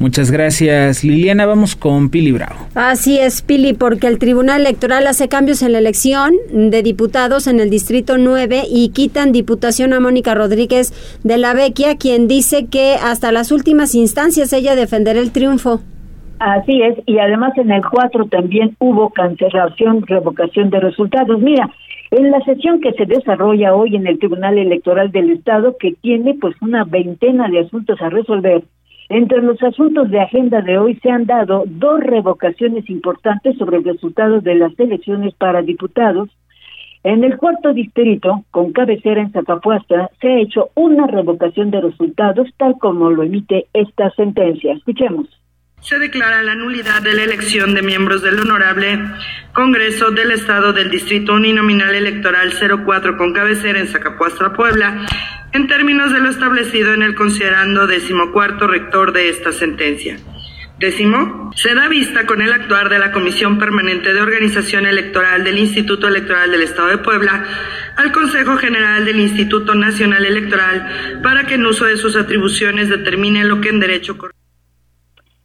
Muchas 0.00 0.30
gracias, 0.30 1.02
Liliana. 1.02 1.44
Vamos 1.44 1.74
con 1.74 2.08
Pili 2.08 2.30
Bravo. 2.30 2.54
Así 2.76 3.18
es, 3.18 3.42
Pili, 3.42 3.72
porque 3.72 4.06
el 4.06 4.20
Tribunal 4.20 4.60
Electoral 4.60 5.06
hace 5.08 5.28
cambios 5.28 5.60
en 5.62 5.72
la 5.72 5.78
elección 5.78 6.34
de 6.52 6.84
diputados 6.84 7.48
en 7.48 7.58
el 7.58 7.68
Distrito 7.68 8.16
9 8.16 8.62
y 8.70 8.90
quitan 8.90 9.32
diputación 9.32 9.92
a 9.92 9.98
Mónica 10.00 10.34
Rodríguez 10.34 10.92
de 11.24 11.36
la 11.36 11.52
Vecchia, 11.52 11.96
quien 11.96 12.28
dice 12.28 12.66
que 12.66 12.94
hasta 12.94 13.32
las 13.32 13.50
últimas 13.50 13.96
instancias 13.96 14.52
ella 14.52 14.76
defenderá 14.76 15.18
el 15.18 15.32
triunfo. 15.32 15.80
Así 16.38 16.80
es, 16.80 16.96
y 17.06 17.18
además 17.18 17.52
en 17.56 17.72
el 17.72 17.82
4 17.84 18.26
también 18.26 18.76
hubo 18.78 19.10
cancelación, 19.10 20.06
revocación 20.06 20.70
de 20.70 20.78
resultados. 20.78 21.40
Mira, 21.40 21.68
en 22.12 22.30
la 22.30 22.40
sesión 22.42 22.80
que 22.80 22.92
se 22.92 23.04
desarrolla 23.04 23.74
hoy 23.74 23.96
en 23.96 24.06
el 24.06 24.20
Tribunal 24.20 24.56
Electoral 24.56 25.10
del 25.10 25.30
Estado, 25.30 25.76
que 25.78 25.94
tiene 26.00 26.34
pues 26.40 26.54
una 26.62 26.84
veintena 26.84 27.48
de 27.48 27.60
asuntos 27.60 28.00
a 28.00 28.08
resolver, 28.08 28.62
entre 29.08 29.40
los 29.40 29.62
asuntos 29.62 30.10
de 30.10 30.20
agenda 30.20 30.60
de 30.60 30.78
hoy 30.78 30.96
se 30.96 31.10
han 31.10 31.24
dado 31.24 31.64
dos 31.66 32.00
revocaciones 32.00 32.88
importantes 32.90 33.56
sobre 33.56 33.78
el 33.78 33.84
resultado 33.84 34.40
de 34.40 34.54
las 34.54 34.78
elecciones 34.78 35.34
para 35.34 35.62
diputados. 35.62 36.28
En 37.04 37.24
el 37.24 37.38
cuarto 37.38 37.72
distrito, 37.72 38.44
con 38.50 38.72
cabecera 38.72 39.22
en 39.22 39.30
Zacapuasta, 39.30 40.10
se 40.20 40.28
ha 40.28 40.38
hecho 40.40 40.70
una 40.74 41.06
revocación 41.06 41.70
de 41.70 41.80
resultados 41.80 42.48
tal 42.58 42.78
como 42.78 43.08
lo 43.10 43.22
emite 43.22 43.66
esta 43.72 44.10
sentencia. 44.10 44.74
Escuchemos. 44.74 45.26
Se 45.80 45.98
declara 45.98 46.42
la 46.42 46.54
nulidad 46.54 47.02
de 47.02 47.14
la 47.14 47.22
elección 47.22 47.74
de 47.74 47.82
miembros 47.82 48.22
del 48.22 48.38
Honorable 48.40 49.00
Congreso 49.52 50.10
del 50.10 50.32
Estado 50.32 50.72
del 50.72 50.90
Distrito 50.90 51.34
Uninominal 51.34 51.94
Electoral 51.94 52.52
04 52.52 53.16
con 53.16 53.32
cabecera 53.32 53.80
en 53.80 53.88
Zacapuastra, 53.88 54.52
Puebla, 54.52 55.06
en 55.52 55.66
términos 55.66 56.12
de 56.12 56.20
lo 56.20 56.28
establecido 56.28 56.92
en 56.92 57.02
el 57.02 57.14
considerando 57.14 57.86
decimocuarto 57.86 58.66
rector 58.66 59.12
de 59.12 59.30
esta 59.30 59.52
sentencia. 59.52 60.18
Décimo, 60.78 61.50
se 61.56 61.74
da 61.74 61.88
vista 61.88 62.24
con 62.24 62.40
el 62.40 62.52
actuar 62.52 62.88
de 62.88 63.00
la 63.00 63.10
Comisión 63.10 63.58
Permanente 63.58 64.12
de 64.12 64.20
Organización 64.20 64.86
Electoral 64.86 65.42
del 65.42 65.58
Instituto 65.58 66.06
Electoral 66.06 66.52
del 66.52 66.62
Estado 66.62 66.88
de 66.88 66.98
Puebla 66.98 67.44
al 67.96 68.12
Consejo 68.12 68.56
General 68.58 69.04
del 69.04 69.18
Instituto 69.18 69.74
Nacional 69.74 70.24
Electoral 70.24 71.20
para 71.22 71.46
que 71.46 71.54
en 71.54 71.66
uso 71.66 71.84
de 71.84 71.96
sus 71.96 72.14
atribuciones 72.14 72.88
determine 72.88 73.44
lo 73.44 73.60
que 73.60 73.70
en 73.70 73.80
derecho 73.80 74.16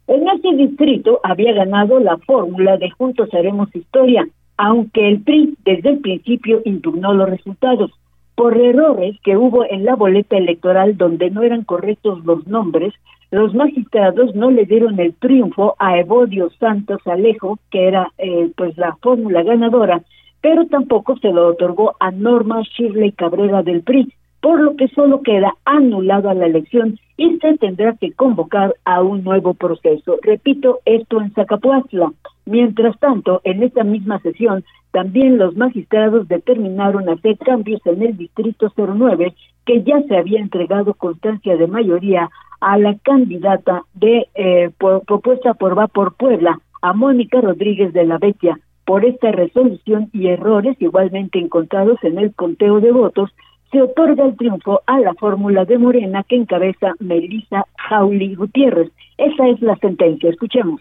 En 0.06 0.28
este 0.28 0.54
distrito 0.54 1.20
había 1.22 1.52
ganado 1.52 1.98
la 1.98 2.18
fórmula 2.18 2.76
de 2.76 2.90
Juntos 2.90 3.32
Haremos 3.32 3.74
Historia, 3.74 4.28
aunque 4.58 5.08
el 5.08 5.22
PRI 5.22 5.56
desde 5.64 5.90
el 5.90 5.98
principio 6.00 6.60
impugnó 6.64 7.14
los 7.14 7.30
resultados 7.30 7.90
por 8.34 8.56
errores 8.56 9.16
que 9.22 9.36
hubo 9.36 9.64
en 9.64 9.84
la 9.84 9.94
boleta 9.94 10.36
electoral 10.36 10.96
donde 10.96 11.30
no 11.30 11.42
eran 11.42 11.64
correctos 11.64 12.24
los 12.24 12.46
nombres, 12.46 12.92
los 13.30 13.54
magistrados 13.54 14.34
no 14.34 14.50
le 14.50 14.66
dieron 14.66 15.00
el 15.00 15.14
triunfo 15.14 15.74
a 15.78 15.98
Evodio 15.98 16.50
Santos 16.60 17.00
Alejo, 17.06 17.58
que 17.70 17.88
era 17.88 18.12
eh, 18.18 18.50
pues 18.56 18.76
la 18.76 18.96
fórmula 18.96 19.42
ganadora, 19.42 20.02
pero 20.40 20.66
tampoco 20.66 21.16
se 21.18 21.32
lo 21.32 21.48
otorgó 21.48 21.94
a 22.00 22.10
Norma 22.10 22.62
Shirley 22.62 23.12
Cabrera 23.12 23.62
del 23.62 23.82
PRI, 23.82 24.12
por 24.42 24.60
lo 24.60 24.76
que 24.76 24.88
solo 24.88 25.22
queda 25.22 25.54
anulada 25.64 26.34
la 26.34 26.46
elección 26.46 26.98
y 27.16 27.38
se 27.38 27.56
tendrá 27.58 27.94
que 27.96 28.12
convocar 28.12 28.74
a 28.84 29.02
un 29.02 29.22
nuevo 29.22 29.54
proceso. 29.54 30.18
Repito, 30.22 30.80
esto 30.84 31.20
en 31.20 31.32
Zacapuazla. 31.32 32.12
Mientras 32.46 32.98
tanto, 32.98 33.40
en 33.44 33.62
esta 33.62 33.84
misma 33.84 34.18
sesión, 34.20 34.64
también 34.90 35.38
los 35.38 35.56
magistrados 35.56 36.28
determinaron 36.28 37.08
hacer 37.08 37.38
cambios 37.38 37.80
en 37.86 38.02
el 38.02 38.16
Distrito 38.16 38.72
09, 38.76 39.34
que 39.64 39.82
ya 39.82 40.02
se 40.02 40.16
había 40.16 40.40
entregado 40.40 40.94
constancia 40.94 41.56
de 41.56 41.66
mayoría 41.66 42.30
a 42.60 42.78
la 42.78 42.96
candidata 42.98 43.82
de 43.94 44.28
eh, 44.34 44.70
propuesta 44.78 45.54
por 45.54 45.78
Va 45.78 45.86
por 45.86 46.14
Puebla, 46.14 46.60
a 46.82 46.92
Mónica 46.92 47.40
Rodríguez 47.40 47.92
de 47.92 48.04
la 48.04 48.18
Vecchia, 48.18 48.58
por 48.84 49.04
esta 49.04 49.32
resolución 49.32 50.10
y 50.12 50.28
errores 50.28 50.76
igualmente 50.80 51.38
encontrados 51.38 51.98
en 52.02 52.18
el 52.18 52.34
conteo 52.34 52.80
de 52.80 52.92
votos, 52.92 53.30
se 53.74 53.82
otorga 53.82 54.24
el 54.24 54.36
triunfo 54.36 54.82
a 54.86 55.00
la 55.00 55.14
fórmula 55.14 55.64
de 55.64 55.78
Morena 55.78 56.22
que 56.22 56.36
encabeza 56.36 56.92
Melissa 57.00 57.66
Jauli 57.76 58.36
Gutiérrez. 58.36 58.92
Esa 59.18 59.48
es 59.48 59.60
la 59.62 59.74
sentencia. 59.76 60.30
Escuchemos. 60.30 60.80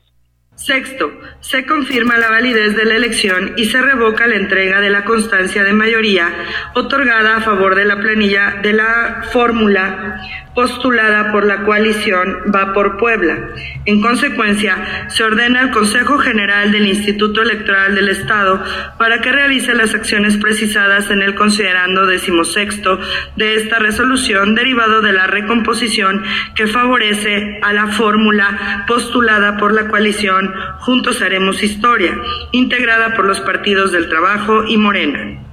Sexto, 0.55 1.11
se 1.39 1.65
confirma 1.65 2.17
la 2.17 2.29
validez 2.29 2.75
de 2.75 2.85
la 2.85 2.95
elección 2.95 3.53
y 3.57 3.65
se 3.65 3.81
revoca 3.81 4.27
la 4.27 4.35
entrega 4.35 4.81
de 4.81 4.91
la 4.91 5.03
constancia 5.03 5.63
de 5.63 5.73
mayoría 5.73 6.29
otorgada 6.75 7.37
a 7.37 7.41
favor 7.41 7.73
de 7.75 7.85
la 7.85 7.99
planilla 7.99 8.59
de 8.61 8.73
la 8.73 9.23
fórmula 9.31 10.21
postulada 10.55 11.31
por 11.31 11.45
la 11.45 11.63
coalición 11.63 12.43
Va 12.53 12.73
por 12.73 12.97
Puebla. 12.97 13.49
En 13.85 14.01
consecuencia, 14.01 15.07
se 15.09 15.23
ordena 15.23 15.61
al 15.61 15.71
Consejo 15.71 16.19
General 16.19 16.71
del 16.71 16.87
Instituto 16.87 17.41
Electoral 17.41 17.95
del 17.95 18.09
Estado 18.09 18.63
para 18.97 19.19
que 19.21 19.31
realice 19.31 19.73
las 19.73 19.93
acciones 19.95 20.37
precisadas 20.37 21.09
en 21.09 21.21
el 21.21 21.35
considerando 21.35 22.05
decimosexto 22.05 22.99
de 23.35 23.55
esta 23.55 23.79
resolución 23.79 24.53
derivado 24.53 25.01
de 25.01 25.13
la 25.13 25.27
recomposición 25.27 26.23
que 26.55 26.67
favorece 26.67 27.59
a 27.63 27.73
la 27.73 27.87
fórmula 27.87 28.85
postulada 28.87 29.57
por 29.57 29.73
la 29.73 29.87
coalición 29.87 30.42
Juntos 30.79 31.21
Haremos 31.21 31.63
Historia, 31.63 32.11
integrada 32.51 33.15
por 33.15 33.25
los 33.25 33.39
partidos 33.41 33.91
del 33.91 34.09
Trabajo 34.09 34.65
y 34.67 34.77
Morena. 34.77 35.43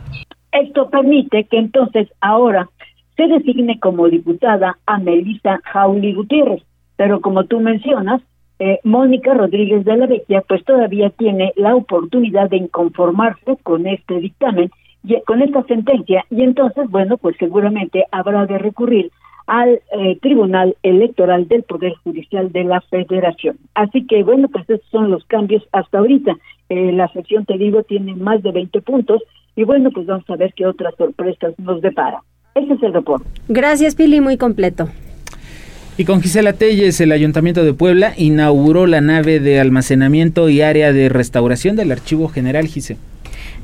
Esto 0.53 0.91
permite 0.91 1.45
que 1.45 1.59
entonces 1.59 2.09
ahora 2.20 2.68
se 3.16 3.26
designe 3.26 3.78
como 3.78 4.09
diputada 4.09 4.78
a 4.86 4.99
Melissa 4.99 5.61
Jauli 5.64 6.14
Gutiérrez. 6.14 6.62
Pero 6.97 7.20
como 7.20 7.45
tú 7.45 7.61
mencionas, 7.61 8.20
eh, 8.59 8.78
Mónica 8.84 9.32
Rodríguez 9.34 9.84
de 9.84 9.97
la 9.97 10.07
Vecchia 10.07 10.43
pues 10.47 10.64
todavía 10.64 11.11
tiene 11.11 11.53
la 11.57 11.74
oportunidad 11.74 12.51
de 12.51 12.59
inconformarse 12.59 13.57
con 13.62 13.86
este 13.86 14.20
dictamen, 14.20 14.70
y, 15.03 15.20
con 15.22 15.41
esta 15.41 15.62
sentencia, 15.64 16.24
y 16.30 16.43
entonces, 16.43 16.91
bueno, 16.91 17.16
pues 17.16 17.36
seguramente 17.38 18.05
habrá 18.12 18.47
de 18.47 18.59
recurrir 18.59 19.11
al 19.51 19.80
eh, 19.98 20.16
Tribunal 20.22 20.76
Electoral 20.84 21.48
del 21.48 21.64
Poder 21.64 21.94
Judicial 22.05 22.53
de 22.53 22.62
la 22.62 22.80
Federación. 22.82 23.59
Así 23.74 24.07
que, 24.07 24.22
bueno, 24.22 24.46
pues 24.48 24.62
estos 24.70 24.88
son 24.92 25.11
los 25.11 25.24
cambios 25.24 25.64
hasta 25.72 25.98
ahorita. 25.98 26.36
Eh, 26.68 26.92
la 26.92 27.12
sección, 27.12 27.44
te 27.46 27.59
digo, 27.59 27.82
tiene 27.82 28.14
más 28.14 28.44
de 28.44 28.53
20 28.53 28.80
puntos 28.82 29.20
y 29.57 29.64
bueno, 29.64 29.90
pues 29.90 30.07
vamos 30.07 30.24
a 30.30 30.36
ver 30.36 30.55
qué 30.55 30.66
otras 30.66 30.94
sorpresas 30.96 31.53
nos 31.59 31.82
depara. 31.82 32.22
Ese 32.55 32.74
es 32.74 32.82
el 32.84 32.92
reporte. 32.92 33.26
Gracias, 33.48 33.96
Pili, 33.96 34.20
muy 34.20 34.36
completo. 34.36 34.88
Y 35.98 36.05
con 36.05 36.22
Gisela 36.22 36.53
Telles, 36.53 37.01
el 37.01 37.11
Ayuntamiento 37.11 37.64
de 37.64 37.74
Puebla 37.74 38.14
inauguró 38.16 38.86
la 38.86 39.01
nave 39.01 39.40
de 39.40 39.59
almacenamiento 39.59 40.48
y 40.48 40.61
área 40.61 40.92
de 40.92 41.09
restauración 41.09 41.74
del 41.74 41.90
Archivo 41.90 42.28
General 42.28 42.68
Gisela. 42.68 43.01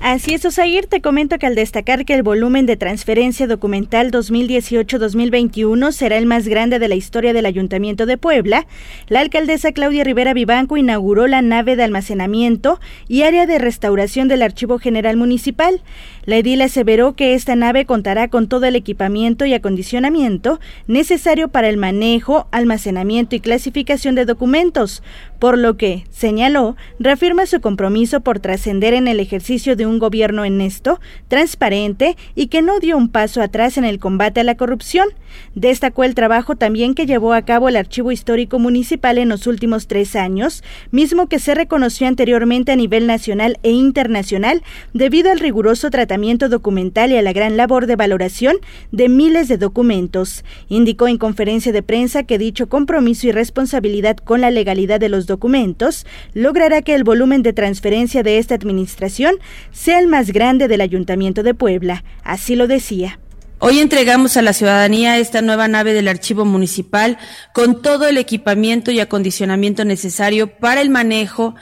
Así 0.01 0.35
es, 0.35 0.45
Osair, 0.45 0.87
te 0.87 1.01
comento 1.01 1.39
que 1.39 1.47
al 1.47 1.55
destacar 1.55 2.05
que 2.05 2.15
el 2.15 2.23
volumen 2.23 2.67
de 2.67 2.77
transferencia 2.77 3.47
documental 3.47 4.11
2018-2021 4.13 5.91
será 5.91 6.19
el 6.19 6.27
más 6.27 6.47
grande 6.47 6.79
de 6.79 6.87
la 6.87 6.95
historia 6.95 7.33
del 7.33 7.47
Ayuntamiento 7.47 8.05
de 8.05 8.19
Puebla, 8.19 8.67
la 9.09 9.21
alcaldesa 9.21 9.73
Claudia 9.73 10.05
Rivera 10.05 10.35
Vivanco 10.35 10.77
inauguró 10.77 11.27
la 11.27 11.41
nave 11.41 11.77
de 11.77 11.83
almacenamiento 11.83 12.79
y 13.09 13.23
área 13.23 13.47
de 13.47 13.59
restauración 13.59 14.29
del 14.29 14.43
Archivo 14.43 14.79
General 14.79 15.17
Municipal. 15.17 15.81
La 16.27 16.39
edil 16.39 16.61
aseveró 16.61 17.14
que 17.14 17.35
esta 17.35 17.55
nave 17.55 17.87
contará 17.87 18.27
con 18.27 18.49
todo 18.49 18.66
el 18.66 18.74
equipamiento 18.74 19.47
y 19.47 19.55
acondicionamiento 19.55 20.59
necesario 20.89 21.47
para 21.47 21.68
el 21.68 21.77
manejo, 21.77 22.49
almacenamiento 22.51 23.37
y 23.37 23.41
clasificación 23.41 24.16
de 24.16 24.24
documentos, 24.24 25.05
por 25.39 25.57
lo 25.57 25.77
que, 25.77 26.05
señaló, 26.11 26.74
reafirma 26.99 27.47
su 27.47 27.61
compromiso 27.61 28.22
por 28.22 28.41
trascender 28.41 28.93
en 28.93 29.07
el 29.07 29.20
ejercicio 29.20 29.77
de 29.77 29.87
un 29.87 30.01
gobierno 30.01 30.43
honesto, 30.43 30.99
transparente 31.29 32.16
y 32.35 32.49
que 32.49 32.61
no 32.61 32.81
dio 32.81 32.97
un 32.97 33.09
paso 33.09 33.41
atrás 33.41 33.79
en 33.79 33.85
el 33.85 34.01
combate 34.01 34.41
a 34.41 34.45
la 34.45 34.57
corrupción. 34.57 35.09
Destacó 35.55 36.03
el 36.03 36.16
trabajo 36.16 36.57
también 36.57 36.95
que 36.95 37.07
llevó 37.07 37.35
a 37.35 37.43
cabo 37.43 37.68
el 37.68 37.77
Archivo 37.77 38.11
Histórico 38.11 38.59
Municipal 38.59 39.18
en 39.18 39.29
los 39.29 39.47
últimos 39.47 39.87
tres 39.87 40.16
años, 40.16 40.64
mismo 40.91 41.29
que 41.29 41.39
se 41.39 41.55
reconoció 41.55 42.09
anteriormente 42.09 42.72
a 42.72 42.77
nivel 42.77 43.07
nacional 43.07 43.59
e 43.62 43.70
internacional 43.70 44.64
debido 44.93 45.31
al 45.31 45.39
riguroso 45.39 45.89
tratamiento 45.91 46.16
documental 46.49 47.12
y 47.12 47.17
a 47.17 47.23
la 47.23 47.33
gran 47.33 47.57
labor 47.57 47.87
de 47.87 47.97
valoración 47.97 48.57
de 48.93 49.09
miles 49.09 49.49
de 49.49 49.59
documentos. 49.59 50.45
Indicó 50.69 51.09
en 51.09 51.19
conferencia 51.19 51.73
de 51.73 51.83
prensa 51.83 52.25
que 52.25 52.39
dicho 52.39 52.69
compromiso 52.69 53.27
y 53.27 53.33
responsabilidad 53.33 54.17
con 54.17 54.41
la 54.41 54.51
legalidad 54.51 55.01
de 55.01 55.09
los 55.09 55.27
documentos 55.27 56.07
logrará 56.35 56.83
que 56.83 56.95
el 56.95 57.05
volumen 57.05 57.43
de 57.43 57.53
transferencia 57.53 58.23
de 58.23 58.39
esta 58.39 58.55
administración 58.55 59.37
sea 59.73 59.99
el 59.99 60.07
más 60.07 60.33
grande 60.33 60.69
del 60.69 60.81
Ayuntamiento 60.81 61.43
de 61.43 61.55
Puebla. 61.55 62.05
Así 62.23 62.57
lo 62.57 62.67
decía. 62.67 63.19
Hoy 63.59 63.79
entregamos 63.79 64.37
a 64.37 64.43
la 64.43 64.53
ciudadanía 64.53 65.17
esta 65.17 65.41
nueva 65.41 65.67
nave 65.67 65.95
del 65.95 66.09
archivo 66.09 66.45
municipal 66.45 67.17
con 67.55 67.81
todo 67.81 68.07
el 68.07 68.19
equipamiento 68.19 68.91
y 68.91 69.01
acondicionamiento 69.01 69.87
necesario 69.87 70.49
para 70.59 70.83
el 70.83 70.91
manejo, 70.91 71.55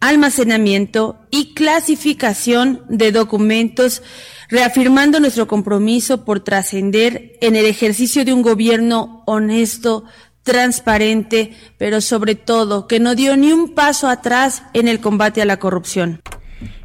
almacenamiento 0.00 1.18
y 1.30 1.54
clasificación 1.54 2.84
de 2.88 3.12
documentos, 3.12 4.02
reafirmando 4.48 5.20
nuestro 5.20 5.46
compromiso 5.46 6.24
por 6.24 6.40
trascender 6.40 7.36
en 7.40 7.56
el 7.56 7.66
ejercicio 7.66 8.24
de 8.24 8.32
un 8.32 8.42
gobierno 8.42 9.22
honesto, 9.26 10.04
transparente, 10.42 11.54
pero 11.76 12.00
sobre 12.00 12.34
todo 12.34 12.86
que 12.86 13.00
no 13.00 13.14
dio 13.14 13.36
ni 13.36 13.52
un 13.52 13.74
paso 13.74 14.08
atrás 14.08 14.62
en 14.72 14.88
el 14.88 15.00
combate 15.00 15.42
a 15.42 15.44
la 15.44 15.58
corrupción. 15.58 16.22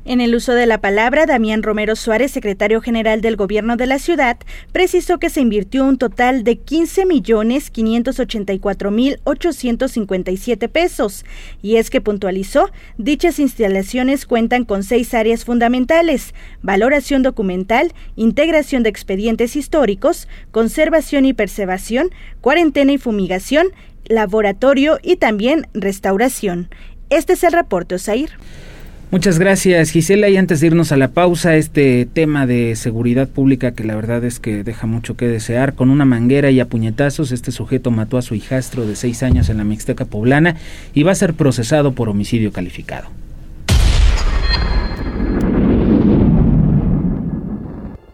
En 0.06 0.20
el 0.20 0.36
uso 0.36 0.54
de 0.54 0.66
la 0.66 0.82
palabra, 0.82 1.26
Damián 1.26 1.64
Romero 1.64 1.96
Suárez, 1.96 2.32
secretario 2.32 2.82
general 2.82 3.22
del 3.22 3.38
gobierno 3.38 3.78
de 3.78 3.88
la 3.88 4.00
ciudad, 4.00 4.38
precisó 4.74 5.18
que 5.18 5.30
se 5.30 5.40
invirtió 5.40 5.86
un 5.86 5.98
total 5.98 6.44
de 6.44 6.58
15 6.58 7.06
millones 7.06 7.70
584 7.70 8.92
mil 8.92 9.22
857 9.24 10.68
pesos. 10.68 11.24
Y 11.62 11.78
es 11.78 11.90
que 11.90 12.02
puntualizó, 12.02 12.70
dichas 12.98 13.40
instalaciones 13.40 14.26
cuentan 14.26 14.66
con 14.66 14.84
seis 14.84 15.14
áreas 15.14 15.46
fundamentales, 15.46 16.34
valoración 16.62 17.24
documental, 17.24 17.94
integración 18.18 18.84
de 18.84 18.90
expedientes 18.90 19.56
históricos, 19.56 20.28
conservación 20.52 21.24
y 21.24 21.32
preservación, 21.32 22.10
cuarentena 22.42 22.92
y 22.92 22.98
fumigación, 22.98 23.68
laboratorio 24.04 25.00
y 25.02 25.16
también 25.16 25.66
restauración. 25.74 26.68
Este 27.10 27.34
es 27.34 27.44
el 27.46 27.54
reporte, 27.54 27.96
Osair. 27.96 28.32
Muchas 29.14 29.38
gracias 29.38 29.92
Gisela 29.92 30.28
y 30.30 30.38
antes 30.38 30.60
de 30.60 30.66
irnos 30.66 30.92
a 30.92 30.98
la 30.98 31.10
pausa, 31.10 31.56
este 31.56 32.08
tema 32.12 32.48
de 32.48 32.76
seguridad 32.76 33.30
pública 33.30 33.74
que 33.74 33.84
la 33.84 33.96
verdad 33.96 34.24
es 34.24 34.40
que 34.40 34.64
deja 34.64 34.88
mucho 34.88 35.16
que 35.16 35.28
desear, 35.28 35.76
con 35.76 35.92
una 35.92 36.04
manguera 36.04 36.50
y 36.50 36.60
a 36.60 36.68
puñetazos 36.68 37.32
este 37.32 37.52
sujeto 37.52 37.92
mató 37.92 38.18
a 38.18 38.24
su 38.24 38.34
hijastro 38.34 38.88
de 38.88 38.96
seis 38.96 39.22
años 39.22 39.50
en 39.50 39.58
la 39.58 39.66
Mixteca 39.66 40.06
poblana 40.06 40.56
y 40.96 41.04
va 41.04 41.12
a 41.12 41.16
ser 41.16 41.36
procesado 41.36 41.94
por 41.94 42.10
homicidio 42.10 42.52
calificado. 42.52 43.08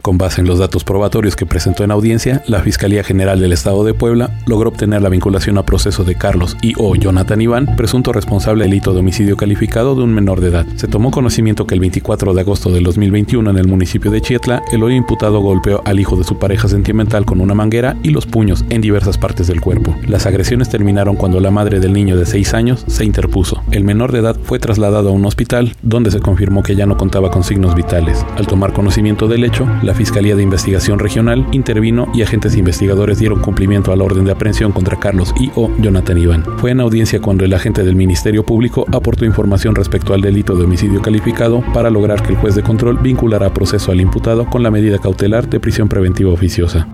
Con 0.09 0.17
base 0.17 0.41
en 0.41 0.47
los 0.47 0.57
datos 0.57 0.83
probatorios 0.83 1.35
que 1.35 1.45
presentó 1.45 1.83
en 1.83 1.91
audiencia, 1.91 2.41
la 2.47 2.61
Fiscalía 2.61 3.03
General 3.03 3.39
del 3.39 3.53
Estado 3.53 3.83
de 3.83 3.93
Puebla 3.93 4.31
logró 4.47 4.69
obtener 4.69 5.03
la 5.03 5.09
vinculación 5.09 5.59
a 5.59 5.67
proceso 5.67 6.03
de 6.03 6.15
Carlos 6.15 6.57
y 6.63 6.73
o 6.79 6.95
Jonathan 6.95 7.39
Iván, 7.39 7.75
presunto 7.75 8.11
responsable 8.11 8.63
del 8.63 8.71
delito 8.71 8.91
de 8.91 9.01
homicidio 9.01 9.37
calificado 9.37 9.93
de 9.93 10.01
un 10.01 10.11
menor 10.11 10.41
de 10.41 10.47
edad. 10.47 10.65
Se 10.77 10.87
tomó 10.87 11.11
conocimiento 11.11 11.67
que 11.67 11.75
el 11.75 11.79
24 11.81 12.33
de 12.33 12.41
agosto 12.41 12.71
del 12.71 12.85
2021 12.85 13.51
en 13.51 13.57
el 13.59 13.67
municipio 13.67 14.09
de 14.09 14.19
Chietla, 14.19 14.63
el 14.71 14.81
hoy 14.81 14.95
imputado 14.95 15.41
golpeó 15.41 15.83
al 15.85 15.99
hijo 15.99 16.15
de 16.15 16.23
su 16.23 16.39
pareja 16.39 16.67
sentimental 16.67 17.23
con 17.23 17.39
una 17.39 17.53
manguera 17.53 17.95
y 18.01 18.09
los 18.09 18.25
puños 18.25 18.65
en 18.71 18.81
diversas 18.81 19.19
partes 19.19 19.45
del 19.45 19.61
cuerpo. 19.61 19.95
Las 20.07 20.25
agresiones 20.25 20.69
terminaron 20.69 21.17
cuando 21.17 21.39
la 21.39 21.51
madre 21.51 21.79
del 21.79 21.93
niño 21.93 22.17
de 22.17 22.25
6 22.25 22.55
años 22.55 22.83
se 22.87 23.05
interpuso. 23.05 23.61
El 23.69 23.83
menor 23.83 24.11
de 24.11 24.21
edad 24.21 24.39
fue 24.41 24.57
trasladado 24.57 25.09
a 25.09 25.11
un 25.11 25.25
hospital 25.25 25.75
donde 25.83 26.09
se 26.09 26.19
confirmó 26.19 26.63
que 26.63 26.75
ya 26.75 26.87
no 26.87 26.97
contaba 26.97 27.29
con 27.29 27.43
signos 27.43 27.75
vitales. 27.75 28.25
Al 28.37 28.47
tomar 28.47 28.73
conocimiento 28.73 29.27
del 29.27 29.43
hecho, 29.43 29.67
la 29.83 29.98
Fiscalía 29.99 30.33
de 30.37 30.43
Investigación 30.43 30.97
Regional 30.97 31.45
intervino 31.51 32.09
y 32.13 32.21
agentes 32.21 32.55
investigadores 32.55 33.19
dieron 33.19 33.41
cumplimiento 33.41 33.91
a 33.91 33.97
la 33.97 34.05
orden 34.05 34.23
de 34.23 34.31
aprehensión 34.31 34.71
contra 34.71 34.97
Carlos 34.97 35.33
y 35.37 35.51
o 35.55 35.69
Jonathan 35.77 36.17
Iván. 36.17 36.45
Fue 36.59 36.71
en 36.71 36.79
audiencia 36.79 37.19
cuando 37.19 37.43
el 37.43 37.53
agente 37.53 37.83
del 37.83 37.97
Ministerio 37.97 38.45
Público 38.45 38.85
aportó 38.93 39.25
información 39.25 39.75
respecto 39.75 40.13
al 40.13 40.21
delito 40.21 40.55
de 40.55 40.63
homicidio 40.63 41.01
calificado 41.01 41.61
para 41.73 41.89
lograr 41.89 42.23
que 42.23 42.29
el 42.29 42.37
juez 42.37 42.55
de 42.55 42.63
control 42.63 42.97
vinculara 42.99 43.53
proceso 43.53 43.91
al 43.91 43.99
imputado 43.99 44.49
con 44.49 44.63
la 44.63 44.71
medida 44.71 44.99
cautelar 44.99 45.49
de 45.49 45.59
prisión 45.59 45.89
preventiva 45.89 46.31
oficiosa. 46.31 46.87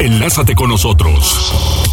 Enlázate 0.00 0.56
con 0.56 0.70
nosotros. 0.70 1.86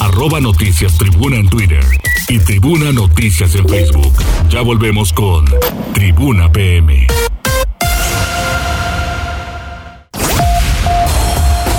arroba 0.00 0.40
noticias 0.40 0.96
tribuna 0.96 1.38
en 1.38 1.50
Twitter 1.50 1.84
y 2.28 2.38
tribuna 2.38 2.92
noticias 2.92 3.52
en 3.56 3.68
Facebook. 3.68 4.12
Ya 4.48 4.60
volvemos 4.60 5.12
con 5.12 5.44
Tribuna 5.92 6.52
PM. 6.52 7.08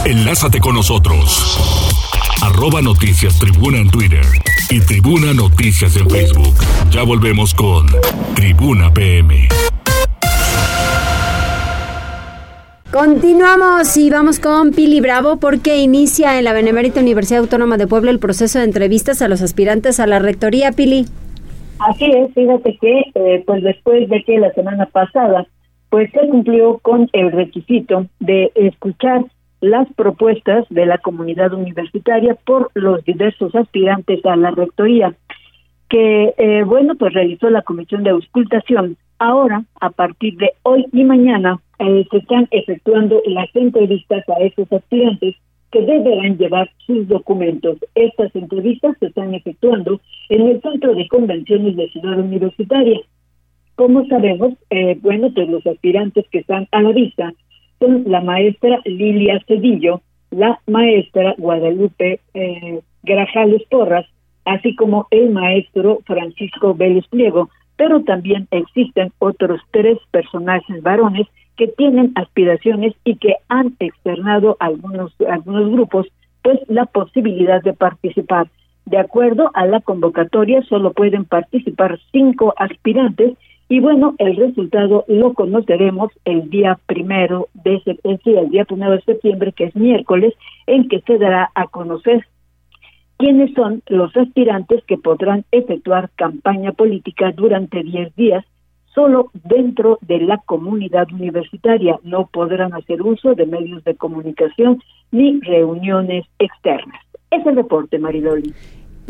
Enlázate 0.04 0.60
con 0.60 0.74
nosotros. 0.74 1.30
Arroba 2.44 2.82
noticias 2.82 3.38
tribuna 3.38 3.78
en 3.78 3.92
Twitter 3.92 4.26
y 4.72 4.80
tribuna 4.82 5.32
noticias 5.32 5.96
en 5.96 6.10
Facebook. 6.10 6.56
Ya 6.90 7.04
volvemos 7.04 7.54
con 7.54 7.86
Tribuna 8.36 8.92
PM. 8.92 9.48
Continuamos 12.92 13.96
y 13.96 14.10
vamos 14.10 14.40
con 14.40 14.72
Pili 14.72 15.02
Bravo 15.02 15.38
porque 15.38 15.78
inicia 15.78 16.40
en 16.40 16.46
la 16.46 16.54
Benemérita 16.54 17.00
Universidad 17.00 17.42
Autónoma 17.42 17.78
de 17.78 17.86
Puebla 17.86 18.10
el 18.10 18.18
proceso 18.18 18.58
de 18.58 18.66
entrevistas 18.66 19.22
a 19.22 19.28
los 19.28 19.44
aspirantes 19.44 20.00
a 20.00 20.08
la 20.08 20.18
rectoría, 20.18 20.72
Pili. 20.72 21.06
Así 21.78 22.06
es, 22.06 22.34
fíjate 22.34 22.76
que 22.82 23.04
eh, 23.14 23.44
pues 23.46 23.62
después 23.62 24.10
de 24.10 24.24
que 24.24 24.40
la 24.40 24.52
semana 24.54 24.88
pasada 24.88 25.46
pues 25.92 26.10
se 26.12 26.28
cumplió 26.28 26.80
con 26.80 27.08
el 27.14 27.32
requisito 27.32 28.08
de 28.20 28.52
escuchar 28.56 29.26
las 29.62 29.88
propuestas 29.94 30.66
de 30.70 30.86
la 30.86 30.98
comunidad 30.98 31.54
universitaria 31.54 32.36
por 32.36 32.72
los 32.74 33.04
diversos 33.06 33.56
aspirantes 33.56 34.26
a 34.26 34.36
la 34.36 34.52
rectoría 34.52 35.14
que 35.90 36.34
eh, 36.38 36.64
bueno 36.66 36.96
pues 36.96 37.14
realizó 37.14 37.50
la 37.50 37.62
comisión 37.62 38.04
de 38.04 38.10
auscultación 38.10 38.98
ahora 39.20 39.64
a 39.80 39.92
partir 39.92 40.36
de 40.38 40.52
hoy 40.64 40.86
y 40.92 41.04
mañana 41.04 41.60
eh, 41.80 42.06
se 42.10 42.18
están 42.18 42.48
efectuando 42.52 43.22
las 43.28 43.56
entrevistas 43.56 44.28
a 44.30 44.40
esos 44.42 44.72
aspirantes 44.72 45.36
que 45.72 45.82
deberán 45.82 46.38
llevar 46.38 46.70
sus 46.86 47.08
documentos. 47.08 47.78
Estas 47.96 48.36
entrevistas 48.36 48.98
se 49.00 49.08
están 49.08 49.34
efectuando 49.34 50.02
en 50.30 50.48
el 50.48 50.62
Centro 50.62 50.94
de 50.94 51.08
Convenciones 51.08 51.76
de 51.78 51.90
Ciudad 51.90 52.20
Universitaria. 52.20 53.00
Como 53.76 54.06
sabemos, 54.08 54.54
eh, 54.70 54.98
bueno, 55.02 55.32
pues 55.34 55.48
los 55.50 55.66
aspirantes 55.66 56.26
que 56.30 56.40
están 56.40 56.68
a 56.72 56.82
la 56.82 56.92
vista 56.92 57.34
la 57.88 58.22
maestra 58.22 58.80
Lilia 58.86 59.42
Cedillo, 59.48 60.02
la 60.30 60.60
maestra 60.68 61.36
Guadalupe 61.38 62.20
eh, 62.34 62.80
Grajales 63.04 63.64
Porras, 63.70 64.06
así 64.46 64.76
como 64.76 65.08
el 65.12 65.32
maestro 65.32 66.00
Francisco 66.06 66.76
Vélez 66.76 67.06
Pliego, 67.08 67.50
pero 67.78 68.04
también 68.04 68.48
existen 68.52 69.12
otros 69.20 69.62
tres 69.72 69.98
personajes 70.12 70.82
varones 70.84 71.28
que 71.58 71.68
tienen 71.68 72.12
aspiraciones 72.16 72.94
y 73.04 73.16
que 73.16 73.36
han 73.50 73.76
externado 73.80 74.58
algunos 74.60 75.14
algunos 75.28 75.72
grupos 75.72 76.08
pues 76.44 76.60
la 76.68 76.86
posibilidad 76.86 77.62
de 77.62 77.74
participar. 77.74 78.48
De 78.86 78.98
acuerdo 78.98 79.52
a 79.54 79.66
la 79.66 79.80
convocatoria 79.80 80.64
solo 80.64 80.94
pueden 80.94 81.26
participar 81.26 82.00
cinco 82.12 82.54
aspirantes 82.58 83.38
y 83.72 83.80
bueno 83.80 84.16
el 84.18 84.36
resultado 84.36 85.06
lo 85.08 85.34
conoceremos 85.34 86.12
el 86.26 86.50
día 86.50 86.78
primero 86.88 87.48
de 87.54 87.82
el 88.04 88.50
día 88.50 88.66
primero 88.66 88.92
de 88.92 89.02
septiembre 89.04 89.54
que 89.54 89.64
es 89.64 89.76
miércoles 89.78 90.34
en 90.68 90.90
que 90.90 91.00
se 91.00 91.18
dará 91.18 91.52
a 91.56 91.68
conocer 91.68 92.28
quiénes 93.16 93.54
son 93.54 93.82
los 93.88 94.14
aspirantes 94.18 94.84
que 94.84 94.98
podrán 94.98 95.46
efectuar 95.54 96.10
campaña 96.18 96.74
política 96.74 97.32
durante 97.32 97.82
10 97.82 98.14
días 98.18 98.44
solo 98.94 99.32
dentro 99.46 100.00
de 100.02 100.20
la 100.20 100.40
comunidad 100.40 101.10
universitaria. 101.14 101.98
No 102.04 102.28
podrán 102.28 102.74
hacer 102.74 103.02
uso 103.02 103.36
de 103.36 103.46
medios 103.46 103.86
de 103.86 103.96
comunicación 103.96 104.84
ni 105.12 105.40
reuniones 105.40 106.26
externas. 106.40 107.02
Es 107.30 107.46
el 107.46 107.56
reporte, 107.56 108.00
Mariloli. 108.00 108.54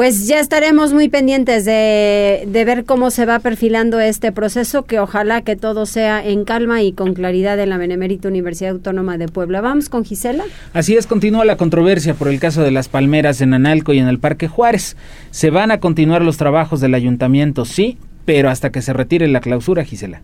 Pues 0.02 0.28
ya 0.28 0.40
estaremos 0.40 0.94
muy 0.94 1.10
pendientes 1.10 1.64
de, 1.64 2.48
de, 2.48 2.66
ver 2.66 2.86
cómo 2.86 3.12
se 3.12 3.28
va 3.28 3.38
perfilando 3.38 4.00
este 4.00 4.32
proceso, 4.32 4.84
que 4.84 5.00
ojalá 5.00 5.44
que 5.44 5.56
todo 5.56 5.86
sea 5.86 6.26
en 6.26 6.44
calma 6.44 6.82
y 6.82 6.92
con 6.92 7.14
claridad 7.14 7.60
en 7.60 7.70
la 7.70 7.78
Benemérita 7.78 8.28
Universidad 8.28 8.72
Autónoma 8.72 9.20
de 9.20 9.28
Puebla. 9.28 9.62
¿Vamos 9.62 9.90
con 9.90 10.04
Gisela? 10.04 10.44
Así 10.74 10.96
es, 10.96 11.06
continúa 11.06 11.46
la 11.46 11.56
controversia 11.56 12.16
por 12.16 12.30
el 12.30 12.40
caso 12.40 12.64
de 12.64 12.72
las 12.72 12.90
palmeras 12.90 13.42
en 13.42 13.54
Analco 13.54 13.94
y 13.94 14.00
en 14.00 14.08
el 14.08 14.18
Parque 14.18 14.48
Juárez. 14.48 14.98
¿Se 15.30 15.52
van 15.52 15.70
a 15.70 15.80
continuar 15.80 16.24
los 16.24 16.38
trabajos 16.38 16.82
del 16.82 16.96
ayuntamiento? 16.96 17.66
Sí, 17.66 18.00
pero 18.26 18.50
hasta 18.50 18.72
que 18.72 18.82
se 18.82 18.94
retire 18.94 19.28
la 19.28 19.40
clausura, 19.40 19.86
Gisela. 19.86 20.24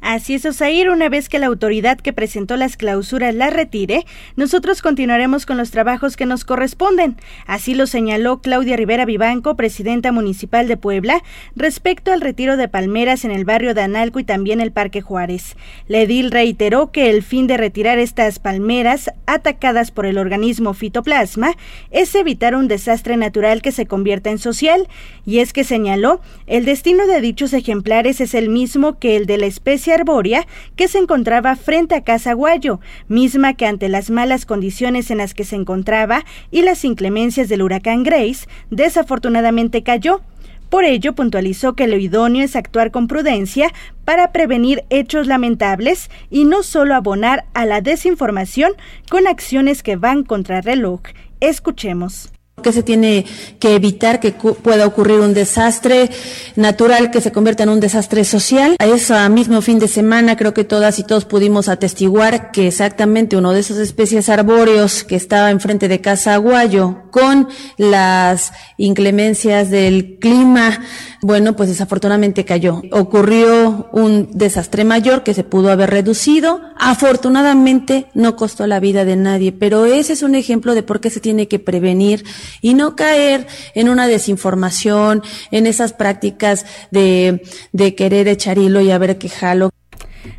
Así 0.00 0.34
es, 0.34 0.44
Osair, 0.46 0.90
una 0.90 1.08
vez 1.08 1.28
que 1.28 1.40
la 1.40 1.46
autoridad 1.46 1.98
que 1.98 2.12
presentó 2.12 2.56
las 2.56 2.76
clausuras 2.76 3.34
la 3.34 3.50
retire, 3.50 4.06
nosotros 4.36 4.80
continuaremos 4.80 5.44
con 5.44 5.56
los 5.56 5.72
trabajos 5.72 6.16
que 6.16 6.24
nos 6.24 6.44
corresponden. 6.44 7.16
Así 7.46 7.74
lo 7.74 7.86
señaló 7.88 8.40
Claudia 8.40 8.76
Rivera 8.76 9.04
Vivanco, 9.04 9.56
presidenta 9.56 10.12
municipal 10.12 10.68
de 10.68 10.76
Puebla, 10.76 11.22
respecto 11.56 12.12
al 12.12 12.20
retiro 12.20 12.56
de 12.56 12.68
palmeras 12.68 13.24
en 13.24 13.32
el 13.32 13.44
barrio 13.44 13.74
de 13.74 13.82
Analco 13.82 14.20
y 14.20 14.24
también 14.24 14.60
el 14.60 14.70
Parque 14.70 15.00
Juárez. 15.00 15.56
La 15.88 15.98
edil 15.98 16.30
reiteró 16.30 16.92
que 16.92 17.10
el 17.10 17.24
fin 17.24 17.48
de 17.48 17.56
retirar 17.56 17.98
estas 17.98 18.38
palmeras 18.38 19.10
atacadas 19.26 19.90
por 19.90 20.06
el 20.06 20.18
organismo 20.18 20.74
fitoplasma 20.74 21.56
es 21.90 22.14
evitar 22.14 22.54
un 22.54 22.68
desastre 22.68 23.16
natural 23.16 23.62
que 23.62 23.72
se 23.72 23.86
convierta 23.86 24.30
en 24.30 24.38
social, 24.38 24.86
y 25.26 25.40
es 25.40 25.52
que 25.52 25.64
señaló, 25.64 26.20
el 26.46 26.64
destino 26.64 27.06
de 27.06 27.20
dichos 27.20 27.52
ejemplares 27.52 28.20
es 28.20 28.34
el 28.34 28.48
mismo 28.48 28.98
que 29.00 29.16
el 29.16 29.26
de 29.26 29.38
la 29.38 29.46
especie 29.46 29.87
arbórea 29.90 30.46
que 30.76 30.88
se 30.88 30.98
encontraba 30.98 31.56
frente 31.56 31.94
a 31.94 32.04
Casa 32.04 32.32
Guayo, 32.32 32.80
misma 33.08 33.54
que 33.54 33.66
ante 33.66 33.88
las 33.88 34.10
malas 34.10 34.46
condiciones 34.46 35.10
en 35.10 35.18
las 35.18 35.34
que 35.34 35.44
se 35.44 35.56
encontraba 35.56 36.24
y 36.50 36.62
las 36.62 36.84
inclemencias 36.84 37.48
del 37.48 37.62
huracán 37.62 38.02
Grace, 38.02 38.46
desafortunadamente 38.70 39.82
cayó. 39.82 40.22
Por 40.68 40.84
ello, 40.84 41.14
puntualizó 41.14 41.74
que 41.74 41.86
lo 41.86 41.96
idóneo 41.96 42.44
es 42.44 42.54
actuar 42.54 42.90
con 42.90 43.08
prudencia 43.08 43.72
para 44.04 44.32
prevenir 44.32 44.84
hechos 44.90 45.26
lamentables 45.26 46.10
y 46.30 46.44
no 46.44 46.62
solo 46.62 46.94
abonar 46.94 47.46
a 47.54 47.64
la 47.64 47.80
desinformación 47.80 48.72
con 49.10 49.26
acciones 49.26 49.82
que 49.82 49.96
van 49.96 50.24
contra 50.24 50.60
reloj. 50.60 51.00
Escuchemos 51.40 52.30
que 52.62 52.72
se 52.72 52.82
tiene 52.82 53.24
que 53.58 53.74
evitar 53.74 54.20
que 54.20 54.32
pueda 54.32 54.86
ocurrir 54.86 55.20
un 55.20 55.34
desastre 55.34 56.10
natural 56.56 57.10
que 57.10 57.20
se 57.20 57.32
convierta 57.32 57.62
en 57.62 57.70
un 57.70 57.80
desastre 57.80 58.24
social. 58.24 58.76
A 58.78 58.86
ese 58.86 59.28
mismo 59.28 59.60
fin 59.62 59.78
de 59.78 59.88
semana 59.88 60.36
creo 60.36 60.54
que 60.54 60.64
todas 60.64 60.98
y 60.98 61.04
todos 61.04 61.24
pudimos 61.24 61.68
atestiguar 61.68 62.50
que 62.50 62.68
exactamente 62.68 63.36
uno 63.36 63.52
de 63.52 63.60
esas 63.60 63.78
especies 63.78 64.28
arbóreos 64.28 65.04
que 65.04 65.16
estaba 65.16 65.50
enfrente 65.50 65.88
de 65.88 66.00
Casa 66.00 66.34
Aguayo 66.34 67.02
con 67.10 67.48
las 67.76 68.52
inclemencias 68.76 69.70
del 69.70 70.18
clima, 70.18 70.80
bueno, 71.20 71.56
pues 71.56 71.68
desafortunadamente 71.68 72.44
cayó. 72.44 72.82
Ocurrió 72.92 73.88
un 73.92 74.30
desastre 74.32 74.84
mayor 74.84 75.24
que 75.24 75.34
se 75.34 75.44
pudo 75.44 75.70
haber 75.70 75.90
reducido. 75.90 76.60
Afortunadamente 76.76 78.06
no 78.14 78.36
costó 78.36 78.66
la 78.66 78.80
vida 78.80 79.04
de 79.04 79.16
nadie, 79.16 79.52
pero 79.52 79.84
ese 79.84 80.12
es 80.12 80.22
un 80.22 80.34
ejemplo 80.34 80.74
de 80.74 80.82
por 80.82 81.00
qué 81.00 81.10
se 81.10 81.20
tiene 81.20 81.48
que 81.48 81.58
prevenir 81.58 82.24
y 82.60 82.74
no 82.74 82.96
caer 82.96 83.46
en 83.74 83.88
una 83.88 84.06
desinformación, 84.06 85.22
en 85.50 85.66
esas 85.66 85.92
prácticas 85.92 86.66
de, 86.90 87.42
de 87.72 87.94
querer 87.94 88.28
echar 88.28 88.58
hilo 88.58 88.80
y 88.80 88.90
a 88.90 88.98
ver 88.98 89.18
qué 89.18 89.28
jalo. 89.28 89.70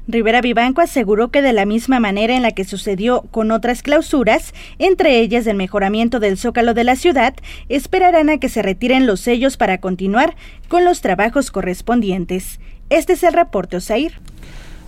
Rivera 0.08 0.42
Vivanco 0.42 0.82
aseguró 0.82 1.30
que 1.30 1.42
de 1.42 1.54
la 1.54 1.66
misma 1.66 2.00
manera 2.00 2.36
en 2.36 2.42
la 2.42 2.52
que 2.52 2.66
sucedió 2.66 3.24
con 3.32 3.52
otras 3.52 3.82
clausuras, 3.82 4.54
entre 4.78 5.20
ellas 5.20 5.48
el 5.48 5.56
mejoramiento 5.56 6.20
del 6.20 6.38
zócalo 6.38 6.74
de 6.74 6.84
la 6.84 6.96
ciudad, 6.96 7.36
esperarán 7.70 8.30
a 8.30 8.40
que 8.40 8.50
se 8.50 8.62
retiren 8.62 9.06
los 9.06 9.22
sellos 9.22 9.58
para 9.58 9.80
continuar 9.80 10.36
con 10.68 10.86
los 10.86 11.02
trabajos 11.02 11.52
correspondientes. 11.52 12.60
Este 12.90 13.14
es 13.14 13.24
el 13.24 13.34
reporte 13.34 13.78
Osair. 13.78 14.20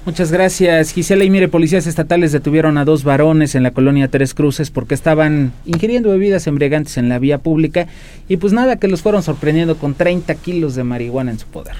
Muchas 0.04 0.32
gracias, 0.32 0.93
Gisela. 0.93 1.24
Y 1.24 1.30
mire, 1.30 1.47
policías 1.47 1.86
estatales 1.86 2.32
detuvieron 2.32 2.80
a 2.80 2.86
dos 2.86 3.04
varones 3.04 3.54
en 3.54 3.62
la 3.62 3.72
colonia 3.72 4.08
Tres 4.08 4.34
Cruces 4.34 4.72
porque 4.72 4.95
estaban 4.95 5.54
ingiriendo 5.66 6.10
bebidas 6.10 6.47
embriagantes 6.47 6.97
en 6.97 7.08
la 7.08 7.20
vía 7.20 7.38
pública 7.38 7.88
y 8.28 8.38
pues 8.38 8.52
nada, 8.52 8.78
que 8.78 8.88
los 8.88 9.04
fueron 9.04 9.22
sorprendiendo 9.22 9.78
con 9.78 9.93
30 9.93 10.34
kilos 10.36 10.74
de 10.74 10.84
marihuana 10.84 11.32
en 11.32 11.39
su 11.39 11.45
poder. 11.45 11.76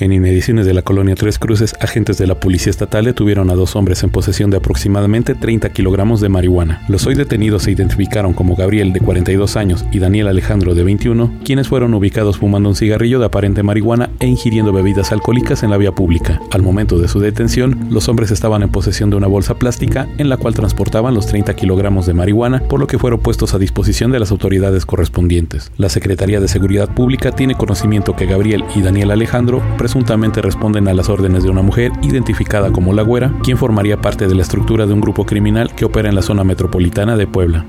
En 0.00 0.12
inmediaciones 0.12 0.66
de 0.66 0.74
la 0.74 0.82
colonia 0.82 1.14
Tres 1.14 1.38
Cruces, 1.38 1.76
agentes 1.80 2.18
de 2.18 2.26
la 2.26 2.40
Policía 2.40 2.70
Estatal 2.70 3.04
detuvieron 3.04 3.48
a 3.50 3.54
dos 3.54 3.76
hombres 3.76 4.02
en 4.02 4.10
posesión 4.10 4.50
de 4.50 4.56
aproximadamente 4.56 5.36
30 5.36 5.68
kilogramos 5.70 6.20
de 6.20 6.28
marihuana. 6.28 6.82
Los 6.88 7.06
hoy 7.06 7.14
detenidos 7.14 7.62
se 7.62 7.70
identificaron 7.70 8.32
como 8.32 8.56
Gabriel, 8.56 8.92
de 8.92 8.98
42 8.98 9.56
años, 9.56 9.84
y 9.92 10.00
Daniel 10.00 10.26
Alejandro, 10.26 10.74
de 10.74 10.82
21, 10.82 11.32
quienes 11.44 11.68
fueron 11.68 11.94
ubicados 11.94 12.38
fumando 12.38 12.70
un 12.70 12.74
cigarrillo 12.74 13.20
de 13.20 13.26
aparente 13.26 13.62
marihuana 13.62 14.10
e 14.18 14.26
ingiriendo 14.26 14.72
bebidas 14.72 15.12
alcohólicas 15.12 15.62
en 15.62 15.70
la 15.70 15.76
vía 15.76 15.92
pública. 15.92 16.40
Al 16.50 16.62
momento 16.62 16.98
de 16.98 17.06
su 17.06 17.20
detención, 17.20 17.86
los 17.88 18.08
hombres 18.08 18.32
estaban 18.32 18.64
en 18.64 18.70
posesión 18.70 19.10
de 19.10 19.16
una 19.16 19.28
bolsa 19.28 19.54
plástica 19.60 20.08
en 20.18 20.28
la 20.28 20.38
cual 20.38 20.54
transportaban 20.54 21.14
los 21.14 21.28
30 21.28 21.54
kilogramos 21.54 22.06
de 22.06 22.14
marihuana, 22.14 22.64
por 22.68 22.80
lo 22.80 22.88
que 22.88 22.98
fueron 22.98 23.20
puestos 23.20 23.54
a 23.54 23.58
disposición 23.58 24.10
de 24.10 24.18
las 24.18 24.32
autoridades 24.32 24.86
correspondientes. 24.86 25.70
La 25.76 25.88
Secretaría 25.88 26.40
de 26.40 26.48
Seguridad 26.48 26.92
Pública 26.92 27.30
tiene 27.30 27.54
conocimiento 27.54 28.16
que 28.16 28.26
Gabriel 28.26 28.64
y 28.74 28.82
Daniel 28.82 29.12
Alejandro 29.12 29.62
presuntamente 29.84 30.40
responden 30.40 30.88
a 30.88 30.94
las 30.94 31.10
órdenes 31.10 31.42
de 31.42 31.50
una 31.50 31.60
mujer 31.60 31.92
identificada 32.00 32.72
como 32.72 32.94
La 32.94 33.02
Güera, 33.02 33.30
quien 33.42 33.58
formaría 33.58 34.00
parte 34.00 34.26
de 34.26 34.34
la 34.34 34.40
estructura 34.40 34.86
de 34.86 34.94
un 34.94 35.02
grupo 35.02 35.26
criminal 35.26 35.74
que 35.74 35.84
opera 35.84 36.08
en 36.08 36.14
la 36.14 36.22
zona 36.22 36.42
metropolitana 36.42 37.18
de 37.18 37.26
Puebla. 37.26 37.66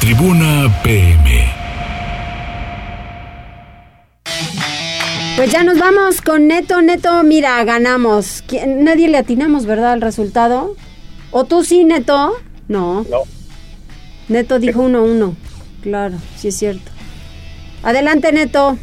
Tribuna 0.00 0.76
PM. 0.82 1.52
Pues 5.36 5.52
ya 5.52 5.62
nos 5.62 5.78
vamos 5.78 6.20
con 6.20 6.48
Neto. 6.48 6.82
Neto, 6.82 7.22
mira, 7.22 7.62
ganamos. 7.62 8.42
Nadie 8.66 9.06
le 9.06 9.18
atinamos, 9.18 9.66
¿verdad? 9.66 9.92
Al 9.92 10.00
resultado. 10.00 10.74
¿O 11.30 11.44
tú 11.44 11.62
sí, 11.62 11.84
Neto? 11.84 12.32
No. 12.66 13.06
No. 13.08 13.18
Neto 14.28 14.58
dijo 14.58 14.82
1-1. 14.82 15.34
Claro, 15.80 16.16
sí 16.36 16.48
es 16.48 16.56
cierto. 16.56 16.90
Adelante, 17.82 18.32
Neto. 18.32 18.76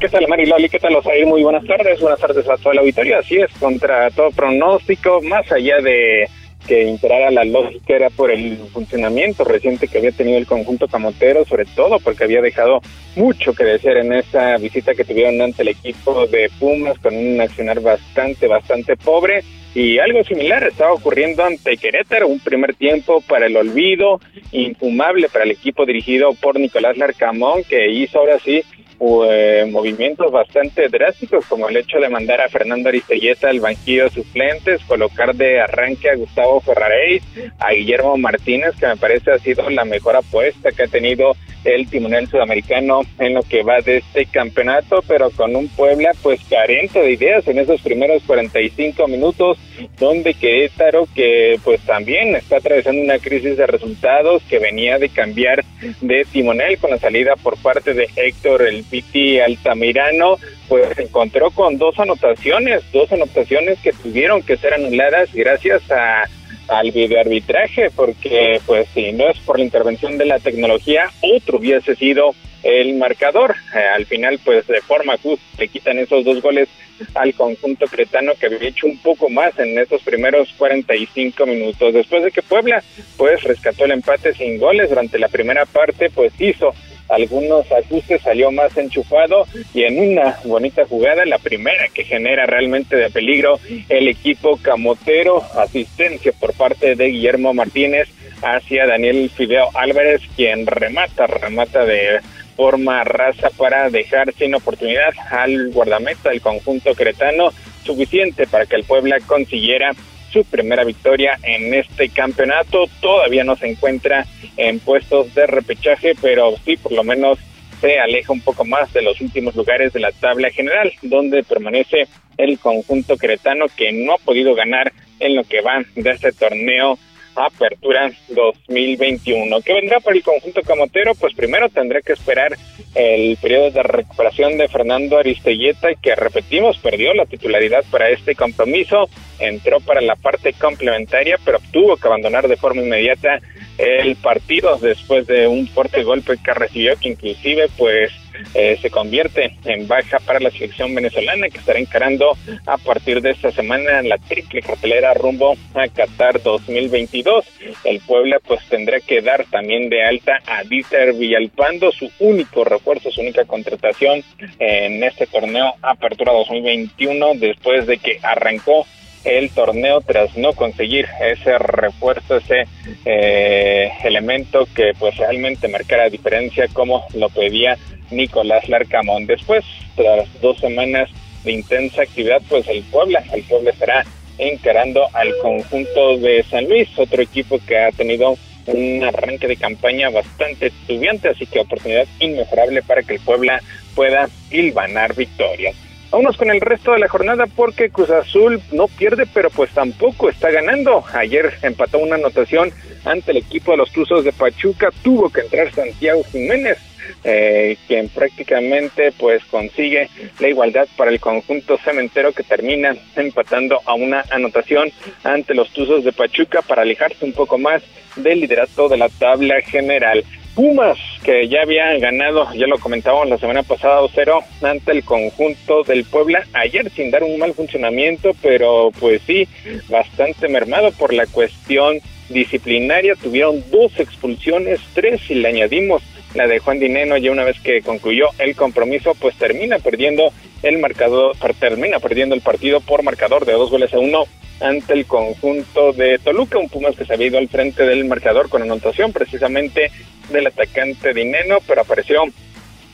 ¿Qué 0.00 0.08
tal, 0.08 0.28
Mariloli? 0.28 0.68
¿Qué 0.68 0.78
tal, 0.78 0.96
Osair? 0.96 1.26
Muy 1.26 1.42
buenas 1.42 1.64
tardes. 1.64 2.00
Buenas 2.00 2.20
tardes 2.20 2.48
a 2.48 2.56
toda 2.56 2.74
la 2.74 2.80
auditoría. 2.82 3.18
Así 3.18 3.36
es, 3.36 3.50
contra 3.58 4.10
todo 4.10 4.30
pronóstico, 4.30 5.20
más 5.22 5.50
allá 5.50 5.80
de 5.80 6.28
que 6.66 6.82
imperara 6.82 7.30
la 7.30 7.44
lógica 7.44 7.94
era 7.94 8.10
por 8.10 8.30
el 8.30 8.58
funcionamiento 8.72 9.44
reciente 9.44 9.86
que 9.86 9.98
había 9.98 10.10
tenido 10.10 10.36
el 10.36 10.46
conjunto 10.46 10.88
camotero, 10.88 11.44
sobre 11.44 11.64
todo 11.64 12.00
porque 12.00 12.24
había 12.24 12.42
dejado 12.42 12.80
mucho 13.14 13.54
que 13.54 13.64
decir 13.64 13.92
en 13.96 14.12
esa 14.12 14.56
visita 14.56 14.94
que 14.94 15.04
tuvieron 15.04 15.40
ante 15.40 15.62
el 15.62 15.68
equipo 15.68 16.26
de 16.26 16.50
Pumas 16.58 16.98
con 16.98 17.16
un 17.16 17.40
accionar 17.40 17.80
bastante, 17.80 18.48
bastante 18.48 18.96
pobre. 18.96 19.44
Y 19.76 19.98
algo 19.98 20.24
similar 20.24 20.64
estaba 20.64 20.94
ocurriendo 20.94 21.44
ante 21.44 21.76
Querétaro, 21.76 22.28
un 22.28 22.40
primer 22.40 22.74
tiempo 22.74 23.20
para 23.20 23.44
el 23.44 23.58
olvido, 23.58 24.22
infumable 24.50 25.28
para 25.28 25.44
el 25.44 25.50
equipo 25.50 25.84
dirigido 25.84 26.32
por 26.32 26.58
Nicolás 26.58 26.96
Larcamón, 26.96 27.62
que 27.62 27.90
hizo 27.90 28.18
ahora 28.18 28.38
sí 28.38 28.62
eh, 29.00 29.66
movimientos 29.70 30.30
bastante 30.32 30.88
drásticos, 30.88 31.44
como 31.46 31.68
el 31.68 31.76
hecho 31.76 31.98
de 31.98 32.08
mandar 32.08 32.40
a 32.40 32.48
Fernando 32.48 32.88
Aristelleta 32.88 33.50
al 33.50 33.60
banquillo 33.60 34.08
suplentes, 34.10 34.82
colocar 34.84 35.34
de 35.34 35.60
arranque 35.60 36.10
a 36.10 36.16
Gustavo 36.16 36.60
Ferraréis, 36.60 37.22
a 37.58 37.72
Guillermo 37.72 38.16
Martínez, 38.16 38.74
que 38.78 38.86
me 38.86 38.96
parece 38.96 39.32
ha 39.32 39.38
sido 39.38 39.68
la 39.70 39.84
mejor 39.84 40.16
apuesta 40.16 40.72
que 40.72 40.84
ha 40.84 40.88
tenido 40.88 41.36
el 41.66 41.88
timonel 41.88 42.28
sudamericano 42.28 43.02
en 43.18 43.34
lo 43.34 43.42
que 43.42 43.62
va 43.62 43.80
de 43.80 43.98
este 43.98 44.26
campeonato, 44.26 45.02
pero 45.06 45.30
con 45.30 45.54
un 45.56 45.68
Puebla 45.68 46.12
pues 46.22 46.40
carente 46.48 47.00
de 47.00 47.12
ideas 47.12 47.46
en 47.48 47.58
esos 47.58 47.80
primeros 47.82 48.22
45 48.22 49.08
minutos, 49.08 49.58
donde 49.98 50.34
Querétaro 50.34 51.08
que 51.14 51.58
pues 51.64 51.80
también 51.82 52.36
está 52.36 52.58
atravesando 52.58 53.02
una 53.02 53.18
crisis 53.18 53.56
de 53.56 53.66
resultados 53.66 54.42
que 54.44 54.58
venía 54.58 54.98
de 54.98 55.08
cambiar 55.08 55.64
de 56.00 56.24
timonel 56.24 56.78
con 56.78 56.90
la 56.90 56.98
salida 56.98 57.34
por 57.36 57.60
parte 57.60 57.94
de 57.94 58.08
Héctor 58.16 58.62
el 58.62 58.84
Piti 58.90 59.40
Altamirano, 59.40 60.36
pues 60.68 60.94
se 60.96 61.02
encontró 61.02 61.50
con 61.50 61.78
dos 61.78 61.98
anotaciones, 61.98 62.82
dos 62.92 63.10
anotaciones 63.12 63.78
que 63.80 63.92
tuvieron 63.92 64.42
que 64.42 64.56
ser 64.56 64.74
anuladas 64.74 65.32
gracias 65.32 65.90
a 65.90 66.24
al 66.68 66.90
videoarbitraje, 66.90 67.90
porque 67.94 68.60
pues 68.66 68.88
si 68.92 69.12
no 69.12 69.28
es 69.28 69.38
por 69.38 69.58
la 69.58 69.64
intervención 69.64 70.18
de 70.18 70.26
la 70.26 70.38
tecnología, 70.38 71.10
otro 71.20 71.58
hubiese 71.58 71.94
sido 71.94 72.34
el 72.62 72.94
marcador. 72.94 73.54
Eh, 73.74 73.78
al 73.78 74.06
final, 74.06 74.40
pues 74.44 74.66
de 74.66 74.80
forma 74.80 75.16
justa, 75.18 75.44
le 75.58 75.68
quitan 75.68 75.98
esos 75.98 76.24
dos 76.24 76.42
goles 76.42 76.68
al 77.14 77.34
conjunto 77.34 77.86
cretano 77.86 78.32
que 78.38 78.46
había 78.46 78.68
hecho 78.68 78.86
un 78.86 78.98
poco 78.98 79.28
más 79.28 79.56
en 79.58 79.78
esos 79.78 80.02
primeros 80.02 80.52
45 80.56 81.46
minutos. 81.46 81.94
Después 81.94 82.24
de 82.24 82.32
que 82.32 82.42
Puebla, 82.42 82.82
pues 83.16 83.42
rescató 83.44 83.84
el 83.84 83.92
empate 83.92 84.34
sin 84.34 84.58
goles 84.58 84.88
durante 84.88 85.18
la 85.18 85.28
primera 85.28 85.66
parte, 85.66 86.10
pues 86.10 86.32
hizo 86.40 86.74
algunos 87.08 87.70
ajustes, 87.70 88.22
salió 88.22 88.50
más 88.50 88.76
enchufado 88.76 89.46
y 89.74 89.84
en 89.84 89.98
una 89.98 90.38
bonita 90.44 90.84
jugada, 90.86 91.24
la 91.24 91.38
primera 91.38 91.88
que 91.92 92.04
genera 92.04 92.46
realmente 92.46 92.96
de 92.96 93.10
peligro 93.10 93.58
el 93.88 94.08
equipo 94.08 94.56
camotero, 94.56 95.42
asistencia 95.56 96.32
por 96.38 96.52
parte 96.54 96.94
de 96.94 97.06
Guillermo 97.06 97.54
Martínez 97.54 98.08
hacia 98.42 98.86
Daniel 98.86 99.30
Fideo 99.30 99.68
Álvarez, 99.74 100.22
quien 100.36 100.66
remata, 100.66 101.26
remata 101.26 101.84
de 101.84 102.20
forma 102.56 103.04
rasa 103.04 103.50
para 103.56 103.90
dejar 103.90 104.32
sin 104.32 104.54
oportunidad 104.54 105.12
al 105.30 105.70
guardameta 105.70 106.30
del 106.30 106.40
conjunto 106.40 106.94
cretano, 106.94 107.50
suficiente 107.84 108.46
para 108.46 108.66
que 108.66 108.76
el 108.76 108.84
Puebla 108.84 109.18
consiguiera 109.26 109.92
su 110.32 110.44
primera 110.44 110.84
victoria 110.84 111.38
en 111.42 111.74
este 111.74 112.08
campeonato. 112.08 112.86
Todavía 113.00 113.44
no 113.44 113.56
se 113.56 113.68
encuentra 113.68 114.26
en 114.56 114.78
puestos 114.80 115.34
de 115.34 115.46
repechaje, 115.46 116.12
pero 116.20 116.54
sí 116.64 116.76
por 116.76 116.92
lo 116.92 117.04
menos 117.04 117.38
se 117.80 117.98
aleja 117.98 118.32
un 118.32 118.40
poco 118.40 118.64
más 118.64 118.92
de 118.92 119.02
los 119.02 119.20
últimos 119.20 119.54
lugares 119.54 119.92
de 119.92 120.00
la 120.00 120.12
tabla 120.12 120.50
general, 120.50 120.92
donde 121.02 121.42
permanece 121.42 122.08
el 122.38 122.58
conjunto 122.58 123.16
cretano 123.16 123.66
que 123.76 123.92
no 123.92 124.14
ha 124.14 124.18
podido 124.18 124.54
ganar 124.54 124.92
en 125.20 125.36
lo 125.36 125.44
que 125.44 125.60
va 125.60 125.82
de 125.94 126.10
este 126.10 126.32
torneo 126.32 126.98
Apertura 127.36 128.10
2021. 128.28 129.60
¿Qué 129.60 129.74
vendrá 129.74 130.00
para 130.00 130.16
el 130.16 130.22
conjunto 130.22 130.62
camotero? 130.62 131.14
Pues 131.14 131.34
primero 131.34 131.68
tendrá 131.68 132.00
que 132.00 132.14
esperar 132.14 132.56
el 132.94 133.36
periodo 133.36 133.70
de 133.70 133.82
recuperación 133.82 134.56
de 134.56 134.68
Fernando 134.68 135.18
Aristelleta, 135.18 135.88
que 136.00 136.14
repetimos, 136.14 136.78
perdió 136.78 137.12
la 137.12 137.26
titularidad 137.26 137.84
para 137.90 138.08
este 138.08 138.34
compromiso, 138.34 139.10
entró 139.38 139.80
para 139.80 140.00
la 140.00 140.16
parte 140.16 140.52
complementaria, 140.52 141.38
pero 141.44 141.58
tuvo 141.72 141.96
que 141.96 142.08
abandonar 142.08 142.48
de 142.48 142.56
forma 142.56 142.82
inmediata 142.82 143.40
el 143.78 144.16
partido 144.16 144.78
después 144.78 145.26
de 145.26 145.46
un 145.46 145.68
fuerte 145.68 146.02
golpe 146.02 146.36
que 146.42 146.54
recibió, 146.54 146.96
que 146.98 147.10
inclusive 147.10 147.68
pues 147.76 148.12
eh, 148.54 148.78
se 148.80 148.90
convierte 148.90 149.56
en 149.64 149.86
baja 149.86 150.18
para 150.20 150.40
la 150.40 150.50
selección 150.50 150.94
venezolana 150.94 151.48
que 151.48 151.58
estará 151.58 151.78
encarando 151.78 152.36
a 152.66 152.78
partir 152.78 153.20
de 153.20 153.30
esta 153.30 153.50
semana 153.50 154.02
la 154.02 154.18
triple 154.18 154.62
cartelera 154.62 155.14
rumbo 155.14 155.56
a 155.74 155.88
Qatar 155.88 156.42
2022. 156.42 157.44
El 157.84 158.00
Puebla 158.00 158.38
pues 158.46 158.60
tendrá 158.68 159.00
que 159.00 159.20
dar 159.20 159.44
también 159.50 159.88
de 159.88 160.04
alta 160.04 160.40
a 160.46 160.62
Dieter 160.64 161.14
Villalpando, 161.14 161.92
su 161.92 162.10
único 162.18 162.64
refuerzo, 162.64 163.10
su 163.10 163.20
única 163.20 163.44
contratación 163.44 164.22
en 164.58 165.02
este 165.02 165.26
torneo 165.26 165.74
Apertura 165.82 166.32
2021 166.32 167.34
después 167.36 167.86
de 167.86 167.98
que 167.98 168.18
arrancó 168.22 168.86
el 169.26 169.50
torneo 169.50 170.00
tras 170.00 170.36
no 170.36 170.52
conseguir 170.52 171.06
ese 171.20 171.58
refuerzo, 171.58 172.36
ese 172.36 172.64
eh, 173.04 173.90
elemento 174.04 174.66
que 174.74 174.92
pues 174.98 175.16
realmente 175.16 175.68
marcara 175.68 176.08
diferencia 176.08 176.68
como 176.72 177.04
lo 177.14 177.28
pedía 177.28 177.76
Nicolás 178.10 178.68
Larcamón. 178.68 179.26
Después, 179.26 179.64
tras 179.96 180.28
dos 180.40 180.58
semanas 180.58 181.10
de 181.44 181.52
intensa 181.52 182.02
actividad, 182.02 182.40
pues 182.48 182.68
el 182.68 182.82
Puebla, 182.84 183.22
el 183.32 183.42
Puebla 183.42 183.70
estará 183.70 184.04
encarando 184.38 185.08
al 185.12 185.36
conjunto 185.38 186.18
de 186.18 186.44
San 186.44 186.68
Luis, 186.68 186.88
otro 186.96 187.22
equipo 187.22 187.58
que 187.66 187.78
ha 187.78 187.90
tenido 187.90 188.36
un 188.66 189.02
arranque 189.02 189.46
de 189.46 189.56
campaña 189.56 190.10
bastante 190.10 190.66
estudiante, 190.66 191.28
así 191.28 191.46
que 191.46 191.60
oportunidad 191.60 192.06
inmejorable 192.20 192.82
para 192.82 193.02
que 193.02 193.14
el 193.14 193.20
Puebla 193.20 193.60
pueda 193.94 194.28
hilvanar 194.50 195.14
victorias. 195.14 195.74
Vámonos 196.10 196.36
con 196.36 196.50
el 196.50 196.60
resto 196.60 196.92
de 196.92 197.00
la 197.00 197.08
jornada 197.08 197.46
porque 197.46 197.90
Cruz 197.90 198.10
Azul 198.10 198.60
no 198.72 198.86
pierde, 198.86 199.26
pero 199.32 199.50
pues 199.50 199.70
tampoco 199.70 200.30
está 200.30 200.50
ganando. 200.50 201.04
Ayer 201.12 201.54
empató 201.62 201.98
una 201.98 202.14
anotación 202.14 202.72
ante 203.04 203.32
el 203.32 203.38
equipo 203.38 203.72
de 203.72 203.78
los 203.78 203.92
Tuzos 203.92 204.24
de 204.24 204.32
Pachuca. 204.32 204.90
Tuvo 205.02 205.30
que 205.30 205.42
entrar 205.42 205.72
Santiago 205.72 206.22
Jiménez, 206.24 206.78
eh, 207.24 207.76
quien 207.86 208.08
prácticamente 208.08 209.12
pues 209.12 209.44
consigue 209.46 210.08
la 210.38 210.48
igualdad 210.48 210.86
para 210.96 211.10
el 211.10 211.20
conjunto 211.20 211.76
cementero 211.78 212.32
que 212.32 212.44
termina 212.44 212.94
empatando 213.16 213.80
a 213.84 213.94
una 213.94 214.24
anotación 214.30 214.90
ante 215.24 215.54
los 215.54 215.70
Tuzos 215.70 216.04
de 216.04 216.12
Pachuca 216.12 216.62
para 216.62 216.82
alejarse 216.82 217.24
un 217.24 217.32
poco 217.32 217.58
más 217.58 217.82
del 218.16 218.40
liderato 218.40 218.88
de 218.88 218.96
la 218.96 219.08
tabla 219.08 219.60
general. 219.60 220.24
Pumas, 220.56 220.98
que 221.22 221.48
ya 221.48 221.60
había 221.60 221.98
ganado, 221.98 222.50
ya 222.54 222.66
lo 222.66 222.78
comentábamos 222.78 223.28
la 223.28 223.36
semana 223.36 223.62
pasada, 223.62 224.00
2-0 224.00 224.42
ante 224.62 224.92
el 224.92 225.04
conjunto 225.04 225.82
del 225.82 226.06
Puebla, 226.06 226.46
ayer 226.54 226.90
sin 226.92 227.10
dar 227.10 227.22
un 227.22 227.38
mal 227.38 227.52
funcionamiento, 227.52 228.30
pero 228.40 228.90
pues 228.98 229.20
sí, 229.26 229.46
bastante 229.90 230.48
mermado 230.48 230.92
por 230.92 231.12
la 231.12 231.26
cuestión 231.26 231.98
disciplinaria, 232.30 233.16
tuvieron 233.22 233.62
dos 233.70 234.00
expulsiones, 234.00 234.80
tres 234.94 235.20
y 235.30 235.34
le 235.34 235.48
añadimos 235.48 236.02
la 236.34 236.46
de 236.46 236.58
Juan 236.58 236.78
Dineno 236.78 237.18
ya 237.18 237.32
una 237.32 237.44
vez 237.44 237.60
que 237.60 237.82
concluyó 237.82 238.28
el 238.38 238.56
compromiso, 238.56 239.14
pues 239.14 239.36
termina 239.36 239.78
perdiendo 239.78 240.32
el 240.62 240.78
marcador, 240.78 241.36
termina 241.60 242.00
perdiendo 242.00 242.34
el 242.34 242.40
partido 242.40 242.80
por 242.80 243.02
marcador 243.02 243.44
de 243.44 243.52
dos 243.52 243.70
goles 243.70 243.92
a 243.92 243.98
uno 243.98 244.24
ante 244.60 244.94
el 244.94 245.06
conjunto 245.06 245.92
de 245.92 246.18
Toluca, 246.18 246.58
un 246.58 246.68
Pumas 246.68 246.96
que 246.96 247.04
se 247.04 247.12
había 247.12 247.26
ido 247.26 247.38
al 247.38 247.48
frente 247.48 247.84
del 247.84 248.06
marcador 248.06 248.48
con 248.48 248.62
anotación 248.62 249.12
precisamente 249.12 249.90
del 250.30 250.46
atacante 250.46 251.14
Dineno, 251.14 251.58
pero 251.66 251.82
apareció 251.82 252.24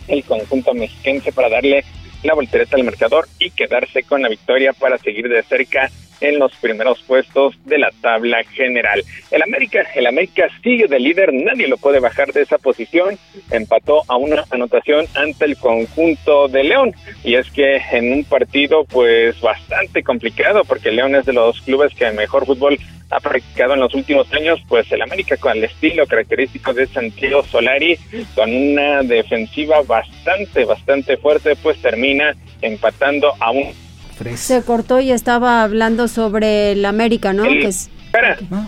el 0.09 0.24
conjunto 0.24 0.74
mexiquense 0.74 1.33
para 1.33 1.49
darle 1.49 1.85
la 2.22 2.35
voltereta 2.35 2.76
del 2.76 2.87
marcador 2.87 3.28
y 3.39 3.51
quedarse 3.51 4.03
con 4.05 4.22
la 4.22 4.28
victoria 4.28 4.72
para 4.72 4.99
seguir 4.99 5.28
de 5.28 5.43
cerca 5.43 5.91
en 6.22 6.39
los 6.39 6.55
primeros 6.57 7.03
puestos 7.03 7.55
de 7.64 7.78
la 7.78 7.91
tabla 8.01 8.45
general. 8.45 9.03
El 9.30 9.43
América, 9.43 9.80
el 9.95 10.07
América 10.07 10.49
sigue 10.62 10.87
de 10.87 11.01
líder, 11.01 11.33
nadie 11.33 11.66
lo 11.66 11.76
puede 11.76 11.99
bajar 11.99 12.33
de 12.33 12.43
esa 12.43 12.59
posición. 12.59 13.18
Empató 13.51 14.05
a 14.07 14.16
una 14.16 14.45
anotación 14.51 15.07
ante 15.14 15.47
el 15.47 15.57
conjunto 15.57 16.47
de 16.47 16.62
León 16.62 16.95
y 17.24 17.35
es 17.35 17.51
que 17.51 17.76
en 17.91 18.12
un 18.12 18.24
partido 18.24 18.85
pues 18.85 19.41
bastante 19.41 20.05
complicado 20.05 20.62
porque 20.64 20.93
León 20.93 21.16
es 21.16 21.26
de 21.26 21.33
los 21.33 21.61
clubes 21.62 21.93
que 21.95 22.11
mejor 22.12 22.47
fútbol 22.47 22.78
ha 23.12 23.20
practicado 23.20 23.74
en 23.74 23.80
los 23.80 23.94
últimos 23.94 24.32
años, 24.32 24.60
pues 24.68 24.90
el 24.90 25.02
América 25.02 25.36
con 25.36 25.52
el 25.52 25.64
estilo 25.64 26.06
característico 26.06 26.72
de 26.72 26.86
Santiago 26.86 27.44
Solari, 27.44 27.98
con 28.34 28.54
una 28.54 29.02
defensiva 29.02 29.82
bastante, 29.82 30.64
bastante 30.64 31.16
fuerte, 31.18 31.56
pues 31.56 31.80
termina 31.80 32.34
empatando 32.62 33.32
a 33.38 33.50
un 33.50 33.72
se 34.36 34.62
cortó 34.62 35.00
y 35.00 35.10
estaba 35.10 35.62
hablando 35.62 36.06
sobre 36.06 36.72
el 36.72 36.84
América, 36.84 37.32
¿no? 37.32 37.44
El, 37.44 37.68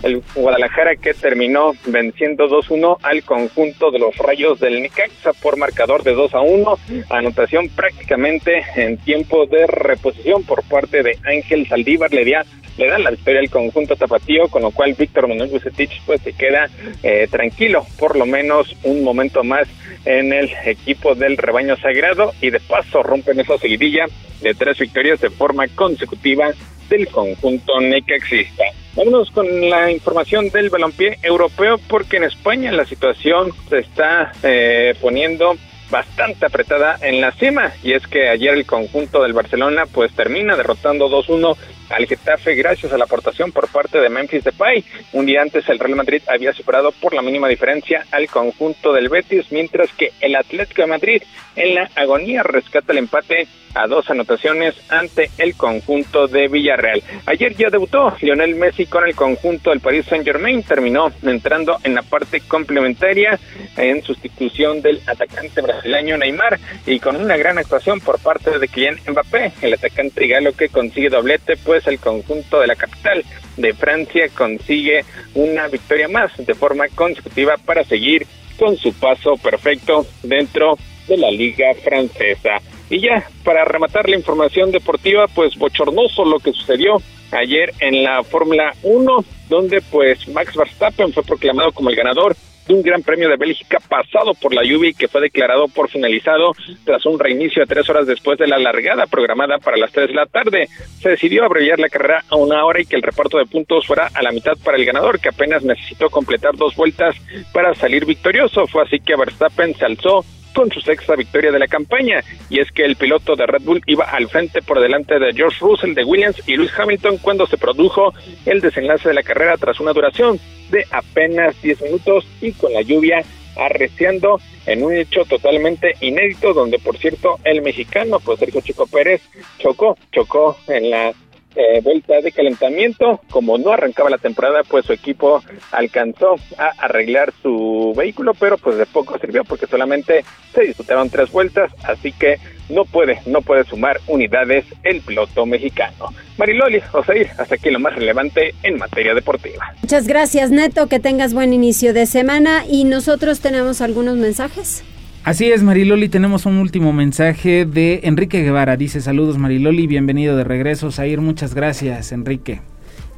el 0.03 0.23
Guadalajara 0.33 0.95
que 0.95 1.13
terminó 1.13 1.73
venciendo 1.85 2.49
2-1 2.49 2.97
al 3.03 3.23
conjunto 3.23 3.91
de 3.91 3.99
los 3.99 4.17
Rayos 4.17 4.59
del 4.59 4.81
Necaxa 4.81 5.33
por 5.33 5.57
marcador 5.57 6.03
de 6.03 6.13
2 6.13 6.33
a 6.33 6.41
1, 6.41 6.79
anotación 7.09 7.69
prácticamente 7.69 8.63
en 8.75 8.97
tiempo 8.97 9.45
de 9.45 9.67
reposición 9.67 10.43
por 10.43 10.63
parte 10.63 11.03
de 11.03 11.17
Ángel 11.25 11.67
Saldívar, 11.67 12.11
le 12.11 12.29
da, 12.29 12.43
le 12.77 12.87
da 12.87 12.99
la 12.99 13.11
victoria 13.11 13.39
al 13.39 13.49
conjunto 13.49 13.95
tapatío, 13.95 14.47
con 14.49 14.61
lo 14.61 14.71
cual 14.71 14.93
Víctor 14.93 15.27
Manuel 15.27 15.49
Bucetich 15.49 16.01
pues 16.05 16.21
se 16.21 16.33
queda 16.33 16.69
eh, 17.03 17.27
tranquilo, 17.29 17.85
por 17.97 18.17
lo 18.17 18.25
menos 18.25 18.75
un 18.83 19.03
momento 19.03 19.43
más 19.43 19.67
en 20.05 20.33
el 20.33 20.51
equipo 20.65 21.15
del 21.15 21.37
rebaño 21.37 21.75
sagrado 21.77 22.33
y 22.41 22.49
de 22.49 22.59
paso 22.59 23.01
rompen 23.01 23.39
esa 23.39 23.57
seguidilla 23.57 24.05
de 24.41 24.53
tres 24.53 24.77
victorias 24.77 25.19
de 25.21 25.29
forma 25.29 25.67
consecutiva 25.69 26.51
del 26.89 27.07
conjunto 27.07 27.79
necaxista. 27.79 28.63
Vámonos 28.95 29.31
con 29.31 29.69
la 29.69 29.91
información 29.91 30.49
del 30.49 30.69
balompié 30.69 31.17
europeo 31.21 31.77
porque 31.89 32.17
en 32.17 32.25
España 32.25 32.71
la 32.71 32.85
situación 32.85 33.51
se 33.69 33.79
está 33.79 34.31
eh, 34.43 34.95
poniendo 35.01 35.57
bastante 35.89 36.45
apretada 36.45 36.97
en 37.01 37.21
la 37.21 37.31
cima 37.33 37.73
y 37.83 37.93
es 37.93 38.07
que 38.07 38.29
ayer 38.29 38.53
el 38.53 38.65
conjunto 38.65 39.21
del 39.21 39.33
Barcelona 39.33 39.85
pues 39.85 40.13
termina 40.13 40.55
derrotando 40.55 41.09
2-1 41.09 41.55
al 41.89 42.07
Getafe 42.07 42.55
gracias 42.55 42.91
a 42.91 42.97
la 42.97 43.05
aportación 43.05 43.51
por 43.51 43.67
parte 43.67 43.99
de 43.99 44.09
Memphis 44.09 44.43
Depay. 44.43 44.83
Un 45.13 45.25
día 45.25 45.41
antes 45.41 45.67
el 45.69 45.79
Real 45.79 45.95
Madrid 45.95 46.21
había 46.27 46.53
superado 46.53 46.91
por 46.91 47.13
la 47.13 47.21
mínima 47.21 47.47
diferencia 47.47 48.05
al 48.11 48.27
conjunto 48.27 48.93
del 48.93 49.09
Betis, 49.09 49.51
mientras 49.51 49.91
que 49.93 50.11
el 50.21 50.35
Atlético 50.35 50.81
de 50.81 50.87
Madrid 50.87 51.23
en 51.55 51.75
la 51.75 51.89
agonía 51.95 52.43
rescata 52.43 52.91
el 52.91 52.99
empate 52.99 53.47
a 53.75 53.87
dos 53.87 54.09
anotaciones 54.09 54.73
ante 54.89 55.29
el 55.37 55.55
conjunto 55.55 56.27
de 56.27 56.47
Villarreal. 56.47 57.03
Ayer 57.25 57.55
ya 57.55 57.69
debutó 57.69 58.15
Lionel 58.21 58.55
Messi 58.55 58.85
con 58.85 59.05
el 59.05 59.15
conjunto 59.15 59.69
del 59.69 59.81
Paris 59.81 60.05
Saint-Germain, 60.07 60.63
terminó 60.63 61.11
entrando 61.21 61.77
en 61.83 61.93
la 61.93 62.01
parte 62.01 62.41
complementaria 62.41 63.39
en 63.77 64.01
sustitución 64.01 64.81
del 64.81 65.01
atacante 65.05 65.61
brasileño 65.61 66.17
Neymar 66.17 66.59
y 66.85 66.99
con 66.99 67.17
una 67.17 67.37
gran 67.37 67.57
actuación 67.57 67.99
por 67.99 68.19
parte 68.19 68.57
de 68.57 68.67
Kylian 68.67 68.99
Mbappé, 69.07 69.51
el 69.61 69.73
atacante 69.73 70.27
galo 70.27 70.53
que 70.53 70.69
consigue 70.69 71.09
doblete, 71.09 71.57
pues 71.57 71.85
el 71.87 71.99
conjunto 71.99 72.59
de 72.59 72.67
la 72.67 72.75
capital 72.75 73.23
de 73.57 73.73
Francia 73.73 74.29
consigue 74.33 75.03
una 75.33 75.67
victoria 75.67 76.07
más 76.07 76.31
de 76.37 76.53
forma 76.53 76.87
consecutiva 76.89 77.55
para 77.57 77.83
seguir 77.83 78.25
con 78.57 78.77
su 78.77 78.93
paso 78.93 79.35
perfecto 79.37 80.05
dentro 80.23 80.77
de 81.07 81.17
la 81.17 81.29
liga 81.29 81.73
francesa. 81.83 82.61
Y 82.89 83.01
ya, 83.01 83.27
para 83.43 83.65
rematar 83.65 84.07
la 84.09 84.15
información 84.15 84.71
deportiva, 84.71 85.27
pues 85.27 85.55
bochornoso 85.57 86.23
lo 86.25 86.39
que 86.39 86.53
sucedió 86.53 87.01
ayer 87.31 87.73
en 87.79 88.03
la 88.03 88.23
Fórmula 88.23 88.73
1, 88.83 89.25
donde 89.49 89.81
pues 89.81 90.27
Max 90.27 90.55
Verstappen 90.55 91.11
fue 91.11 91.23
proclamado 91.23 91.71
como 91.71 91.89
el 91.89 91.95
ganador 91.95 92.35
de 92.67 92.73
un 92.73 92.81
Gran 92.81 93.03
Premio 93.03 93.29
de 93.29 93.37
Bélgica 93.37 93.79
pasado 93.87 94.33
por 94.33 94.53
la 94.53 94.63
lluvia 94.63 94.89
y 94.89 94.93
que 94.93 95.07
fue 95.07 95.21
declarado 95.21 95.67
por 95.67 95.89
finalizado 95.89 96.53
tras 96.83 97.05
un 97.05 97.19
reinicio 97.19 97.61
de 97.61 97.67
tres 97.67 97.87
horas 97.89 98.07
después 98.07 98.39
de 98.39 98.47
la 98.47 98.57
largada 98.57 99.05
programada 99.05 99.57
para 99.59 99.77
las 99.77 99.91
tres 99.91 100.07
de 100.07 100.15
la 100.15 100.25
tarde. 100.25 100.67
Se 100.99 101.09
decidió 101.09 101.45
abreviar 101.45 101.79
la 101.79 101.89
carrera 101.89 102.23
a 102.29 102.35
una 102.35 102.65
hora 102.65 102.81
y 102.81 102.85
que 102.85 102.95
el 102.95 103.03
reparto 103.03 103.37
de 103.37 103.45
puntos 103.45 103.85
fuera 103.85 104.09
a 104.13 104.21
la 104.23 104.31
mitad 104.31 104.53
para 104.63 104.77
el 104.77 104.85
ganador, 104.85 105.19
que 105.19 105.29
apenas 105.29 105.63
necesitó 105.63 106.09
completar 106.09 106.55
dos 106.55 106.75
vueltas 106.75 107.15
para 107.53 107.73
salir 107.75 108.05
victorioso. 108.05 108.65
Fue 108.67 108.83
así 108.83 108.99
que 108.99 109.15
Verstappen 109.15 109.75
se 109.75 109.85
alzó 109.85 110.25
con 110.55 110.71
su 110.71 110.81
sexta 110.81 111.15
victoria 111.15 111.51
de 111.51 111.59
la 111.59 111.67
campaña, 111.67 112.23
y 112.49 112.59
es 112.59 112.71
que 112.71 112.85
el 112.85 112.95
piloto 112.95 113.35
de 113.35 113.45
Red 113.45 113.63
Bull 113.63 113.83
iba 113.85 114.05
al 114.05 114.29
frente 114.29 114.61
por 114.61 114.79
delante 114.79 115.19
de 115.19 115.33
George 115.33 115.59
Russell 115.59 115.93
de 115.93 116.05
Williams 116.05 116.41
y 116.47 116.55
Lewis 116.55 116.71
Hamilton 116.75 117.17
cuando 117.17 117.45
se 117.45 117.57
produjo 117.57 118.13
el 118.45 118.61
desenlace 118.61 119.09
de 119.09 119.15
la 119.15 119.23
carrera 119.23 119.57
tras 119.57 119.79
una 119.79 119.93
duración 119.93 120.39
de 120.71 120.85
apenas 120.91 121.61
10 121.61 121.81
minutos 121.81 122.25
y 122.41 122.53
con 122.53 122.73
la 122.73 122.81
lluvia 122.81 123.23
arreciando 123.57 124.39
en 124.65 124.83
un 124.83 124.93
hecho 124.93 125.25
totalmente 125.25 125.93
inédito 126.01 126.53
donde 126.53 126.79
por 126.79 126.97
cierto 126.97 127.39
el 127.43 127.61
mexicano 127.61 128.19
pues 128.19 128.39
Sergio 128.39 128.61
Chico 128.61 128.87
Pérez 128.87 129.21
chocó, 129.59 129.97
chocó 130.11 130.57
en 130.67 130.89
la 130.89 131.13
eh, 131.55 131.81
vuelta 131.81 132.21
de 132.21 132.31
calentamiento. 132.31 133.21
Como 133.29 133.57
no 133.57 133.71
arrancaba 133.71 134.09
la 134.09 134.17
temporada, 134.17 134.61
pues 134.63 134.85
su 134.85 134.93
equipo 134.93 135.43
alcanzó 135.71 136.35
a 136.57 136.71
arreglar 136.79 137.33
su 137.41 137.93
vehículo, 137.95 138.33
pero 138.33 138.57
pues 138.57 138.77
de 138.77 138.85
poco 138.85 139.17
sirvió 139.19 139.43
porque 139.43 139.67
solamente 139.67 140.23
se 140.53 140.61
disputaron 140.61 141.09
tres 141.09 141.31
vueltas, 141.31 141.71
así 141.83 142.11
que 142.11 142.37
no 142.69 142.85
puede, 142.85 143.19
no 143.25 143.41
puede 143.41 143.63
sumar 143.65 143.99
unidades 144.07 144.65
el 144.83 145.01
piloto 145.01 145.45
mexicano. 145.45 146.13
Mariloli, 146.37 146.81
Oseir, 146.93 147.29
hasta 147.37 147.55
aquí 147.55 147.69
lo 147.69 147.79
más 147.79 147.95
relevante 147.95 148.55
en 148.63 148.77
materia 148.77 149.13
deportiva. 149.13 149.73
Muchas 149.81 150.07
gracias, 150.07 150.51
Neto, 150.51 150.87
que 150.87 150.99
tengas 150.99 151.33
buen 151.33 151.53
inicio 151.53 151.93
de 151.93 152.05
semana 152.05 152.65
y 152.67 152.83
nosotros 152.83 153.39
tenemos 153.39 153.81
algunos 153.81 154.17
mensajes. 154.17 154.83
Así 155.25 155.51
es, 155.51 155.63
Mariloli, 155.63 156.07
tenemos 156.07 156.45
un 156.45 156.59
último 156.59 156.93
mensaje 156.93 157.65
de 157.65 158.01
Enrique 158.03 158.43
Guevara. 158.43 158.77
Dice 158.77 159.01
saludos 159.01 159.39
Mariloli, 159.39 159.87
bienvenido 159.87 160.37
de 160.37 160.43
regreso. 160.43 160.91
Zair, 160.91 161.19
muchas 161.19 161.55
gracias, 161.55 162.11
Enrique. 162.11 162.61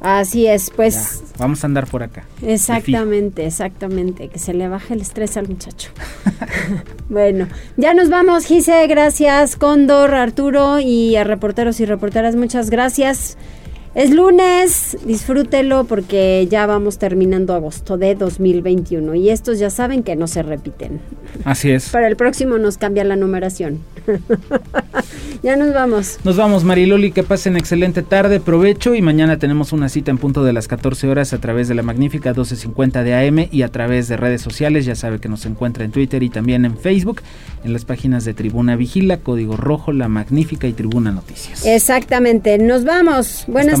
Así 0.00 0.46
es, 0.46 0.70
pues. 0.74 1.22
vamos 1.38 1.62
a 1.62 1.66
andar 1.66 1.86
por 1.86 2.02
acá. 2.02 2.24
Exactamente, 2.40 3.44
exactamente. 3.44 4.28
Que 4.28 4.38
se 4.38 4.54
le 4.54 4.68
baje 4.68 4.94
el 4.94 5.02
estrés 5.02 5.36
al 5.36 5.48
muchacho. 5.48 5.90
bueno, 7.10 7.46
ya 7.76 7.92
nos 7.92 8.08
vamos, 8.08 8.46
Gise. 8.46 8.86
Gracias, 8.86 9.56
Cóndor, 9.56 10.14
Arturo 10.14 10.80
y 10.80 11.14
a 11.16 11.24
reporteros 11.24 11.78
y 11.80 11.84
reporteras. 11.84 12.36
Muchas 12.36 12.70
gracias. 12.70 13.36
Es 13.98 14.12
lunes, 14.12 14.96
disfrútelo 15.04 15.82
porque 15.82 16.46
ya 16.48 16.66
vamos 16.66 16.98
terminando 16.98 17.52
agosto 17.52 17.98
de 17.98 18.14
2021 18.14 19.16
y 19.16 19.30
estos 19.30 19.58
ya 19.58 19.70
saben 19.70 20.04
que 20.04 20.14
no 20.14 20.28
se 20.28 20.44
repiten. 20.44 21.00
Así 21.44 21.72
es. 21.72 21.88
Para 21.88 22.06
el 22.06 22.14
próximo 22.14 22.58
nos 22.58 22.78
cambia 22.78 23.02
la 23.02 23.16
numeración. 23.16 23.80
ya 25.42 25.56
nos 25.56 25.74
vamos. 25.74 26.20
Nos 26.22 26.36
vamos, 26.36 26.62
Mariloli, 26.62 27.10
que 27.10 27.24
pasen 27.24 27.56
excelente 27.56 28.02
tarde, 28.02 28.38
provecho 28.38 28.94
y 28.94 29.02
mañana 29.02 29.40
tenemos 29.40 29.72
una 29.72 29.88
cita 29.88 30.12
en 30.12 30.18
punto 30.18 30.44
de 30.44 30.52
las 30.52 30.68
14 30.68 31.08
horas 31.08 31.32
a 31.32 31.40
través 31.40 31.66
de 31.66 31.74
la 31.74 31.82
magnífica 31.82 32.30
1250 32.30 33.02
de 33.02 33.26
AM 33.26 33.48
y 33.50 33.62
a 33.62 33.68
través 33.68 34.06
de 34.06 34.16
redes 34.16 34.42
sociales. 34.42 34.86
Ya 34.86 34.94
sabe 34.94 35.18
que 35.18 35.28
nos 35.28 35.44
encuentra 35.44 35.84
en 35.84 35.90
Twitter 35.90 36.22
y 36.22 36.30
también 36.30 36.64
en 36.64 36.78
Facebook, 36.78 37.20
en 37.64 37.72
las 37.72 37.84
páginas 37.84 38.24
de 38.24 38.32
Tribuna 38.32 38.76
Vigila, 38.76 39.16
Código 39.16 39.56
Rojo, 39.56 39.90
La 39.90 40.06
Magnífica 40.06 40.68
y 40.68 40.72
Tribuna 40.72 41.10
Noticias. 41.10 41.66
Exactamente. 41.66 42.58
Nos 42.58 42.84
vamos. 42.84 43.42
Buenas 43.48 43.80